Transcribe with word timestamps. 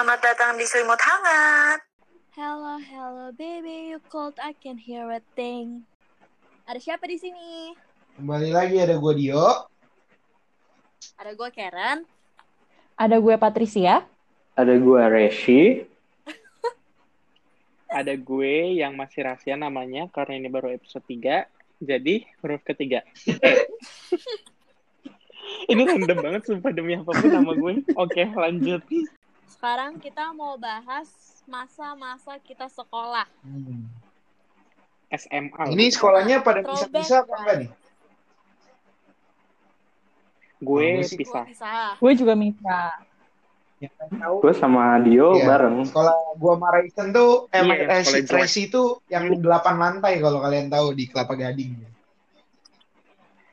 Selamat 0.00 0.24
datang 0.24 0.56
di 0.56 0.64
Selimut 0.64 0.96
Hangat. 0.96 1.84
Hello, 2.32 2.80
hello, 2.80 3.28
baby, 3.36 3.92
you 3.92 4.00
cold, 4.08 4.32
I 4.40 4.56
can 4.56 4.80
hear 4.80 5.04
a 5.12 5.20
thing. 5.36 5.84
Ada 6.64 6.80
siapa 6.80 7.04
di 7.04 7.20
sini? 7.20 7.76
Kembali 8.16 8.48
lagi 8.48 8.80
ada 8.80 8.96
gue 8.96 9.12
Dio. 9.20 9.68
Ada 11.20 11.36
gue 11.36 11.48
Karen. 11.52 12.08
Ada 12.96 13.20
gue 13.20 13.34
Patricia. 13.36 14.00
Ada 14.56 14.80
gue 14.80 15.02
Reshi. 15.04 15.84
Ada 18.00 18.16
gue 18.16 18.80
yang 18.80 18.96
masih 18.96 19.28
rahasia 19.28 19.60
namanya 19.60 20.08
karena 20.16 20.40
ini 20.40 20.48
baru 20.48 20.80
episode 20.80 21.04
3. 21.04 21.44
Jadi 21.76 22.24
huruf 22.40 22.64
ketiga. 22.64 23.04
ini 25.76 25.84
random 25.84 26.24
banget 26.24 26.48
sumpah 26.48 26.72
demi 26.72 26.96
apa 26.96 27.12
pun 27.12 27.28
nama 27.28 27.52
gue. 27.52 27.84
Oke, 28.00 28.24
lanjut. 28.32 28.80
Sekarang 29.50 29.98
kita 29.98 30.30
mau 30.30 30.54
bahas 30.54 31.10
masa-masa 31.44 32.38
kita 32.38 32.70
sekolah. 32.70 33.26
Hmm. 33.42 33.90
SMA. 35.10 35.74
Ini 35.74 35.90
sekolahnya 35.90 36.38
pada 36.40 36.62
Throwback, 36.62 36.86
bisa-bisa 36.86 37.14
apa 37.20 37.34
enggak 37.36 37.56
nih? 37.58 37.70
gue 40.60 40.84
Gue 41.00 41.02
sih- 41.02 41.18
pisah. 41.18 41.42
Gue 41.42 41.50
bisa. 41.50 41.72
Gue 41.98 42.12
juga 42.14 42.34
minta. 42.36 42.94
Yang 43.80 43.92
pengen 43.96 44.16
tahu. 44.20 44.34
Gue 44.44 44.54
sama 44.54 44.84
Dio 45.00 45.28
Iya. 45.34 45.44
bareng. 45.48 45.76
Sekolah 45.88 46.14
gua 46.36 46.52
sama 46.54 46.68
Raisen 46.70 47.06
tuh, 47.10 47.48
eh, 47.48 47.64
Iya, 47.64 47.74
eh, 47.74 47.80
sekolah 47.80 48.04
si 48.04 48.12
jelek. 48.12 48.28
Tracy 48.28 48.60
itu 48.68 48.82
yang 49.08 49.24
8 49.40 49.74
lantai 49.80 50.20
kalau 50.20 50.38
kalian 50.38 50.68
tahu 50.68 50.92
di 50.92 51.08
Kelapa 51.08 51.32
Gading. 51.32 51.80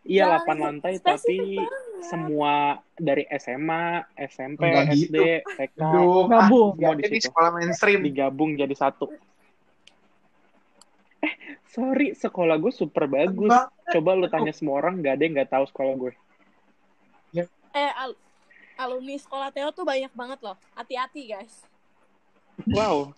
Iya, 0.08 0.40
Jangan 0.40 0.56
8 0.56 0.64
lantai 0.64 0.94
spesifik 0.96 1.04
tapi 1.04 1.38
banget. 1.60 2.02
semua 2.02 2.54
dari 2.96 3.24
SMA, 3.30 3.86
SMP, 4.16 4.62
Enggak 4.64 4.86
SD, 4.88 5.04
gitu. 5.04 5.24
TK 5.54 5.76
Gabung. 5.76 6.28
ah, 6.32 6.48
Semua 6.48 6.96
di 6.96 7.04
jadi 7.04 7.18
situ. 7.20 7.28
sekolah 7.28 7.50
mainstream. 7.52 8.00
digabung 8.02 8.52
jadi 8.56 8.72
satu. 8.72 9.12
Eh, 11.20 11.34
sorry, 11.68 12.16
sekolah 12.16 12.56
gue 12.56 12.72
super 12.72 13.06
bagus. 13.06 13.52
Bang, 13.52 13.68
Coba 13.88 14.10
lu 14.14 14.28
tanya 14.28 14.52
semua 14.52 14.80
orang, 14.80 15.00
gak 15.00 15.16
ada 15.16 15.24
yang 15.24 15.34
gak 15.36 15.52
tahu 15.52 15.66
sekolah 15.68 15.94
gue. 15.98 16.14
Eh, 17.70 17.94
al- 17.94 18.18
alumni 18.76 19.14
sekolah 19.14 19.54
Teo 19.54 19.70
tuh 19.70 19.86
banyak 19.86 20.10
banget 20.10 20.40
loh. 20.42 20.58
Hati-hati, 20.74 21.30
guys. 21.30 21.62
Wow, 22.66 23.14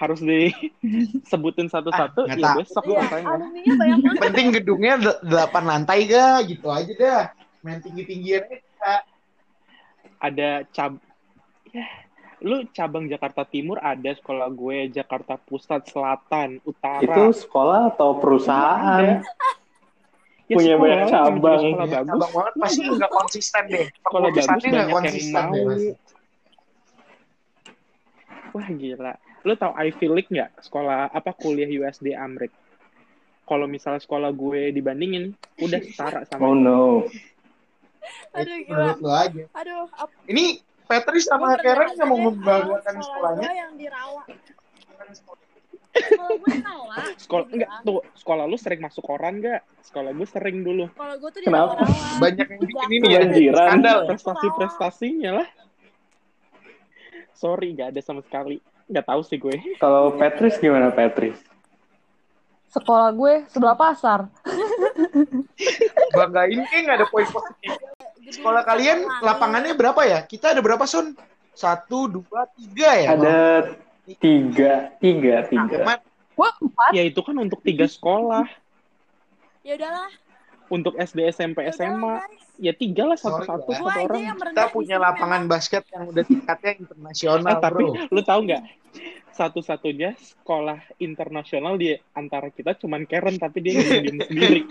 harus 0.00 0.18
disebutin 0.18 1.68
satu-satu, 1.74 2.24
Ah, 2.24 2.32
ya 2.32 2.56
besok 2.56 2.88
Iya, 2.88 3.04
alumninya 3.20 3.74
banyak 3.76 3.96
banget. 4.00 4.20
penting 4.22 4.46
gedungnya 4.50 4.94
8 4.96 5.28
lantai 5.62 6.08
ga 6.08 6.40
gitu 6.42 6.66
aja 6.66 6.92
dah. 6.94 7.24
Main 7.60 7.78
tinggi-tinggian 7.78 8.48
aja. 8.48 9.04
Ada 10.18 10.64
cab... 10.70 10.96
Ya, 11.70 11.84
lu 12.40 12.64
cabang 12.70 13.04
Jakarta 13.06 13.44
Timur 13.44 13.76
ada 13.78 14.10
sekolah 14.10 14.48
gue, 14.48 14.88
Jakarta 14.90 15.36
Pusat, 15.36 15.86
Selatan, 15.86 16.58
Utara. 16.62 17.04
Itu 17.04 17.36
sekolah 17.36 17.92
atau 17.92 18.16
perusahaan? 18.16 19.20
Ya, 20.42 20.56
Punya 20.56 20.74
sekolah, 20.74 20.80
banyak 20.82 21.06
cabang. 21.06 21.60
Sekolah 21.62 21.86
Ya, 21.86 22.00
bagus. 22.00 22.10
abang 22.10 22.32
banget 22.32 22.54
pasti 22.56 22.82
nggak 22.90 23.12
konsisten 23.12 23.62
deh. 23.68 23.86
Sekolah 23.94 24.28
bagus 24.30 24.46
banyak 24.48 24.70
yang 24.72 24.88
konsisten 24.90 25.44
mau. 25.44 25.54
deh. 25.54 25.94
Wah 28.50 28.68
gila. 28.68 29.14
Lu 29.40 29.52
tau 29.54 29.72
Ivy 29.72 30.06
League 30.06 30.30
nggak? 30.30 30.60
Sekolah 30.60 31.08
apa 31.08 31.32
kuliah 31.32 31.66
USD 31.66 32.12
Amrik? 32.12 32.52
Kalau 33.44 33.66
misalnya 33.66 33.98
sekolah 33.98 34.30
gue 34.30 34.70
dibandingin, 34.70 35.32
udah 35.58 35.80
setara 35.82 36.22
sama. 36.24 36.44
Oh 36.44 36.54
no. 36.54 37.08
Aduh, 38.36 38.58
gila. 38.62 38.94
Aja. 38.96 39.44
Aduh, 39.54 39.84
ap- 39.92 40.14
Ini 40.24 40.60
Patrice 40.84 41.26
sama 41.26 41.54
Karen 41.56 41.94
nggak 41.94 42.06
mau 42.06 42.18
membanggakan 42.20 42.94
sekolah 42.96 43.34
sekolahnya. 43.36 43.50
yang 43.52 43.72
dirawat. 43.74 44.26
Sekolah 45.90 46.30
gue 46.42 46.54
salah. 46.58 47.04
Sekolah 47.18 47.46
enggak 47.50 47.70
tuh, 47.82 48.00
sekolah 48.14 48.44
lu 48.46 48.56
sering 48.56 48.80
masuk 48.80 49.02
koran 49.02 49.38
nggak? 49.38 49.60
Sekolah 49.82 50.10
gue 50.10 50.28
sering 50.28 50.62
dulu. 50.62 50.86
Kalau 50.92 51.14
gue 51.18 51.30
tuh 51.30 51.40
Kenapa? 51.42 51.74
Banyak 52.22 52.46
yang 52.46 52.60
bikin 52.62 52.88
ini 52.88 53.06
ya. 53.08 53.20
Kebanjiran. 53.20 53.66
Skandal. 53.66 53.98
ya? 53.98 54.08
Prestasi-prestasinya 54.08 55.30
lah. 55.34 55.48
Sorry, 57.32 57.72
nggak 57.72 57.96
ada 57.96 58.00
sama 58.00 58.20
sekali. 58.20 58.60
Nggak 58.90 59.06
tahu 59.06 59.20
sih 59.22 59.38
gue. 59.38 59.54
Kalau 59.78 60.18
Patrice 60.18 60.58
gimana 60.58 60.90
Patrice? 60.90 61.38
Sekolah 62.70 63.10
gue 63.10 63.46
sebelah 63.46 63.74
pasar. 63.74 64.26
Banggain 66.16 66.60
kayak 66.66 66.82
nggak 66.86 66.96
ada 67.02 67.06
poin 67.06 67.26
positif. 67.26 67.70
Sekolah 68.30 68.62
kalian 68.62 69.06
lapangannya 69.22 69.74
berapa 69.74 70.02
ya? 70.06 70.22
Kita 70.22 70.54
ada 70.54 70.62
berapa 70.62 70.86
Sun? 70.86 71.14
Satu, 71.50 72.06
dua, 72.06 72.46
tiga 72.54 72.90
ya? 72.94 73.08
Ada 73.14 73.38
tiga, 74.18 74.94
tiga, 74.98 75.34
tiga. 75.46 75.78
Gue 76.34 76.48
empat. 76.62 76.90
Ya 76.94 77.02
itu 77.02 77.20
kan 77.20 77.34
untuk 77.36 77.58
tiga 77.60 77.84
sekolah. 77.84 78.46
Ya 79.60 79.74
udahlah. 79.76 80.10
Untuk 80.70 80.94
SD, 80.94 81.26
SMP, 81.28 81.66
SMA. 81.74 82.22
Ya 82.56 82.70
tiga 82.70 83.08
lah 83.08 83.18
satu-satu 83.18 83.72
satu 83.72 84.04
orang. 84.04 84.36
kita 84.36 84.68
punya 84.70 84.96
lapangan 85.00 85.48
basket 85.48 85.82
yang 85.90 86.06
udah 86.06 86.22
tingkatnya 86.22 86.72
internasional, 86.78 87.56
Eh, 87.56 87.58
tapi 87.58 87.82
bro. 87.82 88.12
lu 88.12 88.20
tahu 88.22 88.40
nggak? 88.46 88.62
Satu-satunya 89.30 90.18
sekolah 90.18 90.82
internasional 91.00 91.78
di 91.78 91.94
antara 92.12 92.50
kita 92.50 92.74
cuman 92.76 93.06
Karen, 93.06 93.38
tapi 93.38 93.62
dia 93.64 93.80
diem 93.80 94.20
sendiri. 94.28 94.62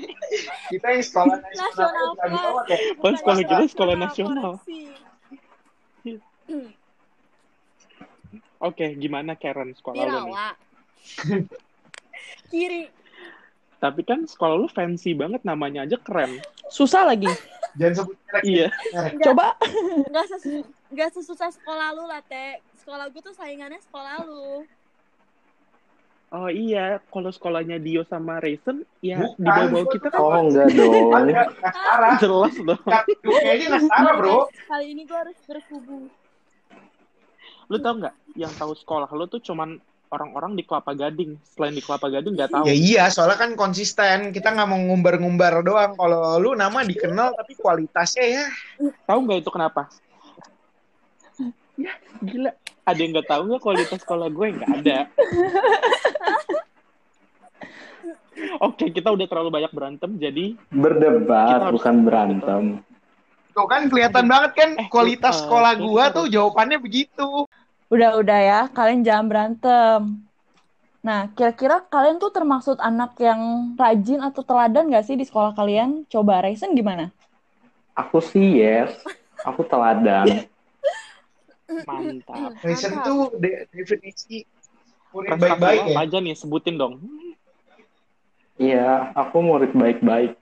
Kita 0.69 0.87
yang 0.93 1.03
sekolah 1.03 1.37
Nasional 1.41 2.07
nasional. 2.15 2.53
Pas 2.99 3.13
sekolah 3.17 3.37
kita 3.41 3.65
sekolah 3.71 3.95
Nasional. 3.97 4.53
Oke, 8.59 8.91
gimana 8.99 9.39
Karen 9.39 9.71
sekolah 9.71 10.03
lu 10.03 10.19
nih? 10.27 10.35
Kiri. 12.51 12.91
Tapi 13.79 14.03
kan 14.03 14.27
sekolah 14.27 14.59
lu 14.59 14.67
fancy 14.67 15.15
banget, 15.15 15.47
namanya 15.47 15.87
aja 15.87 15.95
keren. 15.95 16.43
Susah 16.67 17.07
lagi. 17.07 17.31
Jangan 17.79 17.93
sebut 17.95 18.17
merek. 18.27 18.43
Iya. 18.43 18.67
merek. 18.91 19.13
Coba. 19.23 19.47
Nggak 20.11 20.25
sesu 20.35 21.23
sesusah 21.23 21.49
sekolah 21.55 21.95
lu 21.95 22.03
lah, 22.03 22.19
Teh. 22.27 22.59
Sekolah 22.75 23.07
gue 23.07 23.21
tuh 23.23 23.31
saingannya 23.31 23.79
sekolah 23.79 24.27
lu. 24.27 24.67
Oh 26.29 26.45
iya, 26.45 27.01
kalau 27.09 27.33
sekolahnya 27.33 27.81
Dio 27.81 28.05
sama 28.05 28.37
Raisin, 28.37 28.85
ya 29.01 29.17
Bukan, 29.17 29.41
di 29.41 29.49
bawah 29.49 29.85
kita 29.89 30.07
kan 30.13 30.19
Oh 30.21 30.33
enggak 30.45 30.67
dong. 30.77 31.25
Setara. 31.57 32.09
jelas 32.21 32.53
dong. 32.53 32.83
Gedungnya 33.25 33.49
aja 33.57 33.65
nggak 33.65 33.81
setara, 33.89 34.11
bro. 34.13 34.39
Kali 34.69 34.85
ini 34.93 35.01
gue 35.09 35.17
harus 35.17 35.37
berkubu. 35.49 36.05
Lu 37.65 37.77
tau 37.81 37.93
nggak, 37.97 38.15
yang 38.37 38.53
tahu 38.61 38.77
sekolah 38.77 39.09
lu 39.09 39.25
tuh 39.25 39.41
cuman 39.41 39.81
orang-orang 40.09 40.57
di 40.57 40.63
Kelapa 40.63 40.91
Gading. 40.91 41.37
Selain 41.45 41.73
di 41.73 41.81
Kelapa 41.81 42.09
Gading 42.09 42.33
nggak 42.33 42.51
tahu. 42.51 42.65
Ya 42.65 42.75
iya, 42.75 43.03
soalnya 43.07 43.37
kan 43.37 43.53
konsisten. 43.53 44.29
Kita 44.29 44.51
nggak 44.51 44.67
mau 44.67 44.77
ngumbar-ngumbar 44.77 45.61
doang. 45.61 45.93
Kalau 45.93 46.37
lu 46.37 46.53
nama 46.53 46.81
dikenal, 46.81 47.33
tapi 47.33 47.53
kualitasnya 47.55 48.25
ya. 48.25 48.45
Tahu 49.05 49.19
nggak 49.23 49.39
itu 49.41 49.51
kenapa? 49.53 49.87
Ya, 51.79 51.93
gila. 52.19 52.51
Ada 52.83 52.99
yang 52.99 53.11
nggak 53.13 53.29
tahu 53.29 53.41
nggak 53.47 53.61
kualitas 53.61 53.99
sekolah 54.01 54.27
gue? 54.27 54.47
Nggak 54.51 54.71
ada. 54.81 54.97
Oke, 58.59 58.87
kita 58.89 59.11
udah 59.11 59.27
terlalu 59.27 59.49
banyak 59.51 59.71
berantem, 59.71 60.15
jadi 60.15 60.55
Berdebat 60.71 61.59
harus- 61.59 61.75
bukan 61.75 61.95
berantem. 62.07 62.63
Tuh 63.51 63.67
kan 63.67 63.91
kelihatan 63.91 64.25
banget 64.31 64.51
kan 64.55 64.69
Eh, 64.79 64.87
kualitas 64.87 65.35
eh, 65.35 65.39
sekolah 65.43 65.75
gua 65.75 66.07
harus- 66.07 66.15
tuh 66.15 66.25
jawabannya 66.31 66.79
begitu. 66.79 67.43
Udah-udah 67.89 68.39
ya, 68.39 68.59
kalian 68.69 69.01
jangan 69.01 69.25
berantem. 69.25 70.01
Nah, 71.01 71.31
kira-kira 71.33 71.81
kalian 71.89 72.21
tuh 72.21 72.29
termaksud 72.29 72.77
anak 72.77 73.17
yang 73.17 73.73
rajin 73.73 74.21
atau 74.21 74.45
teladan 74.45 74.93
gak 74.93 75.09
sih 75.09 75.17
di 75.17 75.25
sekolah 75.25 75.57
kalian? 75.57 76.05
Coba 76.05 76.45
Raisen 76.45 76.77
gimana? 76.77 77.09
Aku 77.97 78.21
sih 78.21 78.61
yes. 78.61 78.93
Aku 79.41 79.65
teladan. 79.65 80.27
mantap. 81.89 82.53
Mantap. 82.61 83.03
tuh 83.05 83.41
de- 83.41 83.65
definisi 83.73 84.45
murid 85.09 85.33
baik-baik 85.33 85.83
ya. 85.89 85.97
aja 86.05 86.17
nih, 86.21 86.35
sebutin 86.37 86.77
dong. 86.77 87.01
Iya, 88.59 89.15
aku 89.17 89.41
murid 89.41 89.73
baik-baik. 89.73 90.37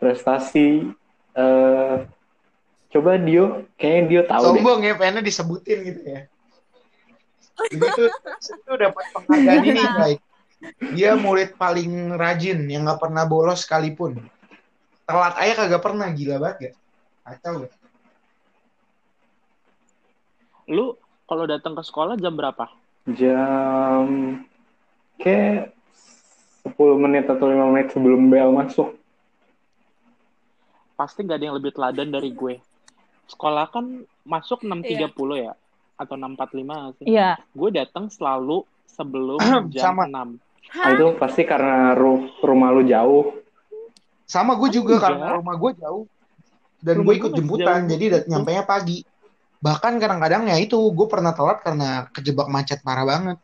Prestasi 0.00 0.90
eh 1.34 1.96
coba 2.94 3.18
Dio, 3.18 3.66
kayaknya 3.74 4.02
Dio 4.06 4.22
tahu 4.30 4.42
deh. 4.54 4.62
Sombong 4.62 4.80
ya, 4.86 4.94
pengennya 4.94 5.26
disebutin 5.26 5.78
gitu 5.82 6.00
ya. 6.06 6.20
Begitu 7.74 8.02
itu 8.06 8.72
dapat 8.78 9.04
penghargaan 9.10 9.62
ini 9.66 9.82
baik. 9.82 10.20
Dia 10.94 11.18
murid 11.18 11.58
paling 11.58 12.14
rajin 12.14 12.64
yang 12.70 12.86
nggak 12.86 13.02
pernah 13.02 13.26
bolos 13.26 13.66
sekalipun. 13.66 14.22
Telat 15.04 15.34
aja 15.36 15.66
kagak 15.66 15.82
pernah 15.84 16.08
gila 16.08 16.40
banget 16.40 16.58
ya. 16.58 16.72
Kacau 17.26 17.66
gak? 17.66 17.72
Lu 20.72 20.96
kalau 21.28 21.44
datang 21.44 21.76
ke 21.76 21.82
sekolah 21.84 22.16
jam 22.16 22.32
berapa? 22.32 22.72
Jam 23.12 24.40
kayak 25.20 25.76
10 26.64 27.02
menit 27.04 27.28
atau 27.28 27.44
5 27.44 27.70
menit 27.74 27.92
sebelum 27.92 28.32
bel 28.32 28.48
masuk. 28.56 28.96
Pasti 30.96 31.20
nggak 31.20 31.36
ada 31.36 31.44
yang 31.44 31.56
lebih 31.60 31.76
teladan 31.76 32.08
dari 32.08 32.32
gue. 32.32 32.56
Sekolah 33.28 33.68
kan 33.72 34.04
masuk 34.24 34.62
6.30 34.62 35.10
ya. 35.40 35.54
atau 35.94 36.18
6.45 36.18 36.98
sih. 36.98 37.06
Iya. 37.06 37.38
Gue 37.54 37.70
datang 37.70 38.10
selalu 38.10 38.66
sebelum 38.90 39.38
jam 39.74 39.94
Sama. 39.94 40.10
6. 40.10 40.42
Ah, 40.74 40.90
itu 40.90 41.06
pasti 41.22 41.46
karena 41.46 41.94
ru- 41.94 42.34
rumah 42.42 42.74
lu 42.74 42.82
jauh. 42.82 43.30
Sama 44.26 44.58
gue 44.58 44.74
juga 44.74 44.98
Enggak. 44.98 45.06
karena 45.06 45.26
rumah 45.38 45.54
gue 45.54 45.70
jauh. 45.78 46.04
Dan 46.82 47.06
gue 47.06 47.14
ikut 47.14 47.32
jemputan, 47.32 47.86
jauh. 47.86 47.90
jadi 47.94 48.04
dat- 48.10 48.26
nyampe 48.26 48.58
pagi. 48.66 49.06
Bahkan 49.62 49.96
kadang-kadang 49.96 50.50
ya 50.50 50.58
itu, 50.58 50.76
gue 50.76 51.06
pernah 51.06 51.30
telat 51.30 51.62
karena 51.62 52.10
kejebak 52.10 52.50
macet 52.50 52.82
parah 52.82 53.06
banget. 53.06 53.38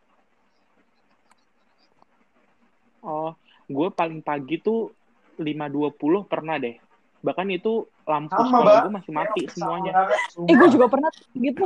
Oh, 3.00 3.32
gue 3.64 3.88
paling 3.94 4.20
pagi 4.20 4.60
tuh 4.60 4.92
5.20 5.40 6.28
pernah 6.28 6.60
deh. 6.60 6.76
Bahkan 7.24 7.48
itu 7.48 7.88
lampu 8.10 8.34
Sama, 8.34 8.50
sekolah 8.50 8.74
gue 8.80 8.92
masih 8.92 9.12
mati 9.12 9.42
Sama 9.46 9.54
semuanya. 9.54 9.92
banget, 9.94 10.20
Eh, 10.44 10.54
gue 10.56 10.68
juga 10.70 10.86
pernah 10.88 11.10
gitu. 11.32 11.64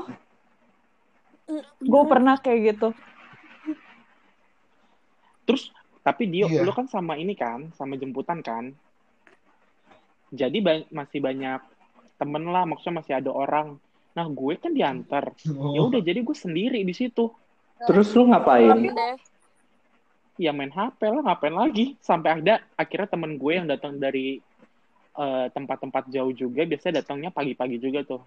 Gue 1.82 2.02
pernah 2.06 2.34
kayak 2.36 2.60
gitu. 2.66 2.88
Terus, 5.44 5.62
tapi 6.00 6.24
Dio, 6.26 6.46
Iya. 6.46 6.64
lu 6.64 6.72
kan 6.72 6.86
sama 6.86 7.16
ini 7.16 7.32
kan, 7.34 7.72
sama 7.72 7.94
jemputan 7.94 8.40
kan. 8.40 8.72
Jadi 10.30 10.58
ba- 10.58 10.88
masih 10.90 11.20
banyak 11.20 11.60
temen 12.14 12.44
lah, 12.46 12.64
maksudnya 12.64 13.00
masih 13.00 13.14
ada 13.14 13.30
orang. 13.30 13.76
Nah, 14.12 14.26
gue 14.26 14.54
kan 14.56 14.70
diantar. 14.70 15.34
Ya 15.44 15.80
Oh. 15.80 15.88
udah, 15.88 16.00
jadi 16.00 16.20
gue 16.20 16.34
sendiri 16.34 16.80
di 16.80 16.94
situ. 16.94 17.28
Terus 17.82 18.14
lu 18.14 18.24
ngapain? 18.26 18.70
deh. 18.72 19.16
Ya 20.34 20.50
main 20.50 20.66
HP 20.68 20.98
lah, 21.04 21.22
ngapain 21.22 21.54
lagi? 21.54 21.94
Sampai 22.00 22.40
ada 22.40 22.58
akhirnya 22.74 23.06
temen 23.06 23.36
gue 23.36 23.52
yang 23.52 23.68
datang 23.68 23.98
dari 23.98 24.42
eh, 25.14 25.46
tempat-tempat 25.50 26.10
jauh 26.10 26.30
juga, 26.30 26.62
biasanya 26.62 27.00
datangnya 27.00 27.30
pagi-pagi 27.30 27.78
juga 27.78 28.02
tuh. 28.02 28.22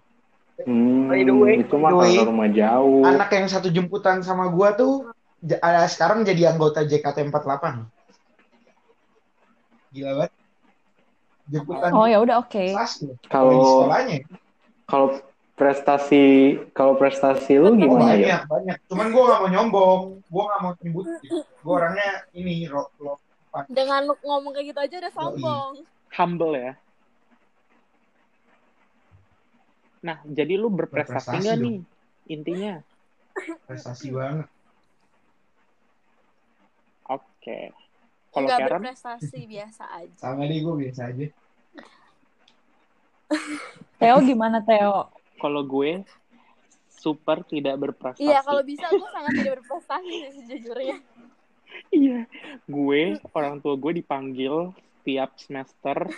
Hmm, 0.58 1.06
By 1.06 1.22
the 1.22 1.30
way, 1.30 1.62
itu 1.62 1.76
by 1.76 1.82
mah 1.86 1.90
the 1.90 1.98
way, 1.98 2.14
kalau 2.16 2.28
rumah 2.34 2.48
jauh. 2.50 3.06
Anak 3.06 3.30
yang 3.30 3.46
satu 3.46 3.70
jemputan 3.70 4.20
sama 4.20 4.50
gue 4.50 4.68
tuh 4.74 4.92
ada 5.62 5.86
sekarang 5.86 6.26
jadi 6.26 6.50
anggota 6.50 6.82
JKT48. 6.82 7.86
Gila 9.88 10.12
banget. 10.18 10.32
Jemputan 11.48 11.90
Oh 11.94 12.04
ya 12.04 12.18
udah 12.20 12.42
oke. 12.42 12.64
Kalau 13.30 13.54
sekolahnya. 13.86 14.18
kalau 14.84 15.08
prestasi 15.54 16.24
kalau 16.70 16.94
prestasi 16.94 17.56
lu 17.56 17.72
Oh, 17.72 17.74
gimana 17.74 18.12
banyak, 18.12 18.26
ya? 18.26 18.38
banyak. 18.44 18.76
Cuman 18.86 19.06
gue 19.10 19.22
gak 19.22 19.40
mau 19.40 19.48
nyombong. 19.48 20.00
Gue 20.26 20.42
gak 20.44 20.60
mau 20.60 20.72
nyebut. 20.76 21.06
Gue 21.62 21.72
orangnya 21.72 22.10
ini, 22.34 22.66
rock, 22.66 22.90
rock. 22.98 23.18
Dengan 23.70 24.10
ngomong 24.20 24.52
kayak 24.52 24.66
gitu 24.70 24.78
aja 24.82 24.96
udah 25.02 25.12
sombong. 25.14 25.72
Humble 26.16 26.54
ya. 26.56 26.72
Nah, 29.98 30.22
jadi 30.24 30.54
lu 30.54 30.70
berprestasi 30.70 31.18
Berprestasi 31.18 31.42
nggak 31.42 31.56
dong. 31.58 31.64
nih? 31.66 31.78
Intinya. 32.28 32.74
prestasi 33.70 34.06
banget. 34.10 34.48
Oke. 37.08 37.60
Kalau 38.34 38.44
Enggak 38.44 38.58
Karen, 38.60 38.80
berprestasi 38.82 39.40
biasa 39.46 39.84
aja. 39.94 40.16
Sama 40.18 40.44
deh 40.44 40.58
gue 40.58 40.74
biasa 40.74 41.00
aja. 41.14 41.26
Theo 43.98 44.16
gimana 44.24 44.64
Theo? 44.64 45.12
kalau 45.38 45.62
gue 45.62 46.02
super 46.90 47.46
tidak 47.46 47.78
berprestasi. 47.78 48.26
Iya, 48.26 48.42
kalau 48.42 48.62
bisa 48.66 48.90
gue 48.90 49.08
sangat 49.14 49.32
tidak 49.38 49.52
berprestasi 49.62 50.14
sejujurnya. 50.34 50.98
Iya, 51.94 52.26
gue 52.66 53.02
orang 53.32 53.62
tua 53.62 53.78
gue 53.78 54.02
dipanggil 54.02 54.74
setiap 54.98 55.30
semester 55.38 56.10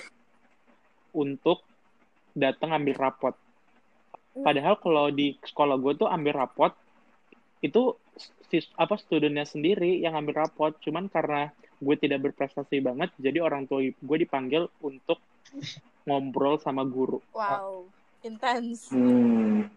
untuk 1.13 1.63
datang 2.33 2.75
ambil 2.75 2.97
rapot. 2.97 3.35
Padahal 4.31 4.79
kalau 4.79 5.11
di 5.11 5.37
sekolah 5.43 5.77
gue 5.77 5.93
tuh 6.01 6.09
ambil 6.09 6.47
rapot 6.47 6.73
itu 7.61 7.93
si 8.49 8.65
apa 8.81 8.97
studentnya 8.97 9.45
sendiri 9.45 10.01
yang 10.01 10.17
ambil 10.17 10.47
rapot. 10.47 10.73
Cuman 10.81 11.11
karena 11.13 11.53
gue 11.81 11.97
tidak 11.97 12.31
berprestasi 12.31 12.81
banget, 12.85 13.13
jadi 13.17 13.41
orang 13.41 13.65
tua 13.65 13.85
gue 13.85 14.19
dipanggil 14.21 14.69
untuk 14.85 15.19
ngobrol 16.05 16.61
sama 16.61 16.87
guru. 16.87 17.21
Wow, 17.33 17.89
intens. 18.25 18.89
Hmm. 18.93 19.69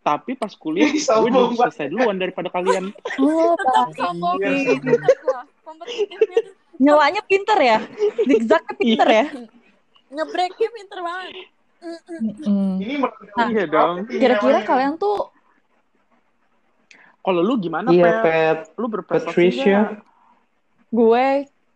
Tapi 0.00 0.34
pas 0.34 0.50
kuliah 0.56 0.90
gue 0.90 1.30
dulu 1.30 1.54
selesai 1.54 1.92
duluan 1.92 2.18
daripada 2.18 2.50
kalian. 2.50 2.90
Oh, 3.22 3.54
Tetap 3.54 3.86
baik. 3.92 3.98
sombong 3.98 4.36
Iya, 4.40 4.50
sombong. 4.74 5.46
Kompetitifnya 5.62 6.38
Nyelanya 6.80 7.22
pinter 7.28 7.58
ya? 7.60 7.78
Zigzagnya 8.24 8.74
pinter 8.74 9.08
ya? 9.08 9.26
ngebreaknya 10.14 10.68
pinter 10.74 10.98
banget. 11.04 11.32
Mm. 12.44 12.76
Ini 12.76 12.94
Nah, 13.00 13.48
iya 13.48 13.64
dong. 13.64 14.04
Kira-kira 14.04 14.60
kalian 14.66 15.00
tuh 15.00 15.32
Kalau 17.20 17.40
lu 17.44 17.60
gimana, 17.60 17.92
Iya? 17.92 18.24
Pet. 18.24 18.58
Lu 18.80 18.88
berprestasi 18.88 19.28
Patricia. 19.28 19.64
nggak? 19.68 20.08
gue 20.90 21.26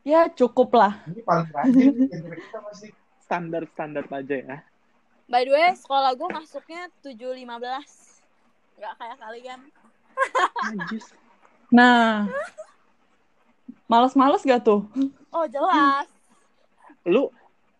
ya 0.03 0.27
cukup 0.33 0.75
lah. 0.75 0.93
Ini 1.07 1.21
paling 1.23 1.49
rajin 1.53 1.93
di 1.95 2.05
antara 2.11 2.37
kita 2.37 2.59
pasti. 2.65 2.89
Standar-standar 3.25 4.05
aja 4.09 4.37
ya. 4.37 4.57
By 5.29 5.49
the 5.49 5.53
way, 5.53 5.73
sekolah 5.73 6.13
gue 6.17 6.29
masuknya 6.29 6.89
7.15. 7.01 7.45
Nggak 8.81 8.93
kayak 9.01 9.17
kalian. 9.21 9.61
Nah, 11.73 12.29
males-males 13.87 14.43
gak 14.45 14.65
tuh? 14.65 14.87
Oh, 15.35 15.47
jelas. 15.51 16.09
Lu, 17.05 17.29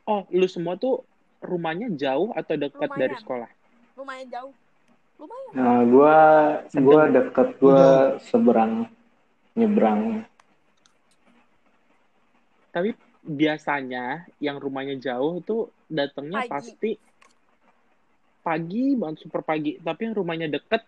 oh, 0.05 0.23
lu 0.29 0.47
semua 0.51 0.77
tuh 0.77 1.05
rumahnya 1.45 1.93
jauh 1.93 2.33
atau 2.33 2.55
dekat 2.57 2.89
Lumayan. 2.89 3.01
dari 3.01 3.15
sekolah? 3.21 3.51
Lumayan 3.97 4.27
jauh. 4.33 4.53
Lumayan. 5.21 5.53
Nah, 5.55 5.81
gua 5.87 6.17
gua 6.75 7.03
deket 7.13 7.49
gua 7.63 7.85
seberang 8.27 8.91
nyebrang. 9.55 10.27
Tapi 12.75 12.91
biasanya 13.23 14.27
yang 14.43 14.59
rumahnya 14.59 14.99
jauh 14.99 15.39
tuh 15.47 15.71
datangnya 15.87 16.45
Pagi. 16.45 16.51
pasti 16.51 16.91
pagi 18.45 18.99
banget 18.99 19.25
super 19.25 19.47
pagi. 19.47 19.79
Tapi 19.79 20.01
yang 20.11 20.15
rumahnya 20.19 20.51
deket 20.51 20.83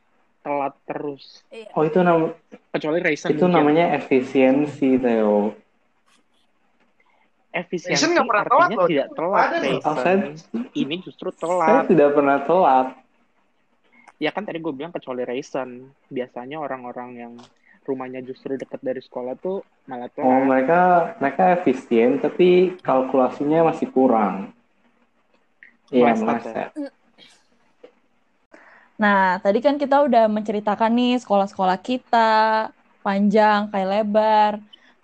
telat 0.46 0.74
terus. 0.84 1.42
Iya. 1.50 1.74
Oh, 1.74 1.82
itu 1.82 1.98
nam 1.98 2.30
Kecuali 2.70 3.02
Raisin 3.02 3.28
itu 3.28 3.42
mungkin. 3.42 3.56
namanya 3.58 3.84
efisiensi, 3.92 4.94
Theo. 4.94 5.50
efisiensi 7.50 7.96
Raisin 7.96 8.14
nggak 8.14 8.28
pernah 8.28 8.44
telat 8.44 8.60
artinya 8.62 8.78
loh. 8.78 8.86
tidak 8.86 9.08
telat. 9.10 9.48
Raisin. 9.50 9.82
Oh, 9.82 9.96
saya- 9.96 10.22
Ini 10.72 10.94
justru 11.00 11.28
Saya 11.30 11.40
telat. 11.42 11.84
tidak 11.88 12.10
pernah 12.12 12.38
telat. 12.40 12.88
Ya 14.16 14.30
kan 14.30 14.42
tadi 14.44 14.58
gue 14.58 14.70
bilang 14.70 14.92
kecuali 14.92 15.22
Raisin. 15.22 15.70
Biasanya 16.06 16.56
orang-orang 16.56 17.10
yang 17.16 17.32
rumahnya 17.82 18.20
justru 18.20 18.54
dekat 18.54 18.80
dari 18.80 18.98
sekolah 18.98 19.34
tuh 19.36 19.60
malah 19.84 20.06
Oh, 20.12 20.14
telat. 20.16 20.42
mereka 20.44 20.80
mereka 21.16 21.42
efisien 21.54 22.18
tapi 22.18 22.48
kalkulasinya 22.78 23.66
masih 23.66 23.88
kurang. 23.88 24.52
Iya, 25.88 26.12
Meleset 26.12 26.52
ya. 26.52 26.66
Nah, 28.96 29.36
tadi 29.44 29.60
kan 29.60 29.76
kita 29.76 30.08
udah 30.08 30.24
menceritakan 30.24 30.92
nih 30.96 31.20
sekolah-sekolah 31.20 31.78
kita, 31.84 32.72
panjang, 33.04 33.68
kayak 33.68 33.88
lebar. 33.92 34.52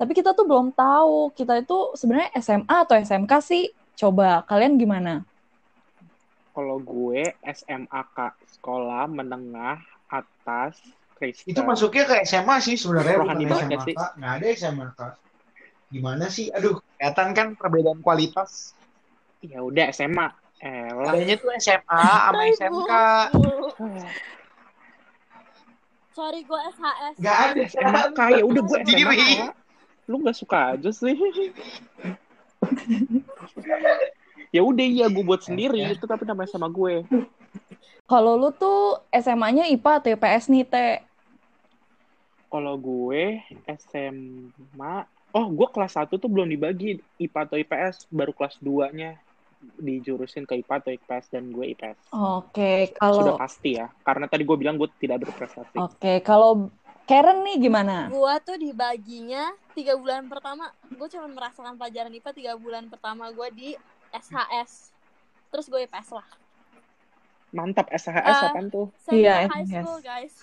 Tapi 0.00 0.12
kita 0.16 0.32
tuh 0.32 0.48
belum 0.48 0.72
tahu, 0.72 1.30
kita 1.36 1.60
itu 1.60 1.92
sebenarnya 1.94 2.32
SMA 2.40 2.76
atau 2.88 2.96
SMK 2.96 3.32
sih? 3.44 3.70
Coba, 3.94 4.42
kalian 4.48 4.80
gimana? 4.80 5.22
Kalau 6.52 6.80
gue 6.80 7.36
SMA 7.44 8.02
Kak, 8.16 8.36
sekolah 8.58 9.08
menengah 9.08 9.80
atas 10.08 10.80
Kristen. 11.16 11.54
Itu 11.54 11.62
masuknya 11.62 12.04
ke 12.04 12.14
SMA 12.26 12.56
sih 12.58 12.74
sebenarnya 12.74 13.16
bukan 13.22 13.36
SMA 13.38 13.68
nggak 13.70 13.82
sih? 13.86 13.94
Kak. 13.94 14.10
Nggak 14.18 14.32
ada 14.36 14.46
SMA 14.58 14.86
Kak. 14.98 15.12
Gimana 15.92 16.26
sih? 16.32 16.50
Aduh, 16.50 16.80
kelihatan 16.98 17.28
kan 17.36 17.46
perbedaan 17.54 18.00
kualitas. 18.02 18.74
Ya 19.44 19.62
udah 19.62 19.92
SMA. 19.94 20.41
Elah. 20.62 21.10
Adanya 21.10 21.34
tuh 21.42 21.50
SMA 21.58 22.06
sama. 22.06 22.42
SMK. 22.54 22.92
Sorry, 26.14 26.40
gue 26.46 26.60
SHS. 26.70 27.14
Nggak 27.18 27.38
ada. 27.42 27.62
SMA 27.66 28.02
Kak, 28.14 28.28
ya 28.38 28.44
udah 28.46 28.62
gue 28.62 28.78
Sendiri. 28.86 29.02
SMA 29.02 29.42
Kak. 29.42 29.58
Lu 30.06 30.16
nggak 30.22 30.38
suka 30.38 30.78
aja 30.78 30.90
sih. 30.94 31.18
ya 34.54 34.62
udah 34.62 34.86
iya 34.86 35.06
gue 35.10 35.24
buat 35.26 35.42
sendiri 35.42 35.82
itu 35.90 36.06
tapi 36.06 36.22
namanya 36.22 36.54
sama 36.54 36.70
gue. 36.70 37.02
Kalau 38.06 38.38
lu 38.38 38.54
tuh 38.54 39.02
SMA-nya 39.10 39.66
IPA 39.66 39.92
atau 39.98 40.10
IPS 40.14 40.44
nih, 40.46 40.62
Teh? 40.68 41.02
Kalau 42.52 42.76
gue 42.78 43.40
SMA, 43.82 44.94
oh 45.32 45.46
gue 45.48 45.68
kelas 45.72 45.96
1 45.96 46.12
tuh 46.12 46.30
belum 46.30 46.52
dibagi 46.52 47.00
IPA 47.18 47.40
atau 47.50 47.56
IPS, 47.56 48.06
baru 48.12 48.30
kelas 48.36 48.60
2-nya 48.60 49.16
dijurusin 49.78 50.44
ke 50.44 50.58
IPA 50.62 50.74
atau 50.82 50.90
IPS 50.90 51.24
dan 51.30 51.50
gue 51.54 51.66
IPS. 51.74 51.98
Oke, 52.10 52.92
Sudah 52.94 52.98
kalau 52.98 53.34
pasti 53.38 53.70
ya, 53.78 53.86
karena 54.02 54.26
tadi 54.26 54.42
gue 54.42 54.56
bilang 54.58 54.74
gue 54.78 54.90
tidak 54.98 55.22
berprestasi. 55.26 55.78
Oke, 55.78 56.22
kalau 56.26 56.70
Karen 57.02 57.42
nih 57.42 57.58
gimana? 57.58 58.06
Gue 58.10 58.34
tuh 58.46 58.54
dibaginya 58.58 59.50
tiga 59.74 59.98
bulan 59.98 60.30
pertama. 60.30 60.70
Gue 60.86 61.10
cuma 61.10 61.26
merasakan 61.26 61.74
pelajaran 61.74 62.14
IPA 62.14 62.30
tiga 62.30 62.52
bulan 62.54 62.86
pertama 62.86 63.30
gue 63.34 63.48
di 63.54 63.68
SHS. 64.14 64.94
Terus 65.50 65.66
gue 65.66 65.82
IPS 65.82 66.14
lah. 66.14 66.26
Mantap, 67.52 67.90
SHS 67.92 68.22
Ah. 68.22 68.48
apaan 68.48 68.70
tuh? 68.72 68.88
Iya, 69.12 69.44
high 69.50 69.66
yes. 69.68 69.84
school 69.84 70.00
guys. 70.00 70.34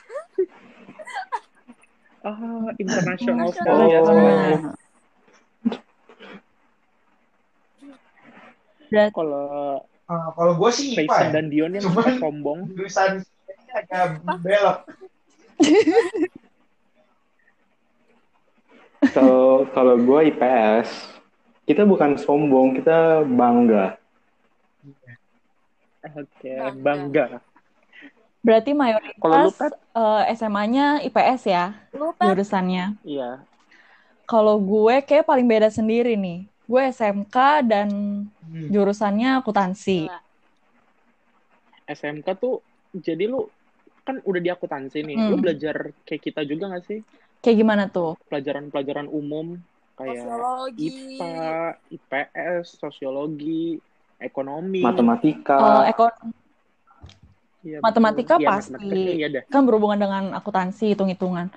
Oh, 2.22 2.70
international 2.82 3.50
International 3.50 3.50
school 3.56 3.80
ya. 3.90 4.00
Oh. 4.04 4.89
Berarti 8.90 9.14
Kalau 9.14 9.48
Ah, 10.04 10.34
kalau 10.34 10.58
gue 10.58 10.72
sih 10.74 10.88
IPA 10.92 11.06
Tyson 11.06 11.22
ya. 11.22 11.32
dan 11.32 11.46
Dion 11.48 11.70
yang 11.70 11.86
Cuman- 11.86 12.02
suka 12.02 12.12
sombong, 12.18 12.60
Jurusan 12.68 13.22
agak 13.70 14.06
belok. 14.42 14.78
Kalau 19.10 19.64
kalau 19.70 19.96
gue 19.96 20.20
IPS, 20.28 20.90
kita 21.64 21.88
bukan 21.88 22.18
sombong, 22.18 22.76
kita 22.76 23.24
bangga. 23.24 23.96
oke, 26.02 26.52
Bangga. 26.76 26.76
bangga. 26.76 27.26
berarti 28.40 28.72
Kalau 28.72 28.80
mayoritas 28.80 29.52
Pet? 29.54 29.74
eh, 29.94 30.24
SMA-nya 30.34 30.86
IPS 31.02 31.42
ya 31.46 31.66
Lu 31.92 32.12
jurusannya. 32.14 32.96
Iya. 33.04 33.44
Kalau 34.24 34.56
gue 34.58 34.96
kayak 35.02 35.26
paling 35.26 35.44
beda 35.44 35.68
sendiri 35.68 36.16
nih. 36.16 36.48
Gue 36.70 36.94
SMK 36.94 37.36
dan 37.66 37.90
Hmm. 38.46 38.70
jurusannya 38.70 39.42
akuntansi. 39.42 40.06
SMK 41.90 42.28
tuh, 42.38 42.62
jadi 42.94 43.26
lu 43.26 43.50
kan 44.06 44.22
udah 44.22 44.38
di 44.38 44.54
akuntansi 44.54 45.02
nih. 45.02 45.18
Hmm. 45.18 45.30
Lu 45.34 45.36
belajar 45.42 45.98
kayak 46.06 46.22
kita 46.22 46.42
juga 46.46 46.70
gak 46.78 46.86
sih? 46.86 47.02
Kayak 47.42 47.58
gimana 47.58 47.84
tuh? 47.90 48.22
Pelajaran-pelajaran 48.30 49.10
umum 49.10 49.58
kayak 49.98 50.22
sosiologi. 50.22 50.88
IPA, 51.18 51.58
IPS, 51.90 52.66
sosiologi, 52.78 53.82
ekonomi. 54.22 54.86
Matematika. 54.86 55.58
Eh, 55.90 55.98
ekon 55.98 56.14
Iya, 57.60 57.84
matematika 57.84 58.40
betul. 58.40 58.44
Iya, 58.46 58.50
pasti. 58.56 58.72
matematika, 58.72 59.12
Iya 59.20 59.28
dah. 59.36 59.44
kan 59.52 59.62
berhubungan 59.68 60.00
dengan 60.00 60.24
akuntansi 60.32 60.96
hitung-hitungan. 60.96 61.52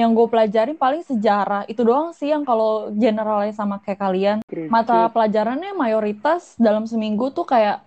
Yang 0.00 0.10
gue 0.16 0.26
pelajarin 0.32 0.78
paling 0.80 1.04
sejarah. 1.04 1.68
Itu 1.68 1.84
doang 1.84 2.16
sih 2.16 2.32
yang 2.32 2.48
kalau 2.48 2.88
generalis 2.96 3.60
sama 3.60 3.76
kayak 3.84 4.00
kalian. 4.00 4.38
Mata 4.72 5.12
pelajarannya 5.12 5.76
mayoritas 5.76 6.56
dalam 6.56 6.88
seminggu 6.88 7.28
tuh 7.36 7.44
kayak 7.44 7.84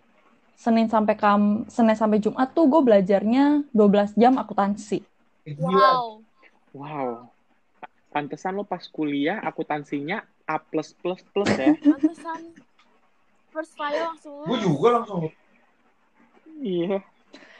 Senin 0.53 0.85
sampai 0.87 1.17
kam 1.17 1.65
Senin 1.65 1.97
sampai 1.97 2.21
Jumat 2.21 2.53
tuh 2.53 2.69
gue 2.69 2.81
belajarnya 2.85 3.65
12 3.73 4.13
jam 4.13 4.37
akuntansi. 4.37 5.01
Wow. 5.57 6.21
Wow. 6.71 7.33
Pantesan 8.13 8.61
lo 8.61 8.63
pas 8.63 8.85
kuliah 8.85 9.41
akuntansinya 9.41 10.21
A++ 10.45 10.61
plus 10.61 10.93
plus 11.01 11.49
ya. 11.57 11.73
Pantesan 11.81 12.53
first 13.53 13.73
file 13.77 14.01
langsung 14.01 14.45
Gue 14.49 14.57
juga 14.61 14.87
langsung 15.01 15.29
Iya. 16.63 17.01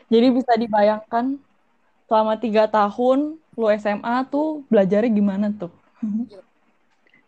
Jadi 0.07 0.27
bisa 0.29 0.53
dibayangkan 0.53 1.41
selama 2.05 2.37
tiga 2.37 2.69
tahun 2.69 3.41
lu 3.59 3.65
SMA 3.69 4.15
tuh 4.33 4.65
belajarnya 4.69 5.11
gimana 5.13 5.47
tuh? 5.53 5.71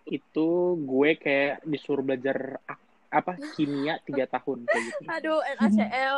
Itu 0.05 0.77
gue 0.85 1.09
kayak 1.17 1.65
disuruh 1.65 2.03
belajar 2.05 2.61
apa 3.09 3.39
kimia 3.55 3.97
tiga 4.03 4.25
tahun 4.27 4.59
kayak 4.69 4.83
gitu. 4.91 5.01
Aduh, 5.17 5.39
NaCl. 5.61 6.17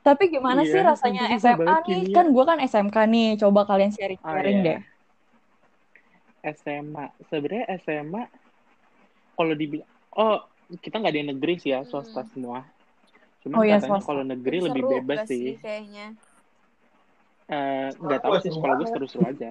Tapi 0.00 0.32
gimana 0.32 0.64
Iya, 0.64 0.72
sih 0.72 0.80
rasanya 0.80 1.22
SMA 1.36 1.84
nih? 1.84 2.08
kimia. 2.08 2.14
Kan 2.16 2.26
gue 2.32 2.44
kan 2.48 2.58
SMK 2.60 2.96
nih. 3.12 3.28
Coba 3.36 3.60
kalian 3.68 3.92
sharing-sharing 3.92 4.56
Oh, 4.60 4.64
iya. 4.64 4.66
deh. 4.66 4.78
SMA. 6.56 7.04
Sebenarnya 7.28 7.64
SMA 7.84 8.22
kalau 9.36 9.54
dibilang 9.56 9.88
oh 10.16 10.40
kita 10.80 10.94
nggak 11.00 11.12
ada 11.12 11.20
yang 11.20 11.30
negeri 11.36 11.54
sih 11.60 11.70
ya, 11.76 11.80
swasta 11.84 12.24
Hmm. 12.24 12.30
semua. 12.32 12.58
Cuman 13.44 13.56
Oh, 13.60 13.64
iya, 13.64 13.76
katanya 13.76 14.00
swasta. 14.00 14.08
kalau 14.08 14.22
negeri 14.24 14.56
Seru 14.56 14.66
lebih 14.68 14.82
bebas 14.88 15.18
gak 15.20 15.28
sih. 15.28 15.52
kayaknya. 15.60 16.06
Eh, 17.50 17.88
nggak 17.98 18.20
tahu 18.22 18.34
sih 18.38 18.54
sekolah 18.54 18.74
gue 18.78 18.88
seru-seru 18.94 19.22
aja. 19.26 19.50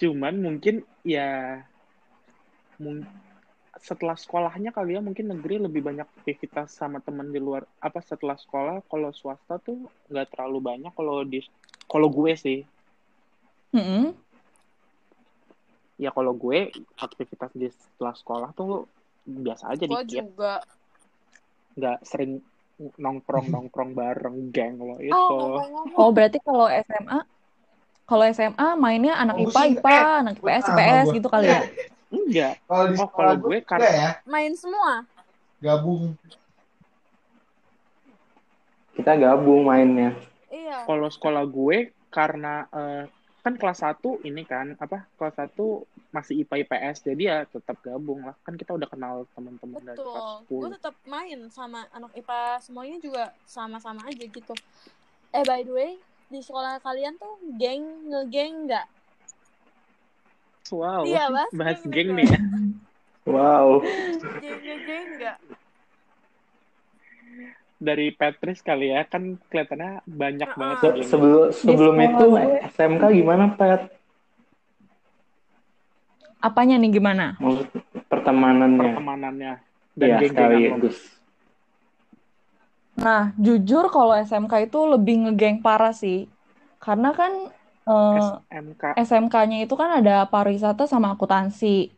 Cuman 0.00 0.34
mungkin 0.44 0.84
ya 1.00 1.64
mung- 2.76 3.08
setelah 3.80 4.14
sekolahnya 4.14 4.70
kali 4.70 4.94
ya 4.94 5.02
mungkin 5.02 5.34
negeri 5.34 5.58
lebih 5.58 5.82
banyak 5.82 6.06
aktivitas 6.22 6.72
sama 6.78 7.02
teman 7.02 7.32
di 7.34 7.42
luar 7.42 7.66
apa 7.82 7.98
setelah 8.04 8.38
sekolah 8.38 8.86
kalau 8.86 9.10
swasta 9.10 9.58
tuh 9.58 9.90
nggak 10.08 10.30
terlalu 10.30 10.62
banyak 10.62 10.92
kalau 10.94 11.26
di 11.26 11.42
kalau 11.90 12.06
gue 12.06 12.32
sih 12.38 12.62
Mm-mm. 13.74 14.14
ya 15.98 16.14
kalau 16.14 16.38
gue 16.38 16.70
aktivitas 17.02 17.50
di 17.50 17.66
setelah 17.66 18.14
sekolah 18.14 18.50
tuh 18.54 18.86
biasa 19.26 19.74
aja 19.74 19.84
dikit 19.90 20.22
juga. 20.22 20.62
nggak 21.74 21.98
sering 22.06 22.38
nongkrong 22.76 23.46
nongkrong 23.48 23.90
bareng 23.92 24.50
geng 24.50 24.74
lo 24.76 24.98
itu 24.98 25.14
Oh. 25.14 25.62
Oh, 25.94 26.10
berarti 26.10 26.38
kalau 26.38 26.66
SMA 26.68 27.18
kalau 28.04 28.24
SMA 28.28 28.68
mainnya 28.74 29.14
anak 29.14 29.36
Oh, 29.36 29.46
IPA, 29.46 29.62
IPA, 29.72 29.90
eh, 29.90 30.14
anak 30.20 30.34
IPS, 30.36 30.62
sama 30.62 30.78
IPS 30.78 31.06
gitu 31.14 31.28
kali 31.28 31.46
ya. 31.46 31.60
enggak 32.10 32.52
Kalau 32.62 32.84
di 32.84 32.94
Oh, 32.94 33.00
sekolah 33.00 33.32
kalau 33.32 33.34
gue 33.40 33.58
karena- 33.62 33.90
ya, 33.90 34.08
Main 34.24 34.52
semua. 34.54 34.92
gabung. 35.58 36.12
Kita 38.94 39.12
gabung 39.14 39.64
mainnya. 39.64 40.14
Iya. 40.48 40.86
kalau 40.86 41.08
sekolah 41.08 41.42
gue 41.44 41.76
karena 42.08 42.70
eh, 42.70 43.04
kan 43.40 43.54
kelas 43.54 43.82
1 43.82 44.22
ini 44.22 44.42
kan 44.42 44.78
apa 44.78 45.10
kelas 45.14 45.34
1 45.50 45.82
masih 46.14 46.34
IPA 46.38 46.62
IPS 46.62 46.96
jadi 47.02 47.22
ya 47.24 47.38
tetap 47.44 47.74
gabung 47.80 48.22
lah 48.22 48.38
kan 48.40 48.54
kita 48.54 48.70
udah 48.70 48.86
kenal 48.86 49.26
teman-teman 49.34 49.82
dari 49.82 49.98
kelas 49.98 50.46
Betul. 50.46 50.62
Gue 50.62 50.68
10 50.70 50.74
tetap 50.78 50.94
main 51.04 51.38
sama 51.50 51.90
anak 51.90 52.14
IPA 52.14 52.40
semuanya 52.60 52.96
juga 52.98 53.24
sama-sama 53.42 54.06
aja 54.06 54.22
gitu. 54.22 54.54
Eh 55.28 55.42
by 55.42 55.60
the 55.60 55.72
way, 55.72 55.90
di 56.24 56.38
sekolah 56.38 56.78
kalian 56.78 57.18
tuh 57.18 57.34
geng 57.52 57.82
ngegeng 58.06 58.64
nggak? 58.64 58.86
wow 60.70 61.02
Iya, 61.02 61.26
Mas. 61.28 61.50
bahas 61.58 61.82
Geng 61.82 61.90
geng 61.90 62.08
nih 62.14 62.26
ya 62.26 62.40
Wow. 63.24 63.82
Geng 64.38 64.60
ngegeng 64.60 65.08
nggak? 65.18 65.38
dari 67.76 68.08
Petris 68.10 68.62
kali 68.62 68.88
ya 68.88 69.04
kan 69.04 69.36
kelihatannya 69.44 70.00
banyak 70.06 70.48
Ah, 70.48 70.56
banget 70.56 70.76
ah. 70.78 70.94
Se- 70.96 71.04
sebelum 71.04 71.52
sebelum 71.52 71.96
itu 71.98 72.24
gue- 72.30 72.62
SMK 72.70 73.02
gimana 73.12 73.44
Pet? 73.52 73.92
Apanya 76.44 76.76
nih 76.76 77.00
gimana? 77.00 77.40
Maksud 77.40 77.72
pertemanannya? 78.12 78.92
pertemanannya 78.92 79.52
dan 79.96 80.08
geng-gengan 80.20 80.50
lo. 80.52 80.58
sekaligus. 80.60 80.98
Nah, 82.94 83.34
jujur 83.40 83.90
kalau 83.90 84.14
SMK 84.14 84.70
itu 84.70 84.78
lebih 84.86 85.14
ngegeng 85.24 85.58
parah 85.64 85.94
sih. 85.96 86.28
Karena 86.78 87.16
kan 87.16 87.32
eh, 87.88 88.28
SMK 88.52 88.82
SMK-nya 88.94 89.64
itu 89.64 89.74
kan 89.74 90.04
ada 90.04 90.28
pariwisata 90.28 90.84
sama 90.84 91.16
akuntansi. 91.16 91.90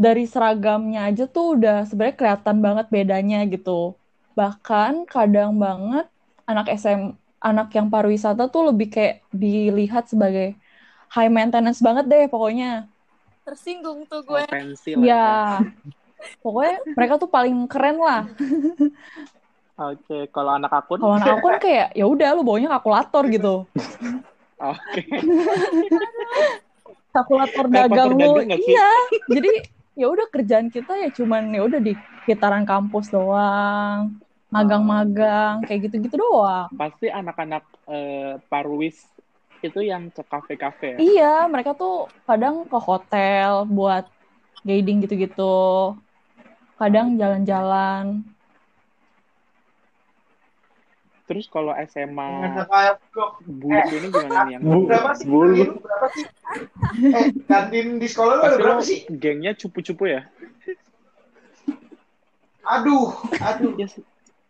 Dari 0.00 0.24
seragamnya 0.24 1.12
aja 1.12 1.28
tuh 1.28 1.60
udah 1.60 1.84
sebenarnya 1.84 2.16
kelihatan 2.16 2.56
banget 2.64 2.86
bedanya 2.88 3.44
gitu. 3.44 4.00
Bahkan 4.32 5.04
kadang 5.04 5.60
banget 5.60 6.08
anak 6.48 6.72
SM 6.72 7.12
anak 7.40 7.68
yang 7.76 7.92
pariwisata 7.92 8.48
tuh 8.48 8.72
lebih 8.72 8.88
kayak 8.88 9.20
dilihat 9.32 10.08
sebagai 10.08 10.56
high 11.12 11.28
maintenance 11.28 11.84
banget 11.84 12.08
deh 12.08 12.24
pokoknya. 12.32 12.88
Tersinggung 13.44 14.04
tuh 14.06 14.20
gue. 14.24 14.42
lah 14.44 15.00
Ya. 15.00 15.60
Pokoknya 16.44 16.76
mereka 16.92 17.16
tuh 17.16 17.30
paling 17.32 17.64
keren 17.64 17.96
lah. 17.96 18.28
Oke, 19.80 20.28
kalau 20.28 20.60
anak 20.60 20.68
akun 20.76 21.00
Kalau 21.00 21.16
anak 21.16 21.40
aku 21.40 21.46
kan 21.56 21.60
kayak 21.64 21.88
ya 21.96 22.04
udah 22.04 22.36
lu 22.36 22.44
bawanya 22.44 22.68
kalkulator 22.76 23.24
gitu. 23.32 23.64
Oke. 24.60 25.02
Kalkulator 27.16 27.64
Kalkulator 27.64 27.64
dagang 27.72 28.12
lu. 28.12 28.44
Iya. 28.44 28.90
Jadi 29.32 29.50
ya 29.96 30.06
udah 30.12 30.28
kerjaan 30.28 30.68
kita 30.68 31.00
ya 31.00 31.08
cuman 31.08 31.48
ya 31.56 31.64
udah 31.64 31.80
di 31.80 31.96
sekitaran 32.22 32.68
kampus 32.68 33.08
doang. 33.08 34.20
Magang-magang 34.52 35.64
kayak 35.64 35.88
gitu-gitu 35.88 36.20
doang. 36.20 36.68
Pasti 36.76 37.08
anak-anak 37.08 37.64
eh, 37.88 38.36
Parwis 38.52 39.00
itu 39.60 39.80
yang 39.84 40.08
ke 40.08 40.24
kafe-kafe 40.24 40.96
ya. 40.96 40.98
Iya, 40.98 41.34
mereka 41.52 41.76
tuh 41.76 42.08
kadang 42.24 42.64
ke 42.64 42.78
hotel 42.80 43.68
buat 43.68 44.08
guiding 44.64 45.04
gitu-gitu. 45.04 45.96
Kadang 46.80 47.20
jalan-jalan. 47.20 48.24
Terus 51.28 51.46
kalau 51.46 51.76
SMA 51.76 52.66
blok. 53.14 53.38
buluk 53.46 53.86
ini 53.94 54.06
gimana 54.10 54.48
nih 54.48 54.52
yang 54.58 54.62
Bu- 54.66 54.88
Berapa 54.88 55.14
sih? 55.14 55.28
Bulu. 55.28 55.62
Lu 55.62 55.76
berapa 55.78 56.06
sih? 56.10 56.26
Eh, 56.90 57.26
kantin 57.46 58.02
di 58.02 58.08
sekolah 58.10 58.34
lu 58.40 58.42
ada 58.42 58.56
berapa 58.58 58.82
sih? 58.82 59.06
gengnya 59.06 59.54
cupu-cupu 59.54 60.10
ya? 60.10 60.26
Aduh, 62.66 63.14
aduh. 63.40 63.72
Ya, 63.78 63.86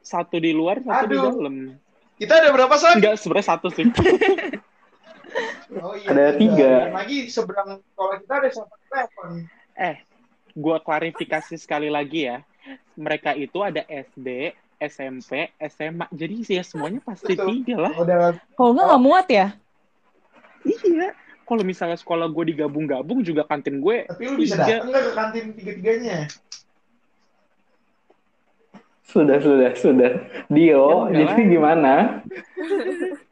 satu 0.00 0.40
di 0.40 0.50
luar, 0.56 0.80
satu 0.82 1.04
di 1.04 1.16
Aduh. 1.18 1.36
dalam. 1.36 1.56
Kita 2.16 2.36
ada 2.36 2.52
berapa 2.52 2.74
sak? 2.76 3.00
Enggak, 3.00 3.16
sebenarnya 3.20 3.48
satu 3.56 3.68
sih. 3.74 3.86
Oh 5.78 5.94
iya. 5.94 6.08
Ada 6.10 6.24
tiga. 6.34 6.72
Dan 6.90 6.94
lagi 6.94 7.18
seberang 7.30 7.68
sekolah 7.80 8.16
kita 8.20 8.34
ada 8.42 8.48
satu 8.50 8.74
telepon. 8.86 9.28
eh, 9.74 9.96
gue 10.50 10.76
klarifikasi 10.82 11.54
sekali 11.56 11.86
lagi 11.86 12.26
ya. 12.26 12.42
Mereka 12.94 13.32
itu 13.34 13.58
ada 13.62 13.80
SD, 13.86 14.52
SMP, 14.76 15.48
SMA. 15.62 16.04
Jadi 16.10 16.34
sih 16.42 16.56
ya 16.58 16.64
semuanya 16.66 17.00
pasti 17.00 17.32
Betul. 17.32 17.62
tiga 17.62 17.76
lah. 17.88 17.92
Udah 17.96 18.16
Kalau 18.52 18.70
nggak 18.74 18.86
nggak 18.90 19.02
muat 19.02 19.26
ya? 19.30 19.46
Iya. 20.66 21.14
Kalau 21.46 21.62
misalnya 21.66 21.98
sekolah 21.98 22.30
gue 22.30 22.54
digabung-gabung 22.54 23.26
juga 23.26 23.42
kantin 23.42 23.82
gue 23.82 24.06
tapi 24.06 24.22
lu 24.30 24.38
bisa 24.38 24.54
Tiga. 24.54 24.86
datang 24.86 24.88
nggak 24.94 25.02
ke 25.02 25.12
kantin 25.18 25.44
tiga-tiganya? 25.58 26.18
Sudah, 29.02 29.42
sudah, 29.42 29.70
sudah. 29.74 30.12
Dio, 30.46 31.10
Ya, 31.10 31.26
jadi 31.26 31.42
gimana? 31.50 32.22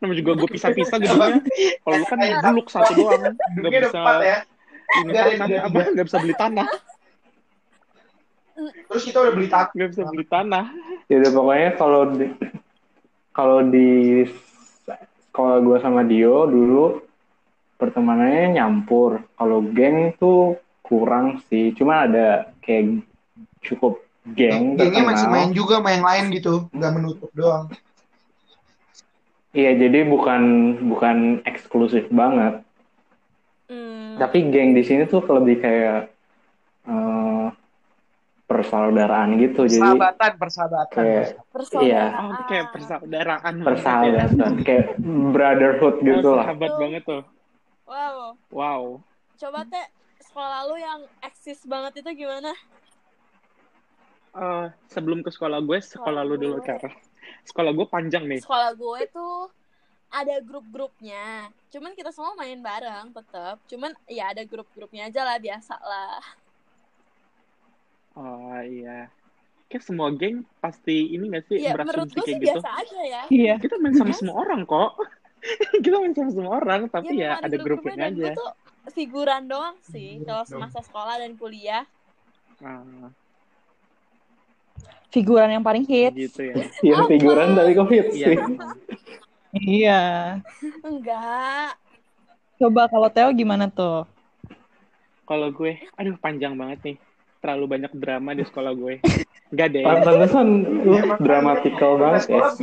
namanya 0.00 0.18
juga 0.24 0.32
gue 0.40 0.48
pisah-pisah 0.56 0.96
gitu 1.00 1.16
ya. 1.16 1.38
Kalau 1.84 1.96
lu 2.00 2.06
kan 2.08 2.18
buluk 2.50 2.68
satu 2.72 2.92
doang, 2.96 3.22
ada 3.60 3.68
bisa 3.68 3.98
empat 4.00 4.16
ya. 4.24 4.38
ini 4.90 5.12
tanah, 5.14 5.58
apa 5.70 5.78
nggak 5.94 6.06
bisa 6.10 6.18
beli 6.18 6.34
tanah, 6.34 6.66
Terus 8.90 9.02
kita 9.06 9.18
udah 9.24 9.32
beli 9.32 9.48
tak. 9.48 9.72
nggak 9.72 9.90
bisa 9.94 10.02
beli 10.08 10.26
tanah. 10.26 10.64
Ya 11.08 11.16
udah 11.24 11.32
pokoknya 11.32 11.70
kalau 11.78 12.02
di 12.12 12.26
kalau 13.30 13.58
di 13.64 13.90
sekolah 15.30 15.56
gue 15.62 15.76
sama 15.80 16.02
Dio 16.04 16.44
dulu 16.44 17.00
pertemanannya 17.80 18.60
nyampur. 18.60 19.24
Kalau 19.38 19.64
geng 19.72 20.12
tuh 20.20 20.60
kurang 20.84 21.40
sih. 21.48 21.72
Cuma 21.72 22.04
ada 22.04 22.52
kayak 22.60 23.06
cukup 23.64 24.02
geng 24.36 24.76
Gengnya 24.76 25.02
masih 25.06 25.28
main 25.32 25.50
juga 25.56 25.80
sama 25.80 25.90
yang 25.96 26.04
lain 26.04 26.24
gitu, 26.36 26.68
nggak 26.74 26.92
menutup 26.92 27.30
doang. 27.32 27.72
Iya, 29.50 29.74
jadi 29.76 30.06
bukan 30.06 30.42
bukan 30.86 31.16
eksklusif 31.42 32.06
banget. 32.08 32.62
Hmm. 33.66 34.14
Tapi 34.14 34.46
geng 34.48 34.74
di 34.74 34.82
sini 34.82 35.04
tuh 35.04 35.22
lebih 35.26 35.58
kayak 35.58 36.10
eh, 36.86 37.46
persaudaraan 38.46 39.38
gitu. 39.38 39.66
Jadi 39.66 39.78
Persahabatan, 39.78 40.32
persahabatan. 40.38 40.94
kayak 40.94 41.26
Persaudaraan. 41.50 41.86
Iya. 41.86 42.04
Oh, 42.30 42.44
kayak 42.46 42.66
persaudaraan. 42.70 43.54
banget 43.54 43.58
ya. 43.58 43.66
persahabatan, 43.66 44.52
kayak 44.62 44.86
brotherhood 45.30 45.96
gitu 46.00 46.28
Oh, 46.28 46.36
lah. 46.36 46.44
sahabat 46.46 46.72
banget 46.76 47.02
tuh. 47.04 47.22
Wow. 47.86 48.16
Wow. 48.50 48.82
Coba 49.34 49.66
teh 49.66 49.86
sekolah 50.20 50.60
lu 50.66 50.76
yang 50.76 51.00
eksis 51.20 51.62
banget 51.64 52.02
itu 52.02 52.10
gimana? 52.16 52.54
Eh, 54.30 54.66
sebelum 54.86 55.26
ke 55.26 55.30
sekolah 55.30 55.58
gue, 55.58 55.78
sekolah 55.80 56.22
lu 56.22 56.38
dulu, 56.38 56.58
gue. 56.60 56.78
Sekolah 57.46 57.70
gue 57.74 57.86
panjang 57.88 58.24
nih. 58.26 58.40
Sekolah 58.42 58.70
gue 58.74 59.00
tuh 59.10 59.50
ada 60.10 60.36
grup-grupnya. 60.42 61.48
Cuman 61.70 61.94
kita 61.94 62.10
semua 62.10 62.34
main 62.34 62.58
bareng 62.58 63.14
tetap. 63.14 63.62
Cuman 63.70 63.94
ya 64.10 64.34
ada 64.34 64.42
grup-grupnya 64.42 65.06
aja 65.06 65.22
lah 65.22 65.38
biasa 65.38 65.74
lah. 65.78 66.22
Oh 68.18 68.58
iya. 68.62 69.06
Kayak 69.70 69.84
semua 69.86 70.10
geng 70.10 70.42
pasti 70.58 71.14
ini 71.14 71.30
gak 71.30 71.46
sih 71.46 71.62
Ya 71.62 71.78
menurut 71.78 72.10
berasumsi 72.10 72.14
gue 72.18 72.24
sih 72.26 72.34
kayak 72.34 72.42
gitu. 72.42 72.46
biasa 72.50 72.68
aja 72.74 73.00
ya. 73.06 73.22
Iya. 73.30 73.54
Kita 73.62 73.74
main 73.78 73.94
sama 73.94 74.12
semua 74.12 74.36
orang 74.42 74.66
kok. 74.66 74.92
kita 75.84 75.96
main 75.96 76.12
sama 76.12 76.30
semua 76.36 76.52
orang, 76.60 76.80
tapi 76.92 77.16
ya, 77.16 77.40
memang 77.40 77.46
ada 77.48 77.56
grup-grupnya 77.56 77.96
grupnya 77.96 78.04
dan 78.04 78.12
gue 78.12 78.28
aja. 78.28 78.36
tuh 78.36 78.50
figuran 78.90 79.42
doang 79.48 79.76
sih 79.84 80.18
Figuran 80.20 80.26
kalau 80.26 80.44
semasa 80.44 80.78
sekolah 80.84 81.16
dan 81.16 81.32
kuliah. 81.38 81.84
Ah, 82.60 83.08
Figuran 85.10 85.50
yang 85.50 85.60
paling 85.60 85.82
hits. 85.82 86.14
gitu 86.14 86.40
ya. 86.46 86.54
Yang 86.86 87.02
figuran 87.08 87.52
tapi 87.52 87.70
kok 87.72 87.88
hits 87.88 88.14
Iya. 88.14 88.26
sih. 88.26 88.38
Iya. 89.52 90.02
Enggak. 90.80 91.74
Coba 92.56 92.86
kalau 92.86 93.08
Theo 93.08 93.30
gimana 93.32 93.66
tuh? 93.66 94.06
Kalau 95.24 95.50
gue, 95.50 95.78
aduh 95.94 96.14
panjang 96.16 96.54
banget 96.54 96.78
nih. 96.84 96.96
Terlalu 97.40 97.64
banyak 97.68 97.92
drama 97.92 98.30
di 98.32 98.44
sekolah 98.44 98.72
gue. 98.72 98.94
Gak 99.50 99.68
deh. 99.72 99.82
Pantesan 99.82 100.46
lu 100.80 100.94
dramatikal 101.18 101.98
banget 101.98 102.30
ya. 102.30 102.54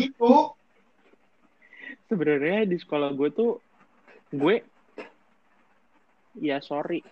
Sebenarnya 2.08 2.64
di 2.64 2.78
sekolah 2.78 3.12
gue 3.12 3.30
tuh, 3.30 3.60
gue, 4.30 4.64
ya 6.34 6.62
sorry. 6.62 7.04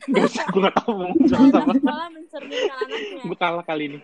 Gue 0.00 0.24
gak 0.62 0.80
tau 0.80 0.96
mau 0.96 1.12
ngomong 1.12 1.28
Kalau 1.28 1.52
sama 1.52 1.72
sekolah 1.76 2.08
mencerminkan 2.08 2.72
anaknya. 2.80 3.20
gue 3.20 3.36
kalah 3.36 3.60
kali 3.60 3.84
ini. 3.84 3.98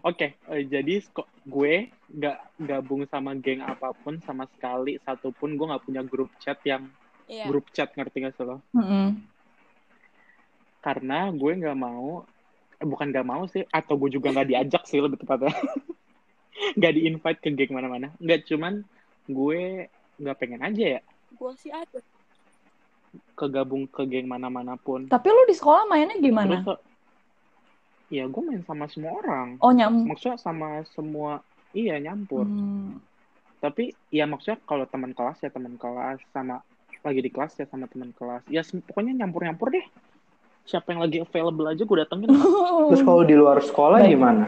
Oke, 0.00 0.40
eh, 0.40 0.62
jadi 0.64 1.04
gue 1.44 1.74
gak 2.08 2.38
gabung 2.56 3.04
sama 3.04 3.36
geng 3.36 3.60
apa 3.60 3.92
pun 3.92 4.16
sama 4.24 4.48
sekali 4.48 4.96
satupun 5.04 5.60
gue 5.60 5.66
gak 5.68 5.84
punya 5.84 6.00
grup 6.00 6.32
chat 6.40 6.56
yang 6.64 6.88
Iya. 7.28 7.46
grup 7.46 7.68
chat 7.70 7.92
ngerti 7.92 8.24
gak 8.24 8.34
sih 8.34 8.44
lo? 8.44 8.64
Mm-mm. 8.72 9.20
Karena 10.82 11.30
gue 11.30 11.52
nggak 11.54 11.78
mau, 11.78 12.26
eh, 12.74 12.86
bukan 12.86 13.14
nggak 13.14 13.28
mau 13.28 13.46
sih, 13.46 13.62
atau 13.70 13.94
gue 13.94 14.10
juga 14.10 14.34
nggak 14.34 14.48
diajak 14.50 14.82
sih 14.84 14.98
lebih 14.98 15.20
tepatnya. 15.20 15.52
Nggak 16.76 16.92
di 16.94 17.00
invite 17.08 17.40
ke 17.40 17.48
geng 17.54 17.72
mana-mana. 17.72 18.12
Nggak 18.20 18.44
cuman 18.50 18.82
gue 19.24 19.88
nggak 20.20 20.36
pengen 20.36 20.60
aja 20.60 20.84
ya 20.98 21.00
Gue 21.32 21.54
sih 21.56 21.72
ada. 21.72 22.02
kegabung 23.36 23.88
ke 23.88 24.04
geng 24.04 24.28
mana-mana 24.28 24.76
pun. 24.76 25.08
Tapi 25.08 25.26
lu 25.32 25.42
di 25.48 25.56
sekolah 25.56 25.84
mainnya 25.88 26.16
gimana? 26.20 26.60
Terus, 26.60 26.80
ya 28.12 28.28
gue 28.28 28.42
main 28.44 28.60
sama 28.68 28.84
semua 28.92 29.16
orang. 29.24 29.56
Oh 29.64 29.72
nyam. 29.72 30.04
Maksudnya 30.04 30.36
sama 30.36 30.84
semua, 30.92 31.40
iya 31.72 31.96
nyampur. 31.96 32.44
Hmm. 32.44 33.00
Tapi 33.64 33.96
ya 34.12 34.28
maksudnya 34.28 34.60
kalau 34.68 34.84
teman 34.84 35.16
kelas 35.16 35.40
ya 35.40 35.48
teman 35.48 35.80
kelas 35.80 36.20
sama 36.28 36.60
lagi 37.00 37.24
di 37.24 37.30
kelas 37.32 37.56
ya 37.56 37.64
sama 37.64 37.88
teman 37.88 38.12
kelas. 38.12 38.44
Ya 38.52 38.60
pokoknya 38.60 39.16
nyampur-nyampur 39.24 39.72
deh. 39.72 39.86
Siapa 40.68 40.92
yang 40.92 41.00
lagi 41.02 41.24
available 41.24 41.66
aja 41.72 41.82
gue 41.88 41.98
datengin. 42.04 42.30
Terus 42.92 43.02
kalau 43.02 43.24
di 43.24 43.34
luar 43.34 43.64
sekolah 43.64 44.04
Baik. 44.04 44.12
gimana? 44.12 44.44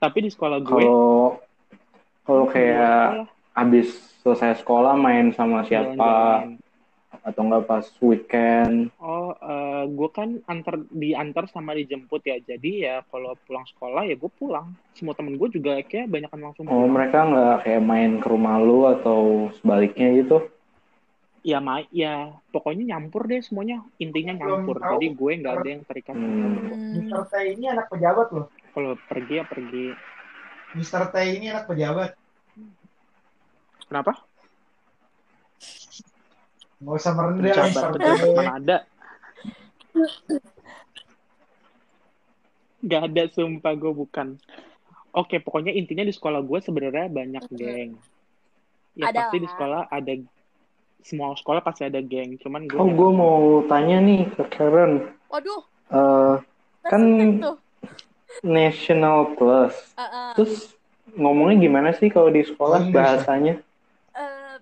Tapi 0.00 0.18
di 0.24 0.30
sekolah 0.32 0.58
gue 0.64 0.72
Kalau 0.72 1.38
kalau 2.24 2.44
kayak 2.48 3.28
abis 3.52 3.92
selesai 4.24 4.64
sekolah 4.64 4.96
main 4.96 5.34
sama 5.36 5.66
siapa 5.68 5.92
jalan-jalan. 6.00 6.61
Atau 7.22 7.46
enggak 7.46 7.70
pas 7.70 7.86
weekend? 8.02 8.90
Oh, 8.98 9.30
eh, 9.38 9.86
gue 9.86 10.08
kan 10.10 10.42
antar 10.50 10.82
diantar 10.90 11.46
sama 11.54 11.70
dijemput 11.78 12.18
ya. 12.26 12.42
Jadi 12.42 12.82
ya 12.82 13.06
kalau 13.06 13.38
pulang 13.46 13.62
sekolah 13.70 14.02
ya 14.10 14.18
gue 14.18 14.30
pulang. 14.34 14.74
Semua 14.98 15.14
temen 15.14 15.38
gue 15.38 15.48
juga 15.54 15.78
kayak 15.86 16.10
banyak 16.10 16.30
langsung 16.34 16.66
Oh 16.66 16.82
pulang. 16.82 16.90
mereka 16.90 17.18
nggak 17.22 17.56
kayak 17.62 17.82
main 17.86 18.12
ke 18.18 18.26
rumah 18.26 18.58
lu 18.58 18.90
atau 18.90 19.48
sebaliknya 19.62 20.10
gitu? 20.18 20.50
Ya 21.42 21.58
ma 21.58 21.82
ya 21.90 22.38
pokoknya 22.54 22.94
nyampur 22.94 23.26
deh 23.26 23.42
semuanya. 23.42 23.82
Intinya 24.02 24.42
nyampur. 24.42 24.82
tahu. 24.82 24.98
Jadi 24.98 25.06
gue 25.14 25.32
nggak 25.42 25.54
ada 25.58 25.68
yang 25.70 25.82
terikat. 25.86 26.14
Hmm. 26.14 26.98
Mister 26.98 27.22
T 27.30 27.32
ini 27.54 27.64
anak 27.70 27.86
pejabat 27.90 28.28
loh. 28.34 28.46
Kalau 28.74 28.98
pergi 29.06 29.34
ya 29.38 29.44
pergi. 29.46 29.86
Mister 30.74 31.02
T 31.10 31.14
ini 31.22 31.50
anak 31.54 31.70
pejabat. 31.70 32.18
Kenapa? 33.86 34.22
Nggak 36.82 36.94
usah 36.98 37.12
merendah 37.14 37.54
pejabat 37.94 38.30
mana 38.34 38.52
ada? 38.58 38.76
Gak 42.82 43.02
ada 43.14 43.22
sumpah 43.30 43.72
gue 43.78 43.92
bukan. 43.94 44.34
Oke, 45.14 45.38
pokoknya 45.38 45.70
intinya 45.70 46.02
di 46.02 46.10
sekolah 46.10 46.42
gue 46.42 46.58
sebenarnya 46.58 47.06
banyak 47.06 47.44
geng. 47.54 47.94
Ya 48.98 49.08
Ada 49.08 49.30
pasti 49.30 49.36
di 49.38 49.46
lah. 49.46 49.52
sekolah 49.54 49.82
ada 49.86 50.12
semua 51.02 51.28
sekolah 51.38 51.60
pasti 51.62 51.86
ada 51.86 52.02
geng. 52.02 52.34
Cuman 52.42 52.66
gue 52.66 52.74
Oh 52.74 52.88
gue 52.90 53.10
mau 53.14 53.36
tanya 53.70 54.02
nih 54.02 54.26
ke 54.34 54.42
Karen. 54.50 55.14
Waduh. 55.30 55.62
Eh, 55.94 56.34
Kan- 56.90 57.38
tuh. 57.38 57.56
National 58.42 59.36
Plus. 59.36 59.76
Eh, 59.94 60.02
eh, 60.02 60.32
Terus 60.34 60.74
ngomongnya 61.14 61.56
gimana 61.60 61.92
sih 61.94 62.08
kalau 62.08 62.32
di 62.32 62.42
sekolah 62.42 62.82
ya? 62.82 62.90
bahasanya? 62.90 63.54
eh, 64.16 64.56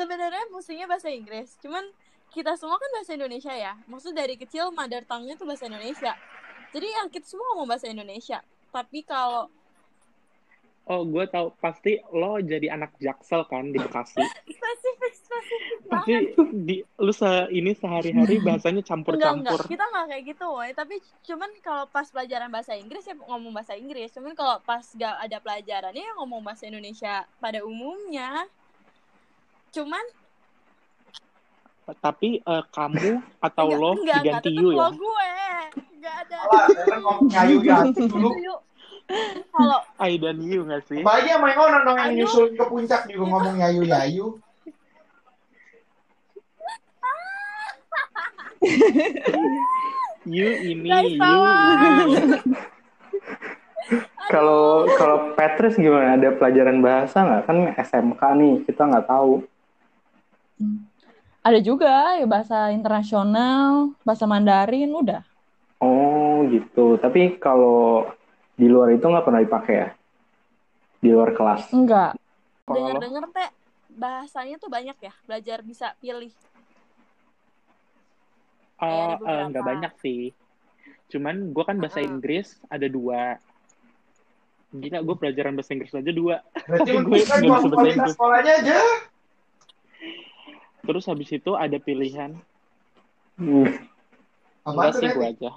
Sebenarnya 0.00 0.48
musuhnya 0.48 0.88
bahasa 0.88 1.12
Inggris. 1.12 1.60
Cuman 1.60 1.84
kita 2.32 2.56
semua 2.56 2.80
kan 2.80 2.88
bahasa 2.96 3.12
Indonesia 3.12 3.52
ya. 3.52 3.76
Maksud 3.84 4.16
dari 4.16 4.40
kecil 4.40 4.72
mother 4.72 5.04
tongue-nya 5.04 5.36
tuh 5.36 5.44
bahasa 5.44 5.68
Indonesia. 5.68 6.16
Jadi 6.72 6.86
ya 6.88 7.04
kita 7.12 7.26
semua 7.28 7.52
ngomong 7.52 7.68
bahasa 7.68 7.84
Indonesia. 7.84 8.40
Tapi 8.72 9.04
kalau 9.04 9.52
Oh, 10.90 11.06
gue 11.06 11.22
tahu 11.30 11.54
pasti 11.62 12.02
lo 12.10 12.42
jadi 12.42 12.74
anak 12.74 12.98
Jaksel 12.98 13.46
kan 13.46 13.70
di 13.70 13.78
Bekasi. 13.78 14.18
spesifik 14.58 15.12
spesifik 15.14 15.78
pasti 15.86 16.14
di 16.50 16.76
lu 16.98 17.12
se 17.14 17.46
ini 17.54 17.78
sehari-hari 17.78 18.40
bahasanya 18.46 18.82
Enggak, 18.82 18.90
campur-campur. 18.90 19.60
enggak. 19.60 19.70
Kita 19.70 19.84
enggak 19.86 20.06
kayak 20.10 20.24
gitu, 20.34 20.46
woy. 20.50 20.70
Tapi 20.74 20.94
cuman 21.22 21.50
kalau 21.62 21.84
pas 21.86 22.10
pelajaran 22.10 22.50
bahasa 22.50 22.74
Inggris 22.74 23.06
ya 23.06 23.14
ngomong 23.14 23.52
bahasa 23.54 23.78
Inggris. 23.78 24.10
Cuman 24.10 24.34
kalau 24.34 24.58
pas 24.66 24.82
gak 24.82 25.14
ada 25.20 25.38
pelajarannya 25.38 26.02
ya 26.02 26.12
ngomong 26.18 26.42
bahasa 26.42 26.66
Indonesia 26.66 27.22
pada 27.38 27.62
umumnya. 27.62 28.50
Cuman 29.70 30.04
Tapi 31.90 32.38
eh, 32.38 32.64
kamu 32.70 33.18
atau 33.42 33.66
enggak, 33.66 33.80
lo 33.82 33.90
enggak, 33.90 33.98
enggak, 33.98 34.14
diganti 34.22 34.46
tetep 34.46 34.62
you 34.62 34.70
lo 34.70 34.78
ya. 34.78 34.88
gue. 34.94 35.28
Enggak 35.90 36.14
ada. 36.22 36.38
Ngomong 37.02 37.18
nyayu 37.34 37.56
ya 37.66 37.76
dulu. 37.90 38.30
Yuk. 38.38 38.60
Kalau 39.50 39.80
I 39.98 40.14
dan 40.22 40.38
you 40.38 40.62
gak 40.70 40.86
sih? 40.86 41.02
Apalagi 41.02 41.34
sama 41.34 41.46
yang 41.50 41.60
orang 41.66 41.82
dong 41.82 41.98
yang 41.98 42.10
Aduh. 42.14 42.18
nyusulin 42.22 42.54
ke 42.54 42.64
puncak 42.70 43.00
juga 43.10 43.24
ngomong 43.26 43.56
yayu 43.58 43.82
yayu. 43.82 44.26
You 50.28 50.48
ini, 50.52 50.84
Guys, 50.86 51.16
you. 51.16 51.40
Kalau 54.30 54.86
kalau 54.94 55.34
Petrus 55.34 55.74
gimana? 55.74 56.14
Ada 56.14 56.38
pelajaran 56.38 56.78
bahasa 56.78 57.18
nggak? 57.24 57.42
Kan 57.50 57.56
SMK 57.74 58.22
nih, 58.38 58.54
kita 58.68 58.86
nggak 58.86 59.08
tahu. 59.10 59.42
Ada 61.40 61.58
juga 61.64 62.20
ya 62.20 62.28
bahasa 62.28 62.68
internasional, 62.68 63.96
bahasa 64.04 64.28
Mandarin, 64.28 64.92
udah. 64.92 65.24
Oh 65.80 66.44
gitu. 66.52 67.00
Tapi 67.00 67.40
kalau 67.40 68.04
di 68.60 68.68
luar 68.68 68.92
itu 68.92 69.08
nggak 69.08 69.24
pernah 69.24 69.40
dipakai 69.40 69.74
ya? 69.74 69.88
Di 71.00 71.08
luar 71.08 71.32
kelas. 71.32 71.72
Enggak. 71.72 72.12
Dengar-dengar 72.68 73.24
teh 73.32 73.48
bahasanya 73.90 74.60
tuh 74.60 74.68
banyak 74.68 74.94
ya, 75.00 75.12
belajar 75.24 75.64
bisa 75.64 75.96
pilih. 75.98 76.30
Oh, 78.80 78.86
eh, 78.86 79.16
beberapa. 79.16 79.48
nggak 79.48 79.64
banyak 79.64 79.92
sih. 80.04 80.22
Cuman 81.10 81.50
gue 81.56 81.64
kan 81.64 81.76
bahasa 81.80 82.04
Uh-uh. 82.04 82.08
Inggris 82.12 82.60
ada 82.68 82.86
dua. 82.86 83.40
Gila, 84.70 85.02
gue 85.02 85.16
pelajaran 85.18 85.58
bahasa 85.58 85.74
Inggris 85.74 85.90
aja 85.96 86.12
dua. 86.14 86.36
Berarti 86.68 86.90
gue 87.08 87.20
kan 87.26 87.40
bahasa 87.48 87.66
Inggris. 87.66 88.12
sekolahnya 88.14 88.52
aja. 88.60 88.78
Terus 90.80 91.04
habis 91.04 91.28
itu 91.28 91.52
ada 91.52 91.76
pilihan. 91.76 92.34
Hmm. 93.34 93.68
Apa 94.62 94.92
sih 94.92 95.08
gue 95.08 95.26
aja. 95.26 95.50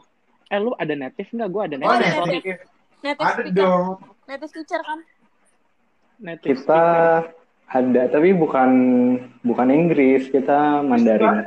Eh, 0.47 0.57
lu 0.57 0.71
ada 0.73 0.93
native 0.93 1.29
nggak? 1.29 1.49
Gue 1.49 1.61
ada 1.63 1.75
Oh, 1.75 1.81
native. 1.81 1.93
native. 1.93 2.13
sorry. 2.13 2.33
native. 2.33 2.59
Native 3.03 3.19
Ada 3.19 3.33
speaker, 3.35 3.51
dong. 3.53 3.87
native 4.23 4.51
teacher 4.53 4.81
kan. 4.81 4.99
Native 6.15 6.47
Kita 6.47 6.81
speaker. 6.81 7.41
ada, 7.69 8.01
tapi 8.07 8.29
bukan 8.31 8.69
bukan 9.41 9.67
Inggris, 9.69 10.29
kita 10.29 10.79
Mandarin. 10.81 11.43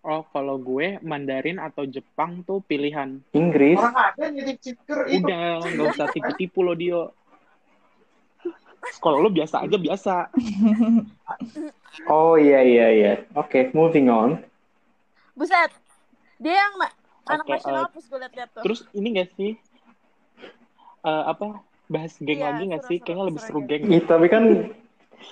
Oh, 0.00 0.24
kalau 0.26 0.56
gue 0.56 0.96
Mandarin 1.00 1.56
atau 1.56 1.84
Jepang 1.84 2.40
tuh 2.42 2.60
pilihan. 2.62 3.20
Inggris. 3.32 3.76
Orang 3.76 3.96
ada 3.96 4.24
native 4.28 4.56
speaker 4.58 5.04
itu. 5.06 5.20
Udah, 5.22 5.60
nggak 5.62 5.86
usah 5.90 6.06
tipu-tipu 6.08 6.60
lo 6.60 6.72
Dio. 6.72 7.12
Kalau 9.00 9.20
lo 9.20 9.28
biasa 9.28 9.64
aja 9.64 9.76
biasa. 9.76 10.14
Oh 12.08 12.34
iya 12.36 12.60
iya 12.64 12.86
iya. 12.90 13.12
Oke, 13.34 13.68
moving 13.72 14.08
on. 14.08 14.40
Buset. 15.36 15.72
Dia 16.40 16.54
yang 16.66 16.74
ma- 16.80 16.96
anak 17.28 17.44
Oke, 17.46 17.52
nasional 17.54 17.84
pas 17.92 18.04
gue 18.04 18.18
liat-liat 18.18 18.50
tuh. 18.56 18.62
Terus 18.64 18.80
ini 18.92 19.06
gak 19.14 19.28
sih? 19.36 19.52
Eh, 21.00 21.24
apa? 21.28 21.60
Bahas 21.90 22.14
geng 22.20 22.40
Iya, 22.40 22.46
lagi 22.50 22.62
gak 22.70 22.82
seru, 22.82 22.88
sih? 22.88 22.96
seru, 22.98 23.04
Kayaknya 23.06 23.24
lebih 23.28 23.42
seru 23.42 23.60
geng. 23.66 23.82
Ih, 23.88 24.02
tapi 24.04 24.26
kan 24.28 24.44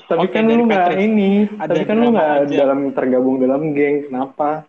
tapi 0.04 0.26
Oke, 0.28 0.36
kan 0.36 0.44
lu 0.44 0.64
nggak 0.68 0.84
Patrick. 0.84 1.00
ini, 1.00 1.30
Ada 1.56 1.72
tapi 1.72 1.82
kan 1.88 1.96
lu 1.96 2.08
nggak 2.12 2.30
aja. 2.44 2.56
dalam 2.60 2.80
tergabung 2.92 3.36
dalam 3.40 3.62
geng. 3.72 3.96
Kenapa? 4.12 4.68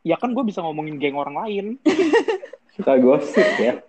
Ya 0.00 0.16
kan 0.16 0.32
gue 0.32 0.44
bisa 0.48 0.64
ngomongin 0.64 0.96
geng 0.96 1.16
orang 1.20 1.36
lain. 1.44 1.66
Suka 2.72 2.96
gosip 2.96 3.44
ya. 3.60 3.84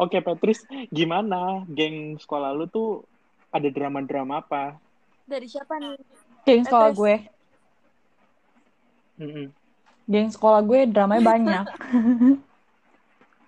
Oke, 0.00 0.24
Petris, 0.24 0.64
gimana 0.88 1.68
geng 1.68 2.16
sekolah 2.16 2.56
lu 2.56 2.64
tuh 2.64 3.04
ada 3.50 3.68
drama-drama 3.68 4.40
apa? 4.42 4.78
Dari 5.26 5.46
siapa 5.46 5.78
nih? 5.78 5.98
Geng 6.46 6.64
sekolah 6.66 6.90
gue. 6.94 7.14
Mm-mm. 9.20 9.46
Geng 10.10 10.30
sekolah 10.30 10.60
gue 10.64 10.80
dramanya 10.90 11.24
banyak. 11.34 11.66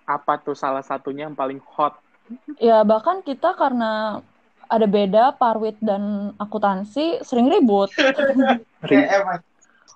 Apa 0.03 0.39
tuh 0.43 0.55
salah 0.55 0.83
satunya 0.83 1.27
yang 1.27 1.35
paling 1.35 1.59
hot? 1.63 1.99
ya 2.55 2.87
bahkan 2.87 3.19
kita 3.19 3.51
karena 3.51 4.23
ada 4.71 4.87
beda 4.87 5.35
parwit 5.35 5.75
dan 5.83 6.31
akuntansi 6.39 7.19
sering 7.23 7.51
ribut. 7.51 7.91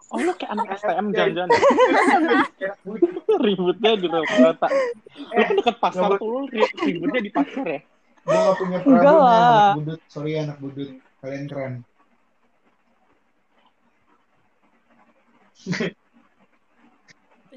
Oh, 0.08 0.24
lu 0.24 0.32
kayak 0.40 0.56
anak 0.56 0.80
STM 0.80 1.12
jangan-jangan. 1.12 1.52
Ributnya 3.44 3.92
di 4.00 4.08
kereta. 4.08 4.68
Lu 5.20 5.44
kan 5.44 5.56
deket 5.60 5.76
pasar 5.84 6.16
tuh, 6.16 6.48
lu 6.48 6.64
ributnya 6.80 7.20
di 7.20 7.28
pasar 7.28 7.66
ya? 7.68 7.80
Gue 8.28 8.36
gak 8.36 8.58
punya 8.60 8.78
Enggak 8.84 9.16
problem 9.16 9.24
ya, 9.24 9.40
anak 9.40 9.72
budut. 9.80 10.00
Sorry 10.12 10.32
ya, 10.36 10.40
anak 10.44 10.58
budut. 10.60 10.90
Kalian 11.24 11.44
keren. 11.48 11.74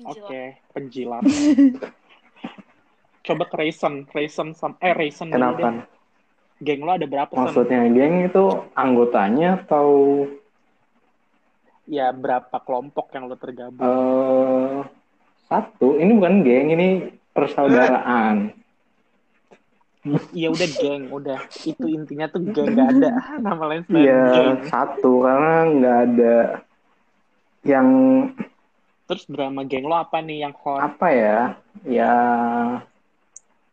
Oke, 0.06 0.42
penjilat. 0.72 1.26
Coba 3.20 3.44
ke 3.50 3.56
Raisin, 3.58 4.08
Raisin 4.14 4.56
sam 4.56 4.78
eh 4.80 4.94
Raisin 4.96 5.28
dulu 5.28 5.36
Kenapa? 5.36 5.84
Geng 6.60 6.80
lo 6.84 6.92
ada 6.96 7.06
berapa? 7.08 7.32
Maksudnya 7.32 7.88
geng 7.92 8.30
itu 8.30 8.44
anggotanya 8.76 9.64
atau 9.64 9.88
Ya 11.90 12.14
berapa 12.14 12.54
kelompok 12.62 13.10
yang 13.18 13.26
lo 13.26 13.34
tergabung? 13.34 13.82
eh 13.82 14.78
satu? 15.50 15.98
Ini 15.98 16.14
bukan 16.14 16.46
geng, 16.46 16.68
ini 16.78 16.88
persaudaraan. 17.34 18.59
Iya 20.32 20.48
udah 20.48 20.68
geng, 20.72 21.02
udah 21.12 21.38
itu 21.60 21.84
intinya 21.84 22.24
tuh 22.26 22.40
geng 22.48 22.72
gak 22.72 22.88
ada 22.96 23.10
nama 23.44 23.62
lain 23.68 23.82
selain 23.84 24.00
Iya, 24.00 24.24
geng. 24.32 24.56
satu 24.64 25.12
karena 25.20 25.54
nggak 25.70 25.98
ada 26.08 26.36
yang 27.62 27.88
Terus 29.04 29.24
drama 29.28 29.60
geng 29.66 29.84
lo 29.84 29.98
apa 29.98 30.22
nih 30.22 30.40
yang 30.40 30.54
hot? 30.56 30.80
apa 30.80 31.06
ya? 31.10 31.38
Ya 31.84 32.14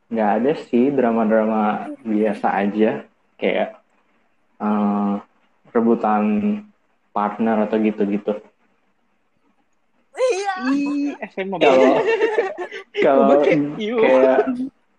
nggak 0.08 0.30
ada 0.40 0.52
sih 0.68 0.88
drama-drama 0.90 1.62
biasa 2.02 2.48
aja 2.58 3.08
kayak 3.38 3.80
eh, 4.60 5.14
rebutan 5.70 6.24
partner 7.14 7.64
atau 7.64 7.78
gitu-gitu. 7.78 8.36
Iya. 10.12 10.54
Ih, 10.74 11.14
SMA 11.30 11.56
Kalau 11.56 11.88
banget. 11.88 12.04
kalau 13.00 13.40
kayak 13.78 14.42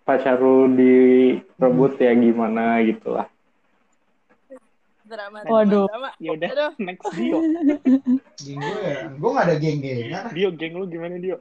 pacar 0.09 0.41
lu 0.41 0.73
direbut 0.73 2.01
ya 2.01 2.17
gimana 2.17 2.81
gitu 2.81 3.13
lah. 3.13 3.29
Drama. 5.05 5.45
Waduh. 5.45 5.85
Drama. 5.85 6.09
Ya 6.17 6.33
udah, 6.33 6.49
Aduh. 6.49 6.71
next 6.81 7.05
Dio. 7.13 7.37
Geng 8.41 8.57
gue 8.57 8.81
ya. 8.89 9.09
Gue 9.13 9.29
gak 9.37 9.45
ada 9.45 9.55
geng-gengan. 9.61 10.33
Dio, 10.33 10.49
geng 10.53 10.73
lo 10.81 10.89
gimana 10.89 11.21
Dio? 11.21 11.37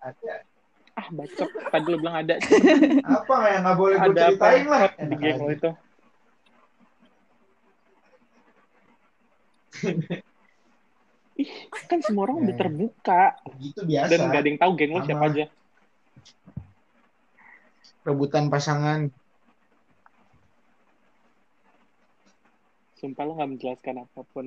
Ada. 0.00 0.48
Ah, 0.96 1.08
bacot. 1.12 1.48
Tadi 1.48 1.86
lo 1.92 1.96
bilang 2.00 2.16
ada. 2.24 2.34
Apa 3.04 3.34
yang 3.52 3.68
gak 3.68 3.76
boleh 3.76 3.96
gue 4.00 4.14
ceritain 4.16 4.64
lah. 4.64 4.80
di 4.96 5.16
geng 5.16 5.40
aja. 5.44 5.52
itu? 5.52 5.70
Ih, 11.38 11.50
kan 11.86 12.02
semua 12.02 12.26
orang 12.26 12.42
udah 12.42 12.50
Eh. 12.50 12.58
terbuka. 12.58 13.22
Gitu 13.56 13.80
biasa. 13.86 14.10
Dan 14.10 14.18
gak 14.26 14.40
ada 14.42 14.48
yang 14.48 14.58
tahu 14.58 14.72
geng 14.74 14.92
lo 14.92 15.00
siapa 15.00 15.24
aja. 15.24 15.44
Rebutan 18.02 18.44
pasangan. 18.48 19.00
Sumpah 22.94 23.22
lo 23.22 23.32
gak 23.34 23.48
menjelaskan 23.48 23.94
apa 24.02 24.20
pun. 24.28 24.46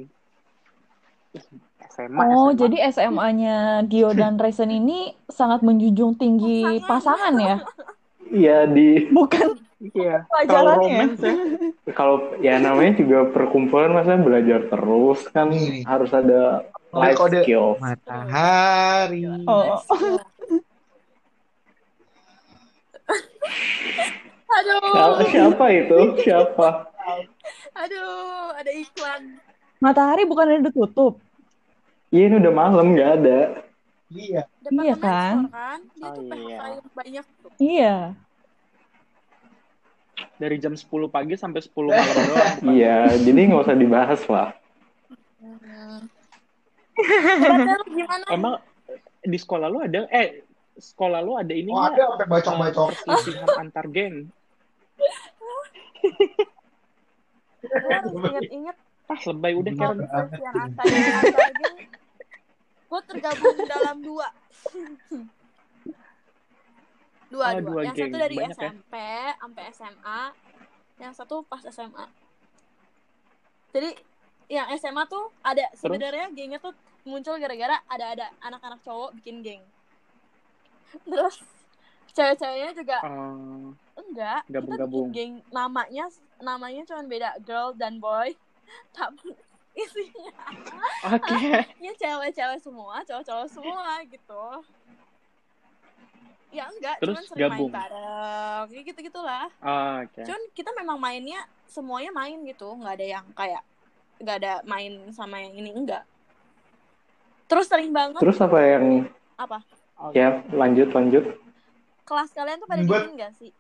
SMA, 1.88 2.20
Oh, 2.28 2.52
SMA. 2.52 2.60
jadi 2.60 2.78
SMA-nya 2.92 3.56
Dio 3.88 4.12
dan 4.12 4.36
Raisin 4.36 4.68
ini 4.68 5.16
sangat 5.26 5.64
menjunjung 5.64 6.20
tinggi 6.20 6.84
pasangan 6.84 7.32
ya? 7.34 7.64
Iya 8.28 8.68
di 8.68 9.08
Bukan 9.08 9.56
Iya. 9.82 10.28
Kalau 10.46 10.78
romance 10.78 11.18
ya. 11.18 11.34
kalau 11.92 12.16
ya 12.38 12.60
namanya 12.60 12.94
juga 12.94 13.26
perkumpulan 13.28 13.90
masa 13.90 14.14
belajar 14.14 14.68
terus 14.68 15.26
kan 15.26 15.50
harus 15.82 16.12
ada 16.12 16.70
life 16.92 17.16
Kode-kode. 17.16 17.40
skill. 17.44 17.66
Matahari. 17.78 19.22
Oh. 19.46 19.80
Aduh. 24.52 24.80
Siapa, 24.84 25.24
siapa 25.32 25.66
itu? 25.72 25.98
Siapa? 26.22 26.68
Aduh, 27.74 28.52
ada 28.54 28.72
iklan. 28.72 29.22
Matahari 29.80 30.24
bukan 30.24 30.46
ada 30.48 30.62
ditutup. 30.62 31.18
Iya 32.12 32.28
ini 32.28 32.36
udah 32.38 32.54
malam 32.54 32.92
nggak 32.92 33.12
ada. 33.18 33.40
Iya. 34.12 34.44
Departemen 34.60 34.84
Iya 34.84 34.96
kan? 35.00 35.36
kan? 35.48 35.80
Dia 35.96 36.04
Oh, 36.04 36.14
tuh 36.14 36.24
iya. 36.28 36.58
banyak 36.92 37.26
tuh. 37.40 37.52
Iya. 37.58 37.96
Dari 40.36 40.56
jam 40.60 40.76
10 40.76 40.84
pagi 41.08 41.40
sampai 41.40 41.64
10 41.64 41.72
malam 41.88 42.16
doang. 42.28 42.56
Iya, 42.68 42.98
jadi 43.24 43.40
nggak 43.48 43.64
usah 43.64 43.78
dibahas 43.80 44.22
lah. 44.28 44.50
Lu 47.02 47.86
gimana? 47.90 48.24
Emang 48.30 48.56
di 49.22 49.38
sekolah 49.38 49.68
lu 49.68 49.80
ada 49.80 50.06
eh 50.08 50.42
sekolah 50.74 51.20
lu 51.20 51.36
ada 51.36 51.52
ini 51.52 51.70
Oh 51.70 51.78
ada 51.80 52.16
sampai 52.16 52.26
bacok-bacok. 52.28 52.88
perselisihan 52.96 53.50
antar 53.62 53.86
geng. 53.88 54.16
Gua 57.62 58.30
inget-inget 58.32 58.78
Ah, 59.06 59.20
lebay 59.28 59.52
udah 59.54 59.74
Karen. 59.76 59.98
perselisihan 60.00 60.54
antar 60.58 60.86
antar 60.88 61.52
geng. 61.54 61.76
Gue 62.88 63.02
tergabung 63.06 63.58
dalam 63.66 63.98
dua. 64.02 64.28
dua, 67.32 67.46
Oh, 67.46 67.54
dua. 67.54 67.62
dua 67.62 67.82
Yang 67.84 67.96
geng. 67.98 68.08
satu 68.08 68.18
dari 68.18 68.36
Banyak 68.36 68.50
ya? 68.50 68.72
SMP 68.72 68.94
sampai 69.34 69.64
SMA. 69.72 70.22
Yang 70.98 71.14
satu 71.16 71.36
pas 71.44 71.64
SMA. 71.66 72.06
Jadi 73.72 73.90
yang 74.48 74.68
SMA 74.76 75.04
tuh 75.06 75.32
ada 75.42 75.64
sebenarnya 75.74 76.28
gengnya 76.30 76.60
tuh 76.60 76.76
muncul 77.04 77.36
gara-gara 77.36 77.78
ada 77.86 78.06
ada 78.12 78.26
anak-anak 78.40 78.80
cowok 78.82 79.10
bikin 79.16 79.42
geng 79.42 79.64
terus 81.10 81.42
cewek-ceweknya 82.12 82.72
juga 82.74 82.98
Eh, 83.02 83.68
enggak 83.98 84.40
kita 84.44 84.54
Gabung-gabung. 84.54 85.08
bikin 85.08 85.14
geng 85.14 85.34
namanya 85.50 86.06
namanya 86.38 86.82
cuma 86.84 87.02
beda 87.04 87.30
girl 87.42 87.72
dan 87.74 87.98
boy 87.98 88.36
tapi 88.96 89.34
isinya 89.72 90.36
Oke. 91.16 91.64
ya 91.80 91.92
cewek-cewek 91.96 92.60
semua 92.60 93.00
cowok-cowok 93.02 93.48
semua 93.48 94.04
gitu 94.04 94.44
ya 96.52 96.68
enggak 96.68 97.00
Terus 97.00 97.16
cuman 97.16 97.24
sering 97.26 97.42
gabung. 97.48 97.72
main 97.72 97.80
bareng 97.80 98.66
ya 98.70 98.82
gitu 98.84 99.00
gitulah 99.02 99.48
Ah, 99.58 100.04
Oke. 100.04 100.22
cuman 100.22 100.42
kita 100.52 100.70
memang 100.76 100.98
mainnya 101.00 101.40
semuanya 101.66 102.12
main 102.12 102.44
gitu 102.44 102.68
nggak 102.76 102.94
ada 102.94 103.08
yang 103.10 103.26
kayak 103.32 103.64
nggak 104.20 104.38
ada 104.38 104.54
main 104.64 105.08
sama 105.10 105.40
yang 105.40 105.56
ini 105.56 105.72
enggak 105.72 106.04
terus 107.52 107.68
sering 107.68 107.92
banget 107.92 108.24
Terus 108.24 108.40
apa 108.40 108.58
yang 108.64 108.86
apa 109.36 109.60
ya 110.16 110.40
lanjut 110.56 110.88
lanjut. 110.96 111.24
kelas 112.08 112.32
kalian 112.32 112.58
tuh 112.58 112.68
pada 112.72 112.82
dingin 112.82 113.20
gak 113.20 113.34
sih 113.36 113.52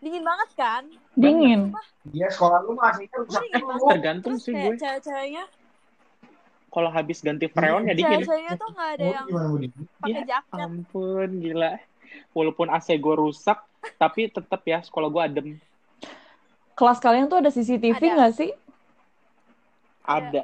dingin 0.00 0.24
banget 0.24 0.50
kan 0.56 0.84
Dingin. 1.14 1.70
Dia 2.10 2.26
sekolah 2.26 2.66
lu 2.66 2.74
Gue 2.74 3.14
rusak 3.22 3.44
Tergantung 3.86 4.34
terus 4.34 4.42
sih 4.42 4.52
kayak 4.52 4.66
gue. 4.66 4.76
cewek-ceweknya 4.82 5.44
Kalau 6.74 6.90
habis 6.90 7.18
ganti 7.22 7.46
freon 7.46 7.86
ya 7.86 7.94
dingin. 7.94 8.20
cewek-ceweknya 8.26 8.54
tuh 8.58 8.68
nggak 8.74 8.90
ada 8.98 9.06
yang 9.06 9.26
pakai 9.30 10.10
Ya 10.10 10.20
jaket 10.26 10.58
ampun, 10.58 11.28
gila. 11.38 11.72
Walaupun 12.34 12.66
AC 12.66 12.98
gue 12.98 13.14
rusak, 13.14 13.62
tapi 14.02 14.26
tetap 14.26 14.58
ya 14.66 14.82
sekolah 14.82 15.06
gue 15.06 15.22
adem. 15.22 15.48
Kelas 16.74 16.98
kalian 16.98 17.30
tuh 17.30 17.38
ada 17.38 17.54
CCTV 17.54 17.94
Ada. 17.94 18.14
nggak 18.18 18.32
sih? 18.34 18.50
Ada. 20.02 20.42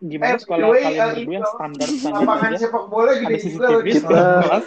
Gimana 0.00 0.32
Eh, 0.32 0.40
sekolah 0.40 0.66
way, 0.66 0.80
kalian 0.80 0.96
eh, 0.96 1.08
berdua 1.12 1.20
ini 1.20 1.34
yang 1.36 1.46
standar 1.46 1.86
standar 1.86 2.22
Lapangan 2.24 2.50
aja? 2.50 2.58
sepak 2.58 2.84
bola 2.86 3.10
Ada 3.10 3.20
gede 3.20 3.36
juga 3.44 3.66
CCTV 3.68 3.86
sekolah. 3.94 4.40
kelas. 4.40 4.64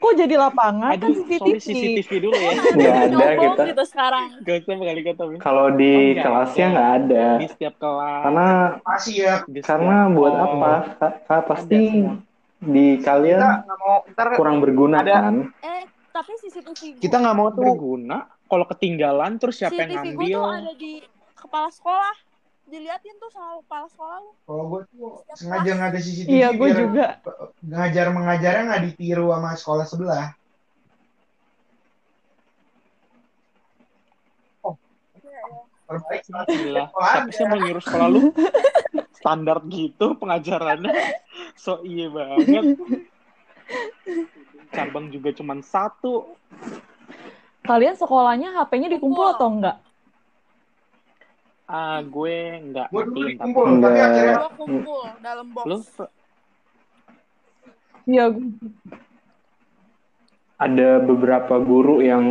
Kok 0.00 0.12
jadi 0.16 0.34
lapangan 0.34 0.90
kan 0.90 0.96
Aduh, 0.96 1.24
sorry 1.30 1.60
CCTV? 1.60 1.84
CCTV 2.00 2.10
dulu 2.18 2.32
ya. 2.34 2.52
Nggak 2.72 2.96
ada 3.06 3.26
kita. 3.36 3.62
gitu 3.68 3.84
sekarang 3.84 4.26
Gak 4.40 4.56
kali 4.64 5.00
kata 5.02 5.22
Kalau 5.38 5.66
di 5.70 5.92
Oh, 5.92 6.04
nggak 6.10 6.24
kelasnya 6.24 6.64
ada. 6.66 6.72
nggak 6.72 6.90
ada. 6.98 7.24
Di 7.36 7.46
setiap 7.46 7.74
kelas. 7.76 8.22
Karena 8.22 8.46
Masih 8.80 9.14
ya. 9.14 9.34
di 9.44 9.58
setiap- 9.58 9.68
karena 9.70 9.96
buat 10.10 10.32
Oh, 10.32 10.44
apa? 10.46 10.72
Kak, 10.96 11.12
pasti 11.46 11.76
Ada 11.76 12.16
di 12.62 12.86
kalian 12.98 13.40
Kita 13.40 13.76
mau 13.78 13.96
ntar 14.06 14.26
kurang 14.36 14.56
berguna 14.58 14.96
ada- 14.98 15.16
kan? 15.22 15.34
eh 15.58 15.82
tapi 16.10 16.32
CCTV 16.34 16.96
kita 16.96 17.16
nggak 17.16 17.32
mau 17.34 17.48
tuh 17.48 17.60
berguna. 17.62 18.18
Kalau 18.50 18.66
ketinggalan 18.66 19.38
terus 19.38 19.62
siapa 19.62 19.78
yang 19.78 20.02
CCTV 20.02 20.18
gue 20.18 20.26
ngambil? 20.26 20.34
tuh 20.34 20.50
ada 20.50 20.72
di 20.74 20.92
kepala 21.38 21.70
sekolah 21.70 22.14
diliatin 22.70 23.14
tuh 23.18 23.30
sama 23.34 23.58
kepala 23.66 23.86
sekolah 23.90 24.16
lu 24.22 24.30
kalau 24.46 24.64
gue 24.70 24.80
tuh 24.94 25.10
sengaja 25.34 25.70
nggak 25.74 25.90
ada 25.90 26.00
CCTV 26.02 26.30
Iya, 26.30 26.48
gue 26.54 26.68
juga. 26.74 27.06
ngajar 27.62 28.06
mengajarnya 28.10 28.62
nggak 28.66 28.82
ditiru 28.90 29.26
sama 29.30 29.50
sekolah 29.54 29.86
sebelah. 29.86 30.26
Oh, 34.66 34.74
terbaik 35.86 36.22
Gila, 36.26 36.84
Sekolah 36.90 37.10
siapa 37.10 37.30
sih 37.30 37.42
yang 37.42 37.50
mau 37.50 37.58
nyuruh 37.58 37.84
sekolah 37.86 38.06
lu? 38.10 38.20
Standar 39.14 39.58
gitu 39.66 40.06
pengajarannya. 40.18 40.90
So 41.54 41.82
iya 41.82 42.06
banget. 42.10 42.78
Cabang 44.70 45.10
juga 45.10 45.34
cuma 45.34 45.58
satu. 45.62 46.38
Kalian 47.70 47.94
sekolahnya 47.94 48.50
HP-nya 48.52 48.90
dikumpul 48.90 49.14
Kumpul. 49.22 49.30
atau 49.32 49.48
enggak? 49.48 49.76
Ah, 51.64 52.02
gue 52.02 52.36
nggak 52.66 52.86
Gue 52.90 53.04
dulu 53.06 53.26
dikumpul, 53.30 53.64
Enggak. 53.68 53.86
tapi 53.86 54.00
akhirnya 54.02 54.34
gue 54.34 54.52
kumpul 54.58 55.00
dalam 55.22 55.46
box 55.48 55.64
lu 55.64 55.78
Iya, 58.10 58.24
Ada 60.58 61.00
beberapa 61.00 61.54
guru 61.56 62.02
yang 62.02 62.24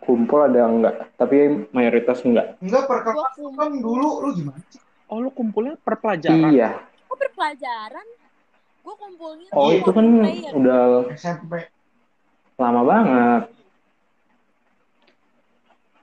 kumpul 0.00 0.40
ada 0.42 0.64
enggak, 0.64 0.94
tapi 1.14 1.36
mayoritas 1.70 2.24
enggak. 2.24 2.56
enggak 2.58 2.88
per 2.88 2.98
kelas 3.04 3.34
kan 3.54 3.70
dulu 3.70 4.08
lu 4.18 4.30
gimana 4.34 4.58
sih? 4.66 4.80
oh 5.06 5.20
lu 5.20 5.30
kumpulnya 5.30 5.76
per 5.76 5.94
pelajaran. 5.96 6.48
Iya. 6.48 6.80
Kok 7.04 7.16
berpelajaran 7.18 8.06
gue 8.80 8.94
kumpulnya 8.96 9.48
Oh, 9.52 9.68
itu 9.68 9.90
kan 9.92 10.06
udah 10.50 10.80
SMP. 11.12 11.68
lama 12.56 12.82
banget. 12.82 13.42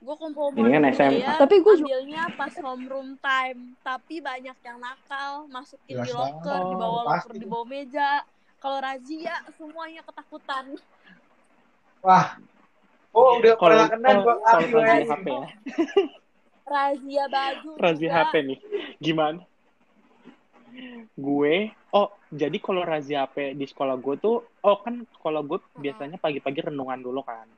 Gue 0.06 0.14
kumpul 0.14 0.54
Ini 0.54 0.70
kan 0.70 0.84
SMA. 0.92 1.34
Tapi 1.36 1.54
gue 1.58 1.74
juga- 1.74 1.86
ambilnya 1.90 2.22
pas 2.32 2.54
homeroom 2.56 3.18
time 3.18 3.60
tapi 3.82 4.20
banyak 4.20 4.54
yang 4.56 4.78
nakal 4.78 5.30
masukin 5.46 5.98
di 5.98 6.06
Jelas 6.06 6.14
locker 6.30 6.46
banget. 6.54 6.70
di 6.70 6.76
bawah 6.76 6.94
Oh, 6.96 7.04
locker 7.04 7.34
di 7.34 7.44
bawah 7.44 7.66
meja 7.66 8.10
kalau 8.56 8.78
razia 8.78 9.34
semuanya 9.52 10.00
ketakutan 10.00 10.64
Wah. 12.00 12.38
Oh, 13.10 13.40
udah 13.40 13.56
Kalau 13.56 13.74
pernah 13.74 13.88
kena 13.88 14.10
oh, 14.14 14.38
razia 14.38 14.78
lagi. 14.78 15.08
HP 15.08 15.26
ya. 15.26 15.46
razia 16.64 17.24
baju 17.26 17.70
Razia 17.82 18.06
juga. 18.06 18.18
HP 18.22 18.32
nih. 18.44 18.58
Gimana? 18.96 19.40
Gue, 21.16 21.54
oh 21.90 22.08
jadi 22.28 22.56
kalau 22.58 22.84
razia 22.84 23.24
HP 23.24 23.56
di 23.56 23.64
sekolah 23.64 23.96
gue 23.96 24.14
tuh, 24.18 24.36
oh 24.44 24.76
kan 24.78 25.02
sekolah 25.10 25.40
gue 25.42 25.58
biasanya 25.74 26.14
pagi-pagi 26.16 26.60
renungan 26.62 27.00
dulu 27.00 27.24
kan. 27.24 27.48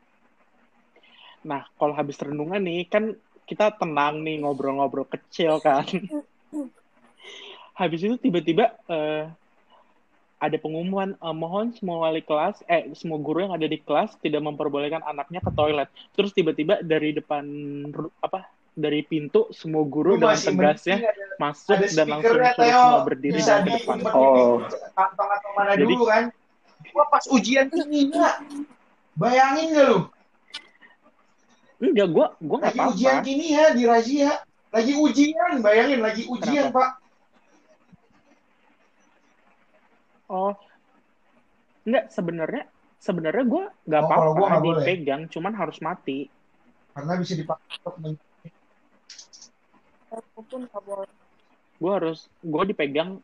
Nah, 1.48 1.64
kalau 1.74 1.96
habis 1.96 2.20
renungan 2.20 2.60
nih, 2.60 2.84
kan 2.84 3.16
kita 3.48 3.72
tenang 3.72 4.20
nih 4.20 4.44
ngobrol-ngobrol 4.44 5.08
kecil 5.08 5.56
kan. 5.64 5.88
habis 7.72 8.00
itu 8.02 8.18
tiba-tiba 8.18 8.74
eh, 8.84 9.24
ada 10.38 10.56
pengumuman 10.60 11.14
eh, 11.14 11.34
mohon 11.34 11.72
semua 11.72 12.04
wali 12.04 12.20
kelas, 12.20 12.60
eh 12.68 12.92
semua 12.92 13.16
guru 13.16 13.48
yang 13.48 13.54
ada 13.54 13.64
di 13.64 13.80
kelas 13.80 14.18
tidak 14.20 14.44
memperbolehkan 14.44 15.00
anaknya 15.02 15.40
ke 15.40 15.50
toilet. 15.50 15.88
Terus 16.12 16.36
tiba-tiba 16.36 16.84
dari 16.84 17.16
depan 17.16 17.42
apa 18.20 18.44
dari 18.78 19.02
pintu 19.02 19.50
semua 19.50 19.82
guru 19.82 20.14
Lu 20.14 20.22
dengan 20.22 20.38
tegasnya 20.38 21.02
ada- 21.02 21.34
masuk 21.40 21.74
ada 21.74 21.86
dan 21.90 22.06
langsung 22.06 22.30
suruh 22.30 22.54
semua 22.54 23.02
berdiri 23.02 23.34
Bisa 23.34 23.54
ke 23.58 23.62
di 23.64 23.70
depan. 23.74 23.96
Oh. 24.14 24.62
kantong 24.94 25.30
atau 25.32 25.50
mana 25.56 25.70
Jadi- 25.74 25.82
dulu 25.88 26.04
kan. 26.06 26.24
Gua 26.94 27.04
pas 27.10 27.24
ujian 27.26 27.66
kimia. 27.66 28.38
Bayangin 29.18 29.74
gak 29.74 29.86
lu? 29.90 29.98
Enggak, 31.78 32.08
gua 32.10 32.26
gua 32.42 32.56
nggak 32.58 32.74
Lagi 32.74 32.90
ujian 32.90 33.14
apa-apa. 33.22 33.26
kimia 33.26 33.64
di 33.70 33.82
razia. 33.86 34.30
Lagi 34.68 34.92
ujian, 34.98 35.52
bayangin 35.64 36.00
lagi 36.02 36.22
ujian, 36.28 36.68
Kenapa? 36.68 36.76
Pak. 36.76 36.90
Oh, 40.28 40.52
enggak 41.88 42.12
sebenarnya 42.12 42.64
sebenarnya 43.00 43.44
gua 43.48 43.64
nggak 43.86 44.02
Oh, 44.02 44.06
gua 44.06 44.16
apa-apa 44.18 44.44
nggak 44.44 44.64
boleh. 44.66 44.82
dipegang, 44.84 45.22
cuman 45.32 45.52
harus 45.56 45.78
mati. 45.80 46.28
Karena 46.92 47.12
bisa 47.16 47.32
dipakai 47.32 47.78
untuk 50.34 50.68
boleh. 50.82 51.10
Gua 51.78 51.92
harus 51.96 52.26
gua 52.42 52.66
dipegang 52.66 53.22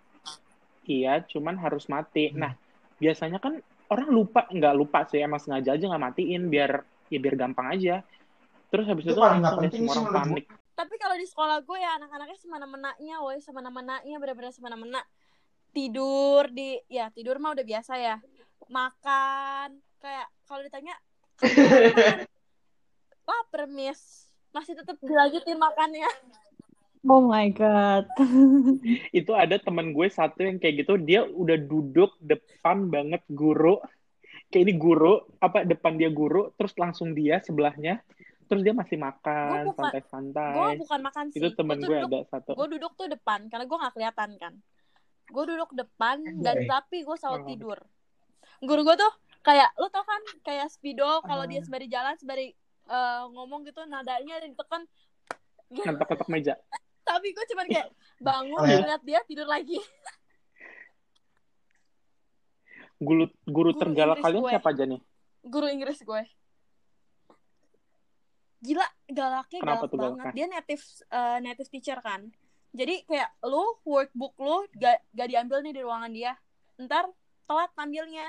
iya, 0.86 1.20
cuman 1.26 1.58
harus 1.58 1.90
mati. 1.90 2.30
Hmm. 2.30 2.38
Nah, 2.38 2.52
biasanya 2.96 3.42
kan 3.42 3.58
orang 3.90 4.08
lupa 4.08 4.46
nggak 4.48 4.74
lupa 4.78 5.04
sih 5.10 5.20
emang 5.20 5.42
sengaja 5.42 5.74
aja 5.76 5.84
nggak 5.90 6.04
matiin 6.08 6.48
biar 6.48 6.86
ya 7.10 7.18
biar 7.18 7.34
gampang 7.36 7.68
aja. 7.74 8.00
Terus 8.74 8.86
habis 8.90 9.06
Itu 9.06 9.14
itu, 9.14 9.22
paling 9.22 9.38
langsung 9.38 9.62
penting 9.62 9.86
semua 9.86 9.94
orang 10.02 10.34
panik. 10.34 10.46
tapi 10.74 10.94
kalau 10.98 11.14
di 11.14 11.22
sekolah 11.22 11.62
gue 11.62 11.78
ya 11.78 11.90
anak-anaknya 12.02 12.38
semena-menanya 12.42 13.16
woi 13.22 13.38
semena-menanya 13.38 14.16
bener-bener 14.18 14.50
semena-mena. 14.50 14.98
Tidur 15.70 16.50
di 16.50 16.82
ya 16.90 17.14
tidur 17.14 17.38
mah 17.38 17.54
udah 17.54 17.62
biasa 17.62 17.94
ya. 17.94 18.18
Makan 18.66 19.78
kayak 20.02 20.26
kalau 20.50 20.66
ditanya 20.66 20.98
lapar 23.30 23.70
miss. 23.70 24.26
Masih 24.50 24.74
tetap 24.74 24.98
dilanjutin 24.98 25.58
makannya. 25.62 26.10
Oh 27.04 27.20
my 27.22 27.52
god. 27.54 28.10
Itu 29.18 29.36
ada 29.36 29.60
teman 29.60 29.92
gue 29.94 30.08
satu 30.08 30.42
yang 30.42 30.56
kayak 30.56 30.82
gitu, 30.86 30.96
dia 30.96 31.22
udah 31.28 31.58
duduk 31.60 32.16
depan 32.18 32.88
banget 32.88 33.20
guru. 33.28 33.76
Kayak 34.48 34.62
ini 34.70 34.74
guru, 34.80 35.20
apa 35.36 35.68
depan 35.68 36.00
dia 36.00 36.08
guru, 36.08 36.54
terus 36.56 36.72
langsung 36.80 37.12
dia 37.12 37.42
sebelahnya, 37.44 38.00
terus 38.54 38.62
dia 38.62 38.72
masih 38.72 38.96
makan 38.96 39.34
bukan- 39.34 39.64
gue 39.64 39.74
santai-santai. 39.76 40.74
bukan 40.78 41.00
makan 41.02 41.24
sih 41.28 41.38
Itu 41.38 41.48
temen 41.52 41.76
gue 41.76 41.90
duduk, 41.98 42.06
ada 42.08 42.18
satu. 42.30 42.50
gue 42.54 42.68
duduk 42.70 42.92
tuh 42.94 43.06
depan 43.08 43.40
karena 43.46 43.64
gue 43.64 43.76
nggak 43.76 43.92
kelihatan 43.92 44.30
kan 44.36 44.54
gue 45.26 45.44
duduk 45.46 45.70
depan 45.72 46.16
dan 46.38 46.56
Anjay. 46.56 46.68
tapi 46.68 46.96
gue 47.00 47.16
selalu 47.16 47.38
Oh. 47.38 47.46
tidur 47.46 47.78
guru 48.60 48.80
gue 48.82 48.96
tuh 48.96 49.12
kayak 49.40 49.74
lu 49.74 49.88
tau 49.88 50.02
kan 50.02 50.16
kayak 50.40 50.68
spidol 50.68 51.18
kalau 51.20 51.42
Ah. 51.42 51.50
dia 51.50 51.60
sembari 51.60 51.86
jalan 51.86 52.14
sembari 52.14 52.54
eh, 52.84 53.22
ngomong 53.26 53.64
gitu 53.64 53.82
nadanya 53.82 54.38
ditekan 54.38 54.84
Ngetok-ngetok 55.66 56.28
meja. 56.28 56.54
tapi 57.04 57.30
gue 57.30 57.44
cuman 57.46 57.66
kayak 57.66 57.88
bangun 58.18 58.54
Oh, 58.54 58.64
ya. 58.64 58.78
ngeliat 58.78 59.02
dia 59.02 59.20
tidur 59.22 59.44
lagi 59.44 59.76
Guru, 62.96 63.26
guru 63.42 63.70
Guru 63.70 63.70
tergalak 63.74 64.18
kalian 64.18 64.40
gue. 64.40 64.50
siapa 64.50 64.68
aja 64.70 64.84
nih? 64.86 65.00
guru 65.42 65.66
Inggris 65.66 65.98
gue 65.98 66.22
gila 68.64 68.86
galaknya 69.12 69.60
Kenapa 69.60 69.84
galak 69.84 69.92
tuh 69.92 69.98
banget. 70.00 70.16
Galaknya? 70.24 70.34
dia 70.34 70.46
native 70.48 70.84
eh, 71.12 71.38
native 71.44 71.68
teacher 71.68 71.98
kan. 72.00 72.20
Jadi 72.74 73.06
kayak 73.06 73.30
lu 73.46 73.62
workbook 73.86 74.34
lu 74.40 74.66
gak, 74.80 75.04
gak 75.14 75.28
diambil 75.30 75.60
nih 75.60 75.72
di 75.76 75.82
ruangan 75.84 76.10
dia. 76.10 76.32
Ntar 76.80 77.04
telat 77.44 77.70
ngambilnya. 77.76 78.26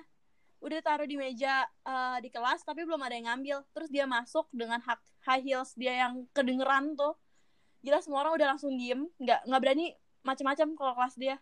Udah 0.60 0.80
taruh 0.84 1.08
di 1.08 1.16
meja 1.16 1.64
eh, 1.88 2.18
di 2.20 2.30
kelas 2.30 2.68
tapi 2.68 2.84
belum 2.84 3.00
ada 3.00 3.16
yang 3.16 3.32
ngambil. 3.32 3.64
Terus 3.72 3.90
dia 3.90 4.04
masuk 4.06 4.52
dengan 4.52 4.84
hak 4.84 5.00
high 5.24 5.42
heels 5.42 5.72
dia 5.80 6.06
yang 6.06 6.28
kedengeran 6.36 7.00
tuh. 7.00 7.16
Gila 7.82 8.04
semua 8.04 8.28
orang 8.28 8.36
udah 8.36 8.48
langsung 8.54 8.76
diem. 8.76 9.08
Nggak 9.18 9.48
nggak 9.48 9.62
berani 9.64 9.96
macam-macam 10.22 10.68
kalau 10.76 10.94
kelas 11.00 11.16
dia. 11.16 11.36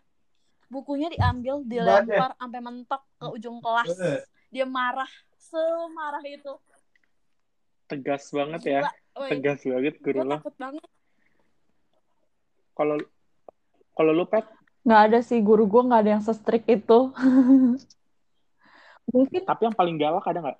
Bukunya 0.70 1.12
diambil 1.12 1.60
dilempar 1.66 2.38
sampai 2.40 2.60
mentok 2.62 3.02
ke 3.20 3.26
ujung 3.26 3.58
kelas. 3.58 3.90
Dia 4.54 4.64
marah 4.64 5.10
semarah 5.44 6.24
itu 6.24 6.56
Tegas 7.84 8.24
banget 8.32 8.62
ya. 8.64 8.80
Woy. 9.14 9.30
Tegas 9.30 9.60
banget 9.62 9.94
guru 10.00 10.20
lo. 10.24 10.40
takut 10.40 10.56
banget 10.56 10.86
Kalau 12.74 12.96
kalau 13.94 14.10
lu 14.10 14.26
pet, 14.26 14.42
Nggak 14.84 15.00
ada 15.08 15.18
sih 15.24 15.40
guru 15.40 15.64
gue 15.64 15.82
nggak 15.86 16.00
ada 16.02 16.10
yang 16.18 16.24
se-strict 16.24 16.66
itu. 16.68 16.98
Mungkin 19.14 19.40
tapi 19.46 19.62
yang 19.70 19.76
paling 19.76 19.96
galak 19.96 20.24
ada 20.26 20.40
nggak? 20.44 20.58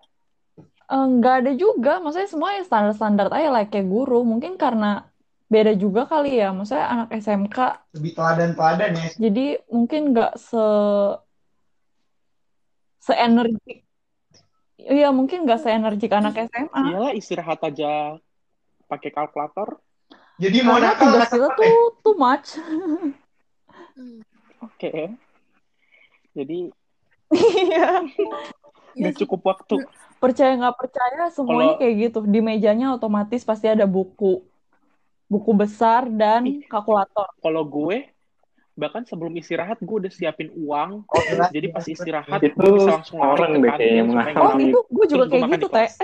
eh, 0.85 1.07
nggak 1.17 1.35
ada 1.43 1.53
juga, 1.57 1.93
maksudnya 2.01 2.31
semua 2.31 2.57
ya 2.57 2.63
standar-standar 2.65 3.29
aja 3.33 3.49
lah 3.51 3.63
kayak 3.69 3.89
guru. 3.89 4.23
Mungkin 4.23 4.55
karena 4.57 5.09
beda 5.49 5.77
juga 5.77 6.09
kali 6.09 6.41
ya, 6.41 6.57
maksudnya 6.57 6.89
anak 6.89 7.09
SMK, 7.21 7.59
Lebih 7.95 8.13
teladan-teladan 8.17 8.91
ya. 8.97 9.09
jadi 9.21 9.45
mungkin 9.69 10.01
nggak 10.17 10.33
se 10.41 10.65
seenergik. 13.05 13.84
Iya 14.75 15.15
mungkin 15.15 15.47
nggak 15.47 15.61
seenergik 15.63 16.11
anak 16.11 16.35
SMA. 16.51 16.81
Iyalah 16.91 17.13
istirahat 17.15 17.63
aja 17.63 18.19
pakai 18.91 19.11
kalkulator. 19.11 19.79
Jadi 20.35 20.67
mau 20.67 20.83
nakal 20.83 21.15
tugas 21.15 21.31
kita 21.31 21.49
tuh 21.55 21.95
too 22.03 22.15
much. 22.19 22.59
Hmm. 22.59 23.15
Oke. 24.61 25.15
Jadi 26.35 26.75
Iya. 27.35 28.03
nggak 28.99 29.15
cukup 29.23 29.41
waktu. 29.47 29.87
Percaya 30.19 30.59
nggak 30.59 30.77
percaya 30.79 31.23
semuanya 31.31 31.75
Kalau- 31.75 31.81
kayak 31.81 31.95
gitu. 32.03 32.19
Di 32.27 32.41
mejanya 32.43 32.95
otomatis 32.95 33.47
pasti 33.47 33.71
ada 33.71 33.87
buku. 33.87 34.43
Buku 35.31 35.51
besar 35.55 36.11
dan 36.11 36.45
kalkulator. 36.67 37.31
Kalau 37.39 37.63
gue 37.63 38.11
bahkan 38.75 39.07
sebelum 39.07 39.31
istirahat 39.35 39.79
gue 39.79 39.97
udah 39.97 40.11
siapin 40.11 40.51
uang. 40.53 41.07
Oh, 41.07 41.23
Jadi 41.49 41.71
jelas, 41.71 41.75
pas 41.75 41.87
istirahat 41.87 42.41
Itu 42.43 42.59
gue 42.59 42.71
bisa 42.75 42.91
langsung 42.93 43.19
orang 43.19 43.51
deh 43.57 43.71
kayaknya 43.71 44.03
mengalami. 44.05 44.35
Oh 44.35 44.51
nangis. 44.51 44.67
itu 44.67 44.81
gue 44.91 45.07
juga 45.07 45.25
kayak 45.31 45.45
gitu 45.53 45.67
teh. 45.69 45.89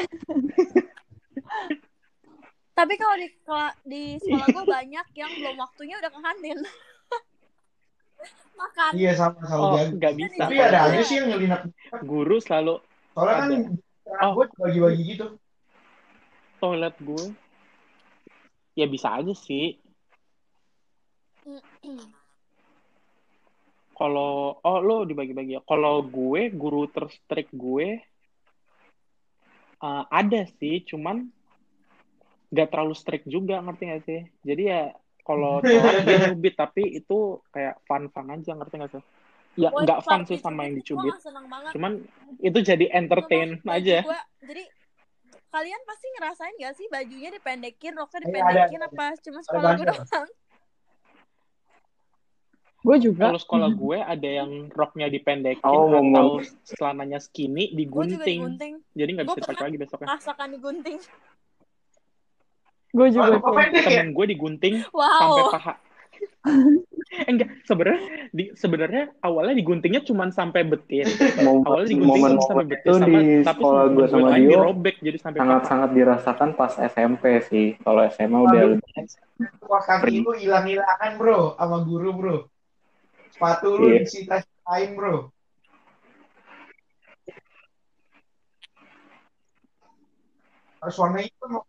Tapi 2.72 2.94
kalau 2.96 3.16
di 3.18 3.28
kela- 3.44 3.76
di 3.82 4.02
sekolah 4.16 4.46
gue 4.48 4.64
banyak 4.64 5.06
yang 5.12 5.30
belum 5.34 5.56
waktunya 5.58 5.94
udah 5.98 6.08
ke 6.08 6.20
kantin. 6.22 6.58
Makan. 8.60 8.90
Iya 8.92 9.12
sama 9.14 9.40
sama 9.44 9.60
Oh, 9.60 9.72
jago. 9.76 9.96
nggak 9.96 10.14
bisa. 10.14 10.36
Tapi 10.38 10.54
Iya. 10.54 10.64
ada 10.68 10.78
aja 10.86 11.00
sih 11.02 11.16
yang 11.16 11.26
nyelinap. 11.28 11.60
Guru 12.02 12.36
selalu 12.38 12.74
Soalnya 13.10 13.34
kan 13.34 13.48
Ada. 13.50 14.22
Oh. 14.22 14.32
gue 14.32 14.46
bagi-bagi 14.56 15.02
gitu. 15.10 15.26
toilet 16.56 16.94
gue. 17.00 17.24
Ya 18.74 18.86
bisa 18.86 19.08
aja 19.12 19.34
sih. 19.34 19.80
Kalau 24.00 24.56
oh 24.64 24.78
lo 24.80 25.04
dibagi-bagi 25.04 25.60
ya. 25.60 25.62
Kalau 25.68 26.00
gue 26.00 26.48
guru 26.56 26.88
terstrik 26.88 27.52
gue 27.52 28.00
uh, 29.84 30.04
ada 30.08 30.48
sih, 30.56 30.80
cuman 30.88 31.28
nggak 32.48 32.68
terlalu 32.72 32.94
strict 32.96 33.28
juga 33.28 33.60
ngerti 33.60 33.82
gak 33.92 34.02
sih? 34.08 34.20
Jadi 34.40 34.62
ya 34.72 34.88
kalau 35.20 35.60
telat 35.68 36.00
dia 36.08 36.18
nyubit 36.32 36.56
tapi 36.56 36.96
itu 36.96 37.44
kayak 37.52 37.76
fun-fun 37.84 38.32
aja 38.32 38.56
ngerti 38.56 38.74
gak 38.80 38.92
sih? 38.96 39.04
Ya 39.60 39.68
nggak 39.68 40.00
fun 40.08 40.24
sih 40.24 40.40
sama 40.40 40.64
yang 40.64 40.80
dicubit, 40.80 41.12
Gue 41.20 41.20
gak 41.20 41.72
cuman 41.76 41.92
itu 42.40 42.58
jadi 42.64 42.86
entertain 42.96 43.60
baju 43.60 43.76
aja. 43.76 43.98
gua- 44.00 44.26
jadi 44.40 44.64
kalian 45.50 45.82
pasti 45.84 46.06
ngerasain 46.16 46.54
gak 46.56 46.74
sih 46.78 46.86
bajunya 46.88 47.30
dipendekin, 47.34 47.92
roknya 48.00 48.18
Iya, 48.24 48.26
dipendekin 48.32 48.80
ada. 48.80 48.88
apa 48.88 49.06
cuma 49.20 49.40
sekolah 49.44 49.70
gue 49.76 49.86
doang? 49.92 50.30
Gue 52.80 52.96
juga. 52.96 53.28
Kalau 53.28 53.40
sekolah 53.40 53.70
gue 53.70 53.98
ada 53.98 54.28
yang 54.40 54.50
roknya 54.68 55.06
dipendekin 55.06 55.60
Oh, 55.68 55.92
momen. 55.92 56.10
atau 56.10 56.28
celananya 56.64 57.20
skinny 57.20 57.70
digunting, 57.70 58.40
digunting, 58.40 58.72
jadi 58.92 59.10
nggak 59.12 59.26
bisa 59.28 59.40
dipakai 59.44 59.64
lagi 59.68 59.78
besoknya. 59.78 60.06
rasakan 60.10 60.48
digunting. 60.50 60.96
Gue 62.90 63.08
juga. 63.12 63.36
Ya. 63.36 63.82
Temen 63.84 64.06
gue 64.10 64.26
digunting 64.26 64.74
sampai 64.82 65.42
Wow. 65.44 65.52
paha. 65.52 65.74
Enggak, 67.30 67.48
sebenarnya 67.64 68.00
di 68.30 68.44
sebenarnya 68.54 69.04
awalnya 69.20 69.52
diguntingnya 69.52 70.00
cuma 70.00 70.30
sampai 70.30 70.62
betis. 70.64 71.10
Awalnya 71.36 71.88
digunting 71.90 72.22
cuma 72.22 72.40
sampai 72.40 72.66
betis 72.66 72.92
sama 72.92 73.06
di 73.06 73.14
tapi 73.42 73.60
sekolah 73.60 73.84
gue 73.88 74.06
sama 74.08 74.26
lain 74.30 74.40
Dio 74.40 74.50
dirobek 74.56 74.96
jadi 75.00 75.18
sampai 75.18 75.36
paha. 75.36 75.44
sangat-sangat 75.44 75.90
dirasakan 75.92 76.50
pas 76.54 76.72
SMP 76.78 77.24
sih. 77.44 77.66
Kalau 77.78 78.00
SMA 78.08 78.38
udah 78.40 78.62
lebih 78.72 78.88
Kuas 79.58 79.84
kaki 79.84 80.20
lu 80.20 80.32
hilang-hilangan 80.32 81.10
bro 81.16 81.56
sama 81.56 81.78
guru 81.84 82.10
bro. 82.12 82.36
Sepatu 83.40 83.72
lu 83.72 83.88
Iya. 83.88 84.04
disita-sitain 84.04 84.92
bro. 84.92 85.32
Harus 90.84 90.96
warna 91.00 91.24
hitam 91.24 91.48
mau? 91.56 91.64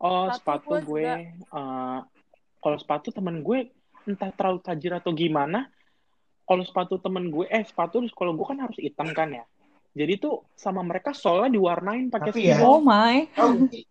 Oh, 0.00 0.24
Sepatu 0.32 0.72
sepatu 0.72 0.88
gue 0.88 1.04
eh, 1.04 1.98
kalau 2.64 2.78
sepatu 2.80 3.12
temen 3.12 3.44
gue 3.44 3.76
entah 4.08 4.32
terlalu 4.32 4.64
tajir 4.64 4.96
atau 4.96 5.12
gimana. 5.12 5.68
Kalau 6.48 6.64
sepatu 6.64 6.96
temen 6.96 7.28
gue, 7.28 7.44
eh 7.52 7.60
sepatu 7.60 8.00
di 8.00 8.08
sekolah 8.08 8.32
gue 8.32 8.46
kan 8.48 8.58
harus 8.64 8.80
hitam 8.80 9.12
kan 9.12 9.36
ya. 9.36 9.44
Jadi 9.92 10.16
tuh 10.16 10.48
sama 10.56 10.80
mereka 10.80 11.12
soalnya 11.12 11.52
diwarnain 11.52 12.08
pakai 12.08 12.32
Tapi 12.32 12.40
ya. 12.40 12.64
Oh 12.64 12.80
my. 12.80 13.28
Sih? 13.68 13.84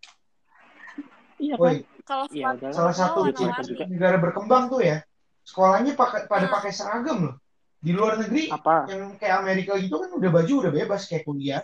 Iya 1.38 1.54
kan? 1.62 1.86
Kalau 2.02 2.26
Iya, 2.34 2.50
sepatu 2.50 2.58
udahlah. 2.66 2.74
salah 2.74 2.96
satu 2.98 3.20
negara 3.86 4.18
berkembang 4.18 4.74
tuh 4.74 4.82
ya. 4.82 5.06
Sekolahnya 5.52 6.00
pakai 6.00 6.32
pada 6.32 6.48
Nah. 6.48 6.54
pakai 6.56 6.72
seragam 6.72 7.18
loh. 7.28 7.36
Di 7.84 7.92
luar 7.92 8.16
negeri 8.16 8.48
Apa? 8.48 8.88
yang 8.88 9.20
kayak 9.20 9.36
Amerika 9.44 9.76
gitu 9.76 10.00
kan 10.00 10.08
udah 10.16 10.30
baju 10.32 10.54
udah 10.64 10.72
bebas 10.72 11.04
kayak 11.12 11.28
kuliah. 11.28 11.60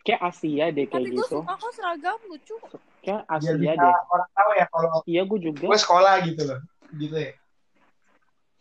Kayak 0.00 0.22
Asia 0.32 0.64
deh 0.72 0.86
kayak 0.88 1.02
Tapi 1.02 1.12
gue 1.12 1.18
gitu. 1.28 1.36
suka 1.42 1.52
kok 1.60 1.72
seragam 1.76 2.18
lucu. 2.30 2.56
Kayak 3.04 3.22
Asia 3.28 3.52
bisa 3.58 3.74
deh. 3.76 3.94
orang 4.08 4.30
tahu 4.32 4.50
ya 4.56 4.66
kalau 4.72 4.88
Iya, 5.04 5.22
gue 5.28 5.38
juga 5.44 5.66
gue 5.68 5.78
sekolah 5.78 6.14
gitu 6.24 6.42
loh. 6.48 6.60
Gitu 6.96 7.16
ya. 7.20 7.32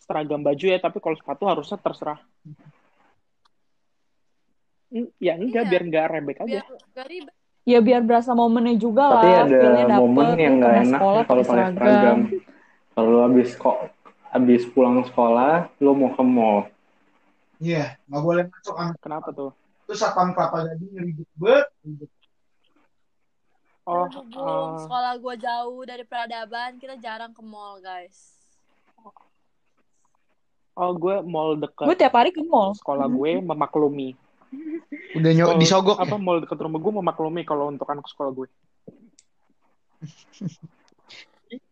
seragam 0.06 0.42
baju 0.46 0.66
ya, 0.70 0.78
tapi 0.78 1.02
kalau 1.02 1.18
sepatu 1.18 1.44
harusnya 1.50 1.82
terserah. 1.82 2.20
Hmm, 4.94 5.10
Ya 5.18 5.34
enggak, 5.34 5.66
Iya. 5.66 5.70
biar 5.74 5.82
enggak 5.82 6.06
rebek 6.14 6.38
aja. 6.46 6.62
Biar 6.62 6.66
gak 6.94 7.08
ribet. 7.10 7.36
Ya 7.66 7.82
biar 7.82 8.06
berasa 8.06 8.32
momennya 8.32 8.78
juga 8.78 9.10
Tapi 9.10 9.26
lah. 9.28 9.42
ada 9.42 9.50
Feel-nya 9.50 9.86
dapet. 9.90 10.02
momen 10.06 10.28
yang 10.38 10.54
nggak 10.62 10.74
enak 10.78 11.00
sekolah 11.02 11.22
kalau 11.26 11.44
pakai 11.44 11.66
seragam. 11.74 12.20
Kalau 12.94 13.08
lu 13.10 13.20
habis 13.22 13.50
kok 13.58 13.78
habis 14.30 14.62
pulang 14.70 15.02
sekolah, 15.02 15.54
lu 15.80 15.92
mau 15.92 16.14
ke 16.14 16.22
mall. 16.22 16.70
Iya, 17.58 17.98
nggak 18.06 18.22
boleh 18.22 18.44
masuk 18.48 18.76
anak. 18.76 18.98
Kenapa 19.02 19.30
tuh? 19.32 19.52
Terus 19.86 19.98
satpam 19.98 20.30
kelapa 20.32 20.62
gading 20.64 20.94
ribet 20.94 21.30
bet. 21.36 21.66
ribet. 21.82 22.12
Oh, 23.86 24.10
eh, 24.10 24.70
sekolah 24.82 25.14
gue 25.16 25.36
jauh 25.38 25.82
dari 25.86 26.02
peradaban, 26.02 26.78
kita 26.78 26.98
jarang 26.98 27.34
ke 27.34 27.42
mall, 27.42 27.78
guys. 27.80 28.34
oh 30.76 30.92
gue 30.92 31.24
mall 31.24 31.56
Gue 31.56 31.64
deket 31.64 31.96
tiap 31.96 32.14
hari 32.14 32.30
ke 32.30 32.42
mall. 32.44 32.74
sekolah 32.74 33.06
gue 33.08 33.40
memaklumi. 33.40 34.18
Udah 35.16 35.32
nyok 35.32 35.56
disogok 35.58 35.98
ya? 35.98 36.04
Apa 36.04 36.16
mall 36.16 36.44
deket 36.44 36.60
rumah 36.60 36.80
gue 36.80 36.94
memaklumi 36.94 37.42
kalau 37.44 37.68
untuk 37.68 37.88
anak 37.88 38.04
sekolah 38.06 38.32
gue. 38.34 38.48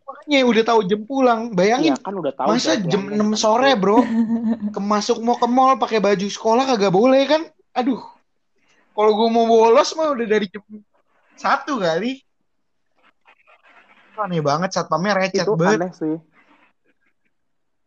Makanya 0.03 0.39
udah 0.45 0.63
tahu 0.63 0.79
jam 0.85 1.01
pulang. 1.03 1.51
Bayangin 1.51 1.93
Iya 1.93 1.95
kan 1.99 2.13
udah 2.13 2.33
tahu. 2.33 2.47
masa 2.49 2.77
jam 2.79 3.07
6 3.09 3.33
sore. 3.33 3.73
Bro. 3.75 4.03
Kemasuk 4.75 5.19
mau 5.19 5.35
ke 5.35 5.47
mall 5.47 5.75
pakai 5.75 5.99
baju 5.99 6.27
sekolah 6.27 6.63
kagak 6.65 6.93
boleh 6.93 7.23
kan? 7.25 7.41
Aduh. 7.73 7.99
Kalau 8.93 9.11
gue 9.11 9.27
mau 9.27 9.49
bolos 9.49 9.89
mah 9.97 10.13
udah 10.13 10.27
dari 10.27 10.45
jam 10.47 10.61
satu 11.33 11.81
kali. 11.81 12.21
Aneh 14.13 14.45
banget 14.45 14.69
satpamnya 14.69 15.17
recet 15.17 15.41
Itu 15.41 15.57
banget. 15.57 15.81
aneh 15.81 15.91
sih. 15.97 16.15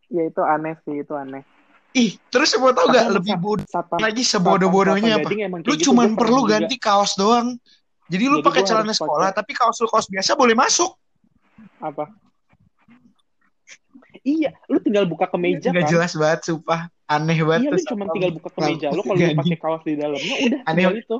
Ya 0.07 0.27
itu 0.27 0.41
aneh 0.43 0.75
sih, 0.83 0.99
itu 0.99 1.13
aneh. 1.15 1.47
Ih, 1.95 2.19
terus 2.27 2.51
mau 2.59 2.75
tau 2.75 2.91
gak 2.91 3.09
lebih 3.09 3.35
bodoh 3.39 3.65
lagi 3.97 4.21
sebodoh-bodohnya 4.21 5.23
apa? 5.23 5.29
Lu 5.63 5.73
gitu, 5.79 5.95
pernah 5.95 6.13
perlu 6.13 6.41
juga. 6.45 6.51
ganti 6.59 6.75
kaos 6.77 7.15
doang. 7.15 7.55
Jadi 8.07 8.23
lu 8.27 8.39
pakai 8.39 8.63
celana 8.63 8.93
sekolah, 8.95 9.31
pakai- 9.31 9.37
tapi 9.43 9.51
kaos 9.55 9.77
lu 9.83 9.87
kaos 9.91 10.07
biasa 10.07 10.35
boleh 10.37 10.55
masuk. 10.55 10.93
apa? 11.81 12.11
Iya, 14.21 14.53
lu 14.69 14.77
tinggal 14.83 15.07
buka 15.09 15.25
kemeja 15.25 15.71
Nggak 15.73 15.85
kan. 15.87 15.91
jelas 15.91 16.11
banget, 16.13 16.39
sumpah. 16.45 16.91
Aneh 17.07 17.39
banget 17.39 17.71
Iya, 17.71 17.71
lu 17.71 17.81
cuma 17.87 18.03
tinggal 18.11 18.31
buka 18.35 18.49
kemeja 18.51 18.87
lu, 18.91 19.01
kalau 19.01 19.19
pakai 19.39 19.57
kaos 19.57 19.81
di 19.87 19.95
dalamnya, 19.95 20.35
udah 20.43 20.59
Aneh 20.67 20.85
itu. 20.99 21.17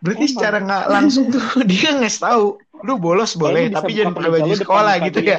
Berarti 0.00 0.24
Emang. 0.24 0.32
secara 0.32 0.56
nggak 0.64 0.84
langsung 0.88 1.24
tuh 1.28 1.44
dia 1.70 1.88
nggak 1.92 2.16
tahu. 2.16 2.56
Lu 2.80 2.96
bolos 2.96 3.36
boleh, 3.36 3.68
tapi 3.68 3.92
jangan 3.92 4.16
pakai 4.16 4.30
baju 4.32 4.52
sekolah 4.56 4.94
gitu 5.04 5.20
ya. 5.20 5.38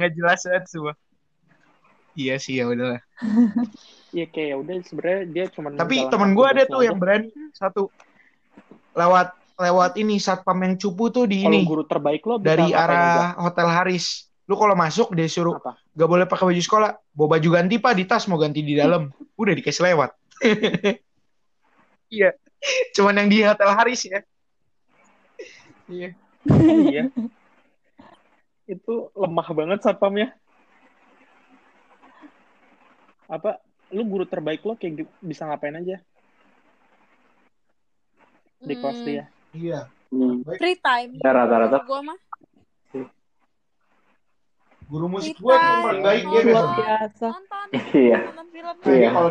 Nggak 0.00 0.12
jelas 0.16 0.40
banget 0.48 0.64
semua. 0.72 0.94
Iya 2.16 2.34
sih 2.40 2.56
ya 2.56 2.64
udahlah. 2.72 3.02
Iya 4.10 4.26
kayak 4.26 4.48
ya 4.50 4.56
udah 4.58 4.74
sebenarnya 4.82 5.22
dia 5.30 5.44
cuma 5.54 5.70
Tapi 5.70 6.02
temen 6.10 6.34
gue 6.34 6.42
ada 6.42 6.66
tuh 6.66 6.82
yang 6.82 6.98
berani 6.98 7.30
satu 7.54 7.94
lewat 8.90 9.38
lewat 9.54 9.92
ini 10.02 10.18
satpam 10.18 10.58
yang 10.66 10.74
cupu 10.74 11.14
tuh 11.14 11.30
di 11.30 11.46
Kalau 11.46 11.54
ini 11.54 11.62
guru 11.62 11.86
terbaik 11.86 12.26
lo 12.26 12.42
dari 12.42 12.74
arah 12.74 13.38
Hotel 13.38 13.70
Haris. 13.70 14.26
Lu 14.50 14.58
kalau 14.58 14.74
masuk 14.74 15.14
dia 15.14 15.30
suruh 15.30 15.62
Apa? 15.62 15.78
gak 15.94 16.10
boleh 16.10 16.26
pakai 16.26 16.42
baju 16.42 16.58
sekolah, 16.58 16.90
bawa 17.14 17.38
baju 17.38 17.48
ganti 17.54 17.78
pak 17.78 17.94
di 17.94 18.02
tas 18.02 18.26
mau 18.26 18.34
ganti 18.34 18.66
di 18.66 18.74
dalam. 18.74 19.14
Udah 19.38 19.54
dikasih 19.54 19.94
lewat. 19.94 20.10
Iya. 22.10 22.34
Cuman 22.90 23.22
yang 23.22 23.30
di 23.30 23.38
Hotel 23.46 23.70
Haris 23.70 24.02
ya. 24.02 24.18
Iya. 25.86 26.10
iya. 26.90 27.02
Itu 28.70 29.10
lemah 29.18 29.48
banget 29.50 29.78
satpamnya. 29.82 30.30
Apa 33.26 33.58
lu 33.90 34.06
guru 34.06 34.22
terbaik 34.22 34.62
lo 34.62 34.78
kayak 34.78 35.10
bisa 35.18 35.46
ngapain 35.46 35.74
aja 35.74 35.98
di 38.60 38.74
kelas 38.78 38.98
Hmm, 39.02 39.06
dia? 39.06 39.24
Iya. 39.50 39.80
Hmm. 40.10 40.46
Free 40.46 40.78
time. 40.78 41.18
Ya 41.18 41.30
rata-rata 41.34 41.82
Gua 41.82 42.02
mah 42.02 42.18
Guru 44.90 45.06
musik 45.06 45.38
gue 45.38 45.54
yang 45.54 45.86
paling 45.86 46.02
baik 46.02 46.22
ya 46.26 46.42
nonton. 46.42 46.50
Luar 46.50 46.66
biasa. 46.74 47.26
nonton, 47.30 47.66
Iya. 47.94 48.18
nonton 48.26 48.46
film. 48.50 48.76
Dia 48.82 48.90
Iya. 48.90 49.10
kalau 49.14 49.30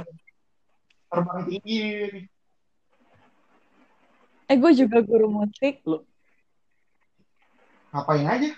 terbang 1.11 1.39
tinggi. 1.51 1.79
Eh, 4.47 4.55
gue 4.55 4.71
juga 4.71 4.97
guru 5.03 5.27
musik. 5.29 5.83
ngapain 7.89 8.23
aja? 8.23 8.51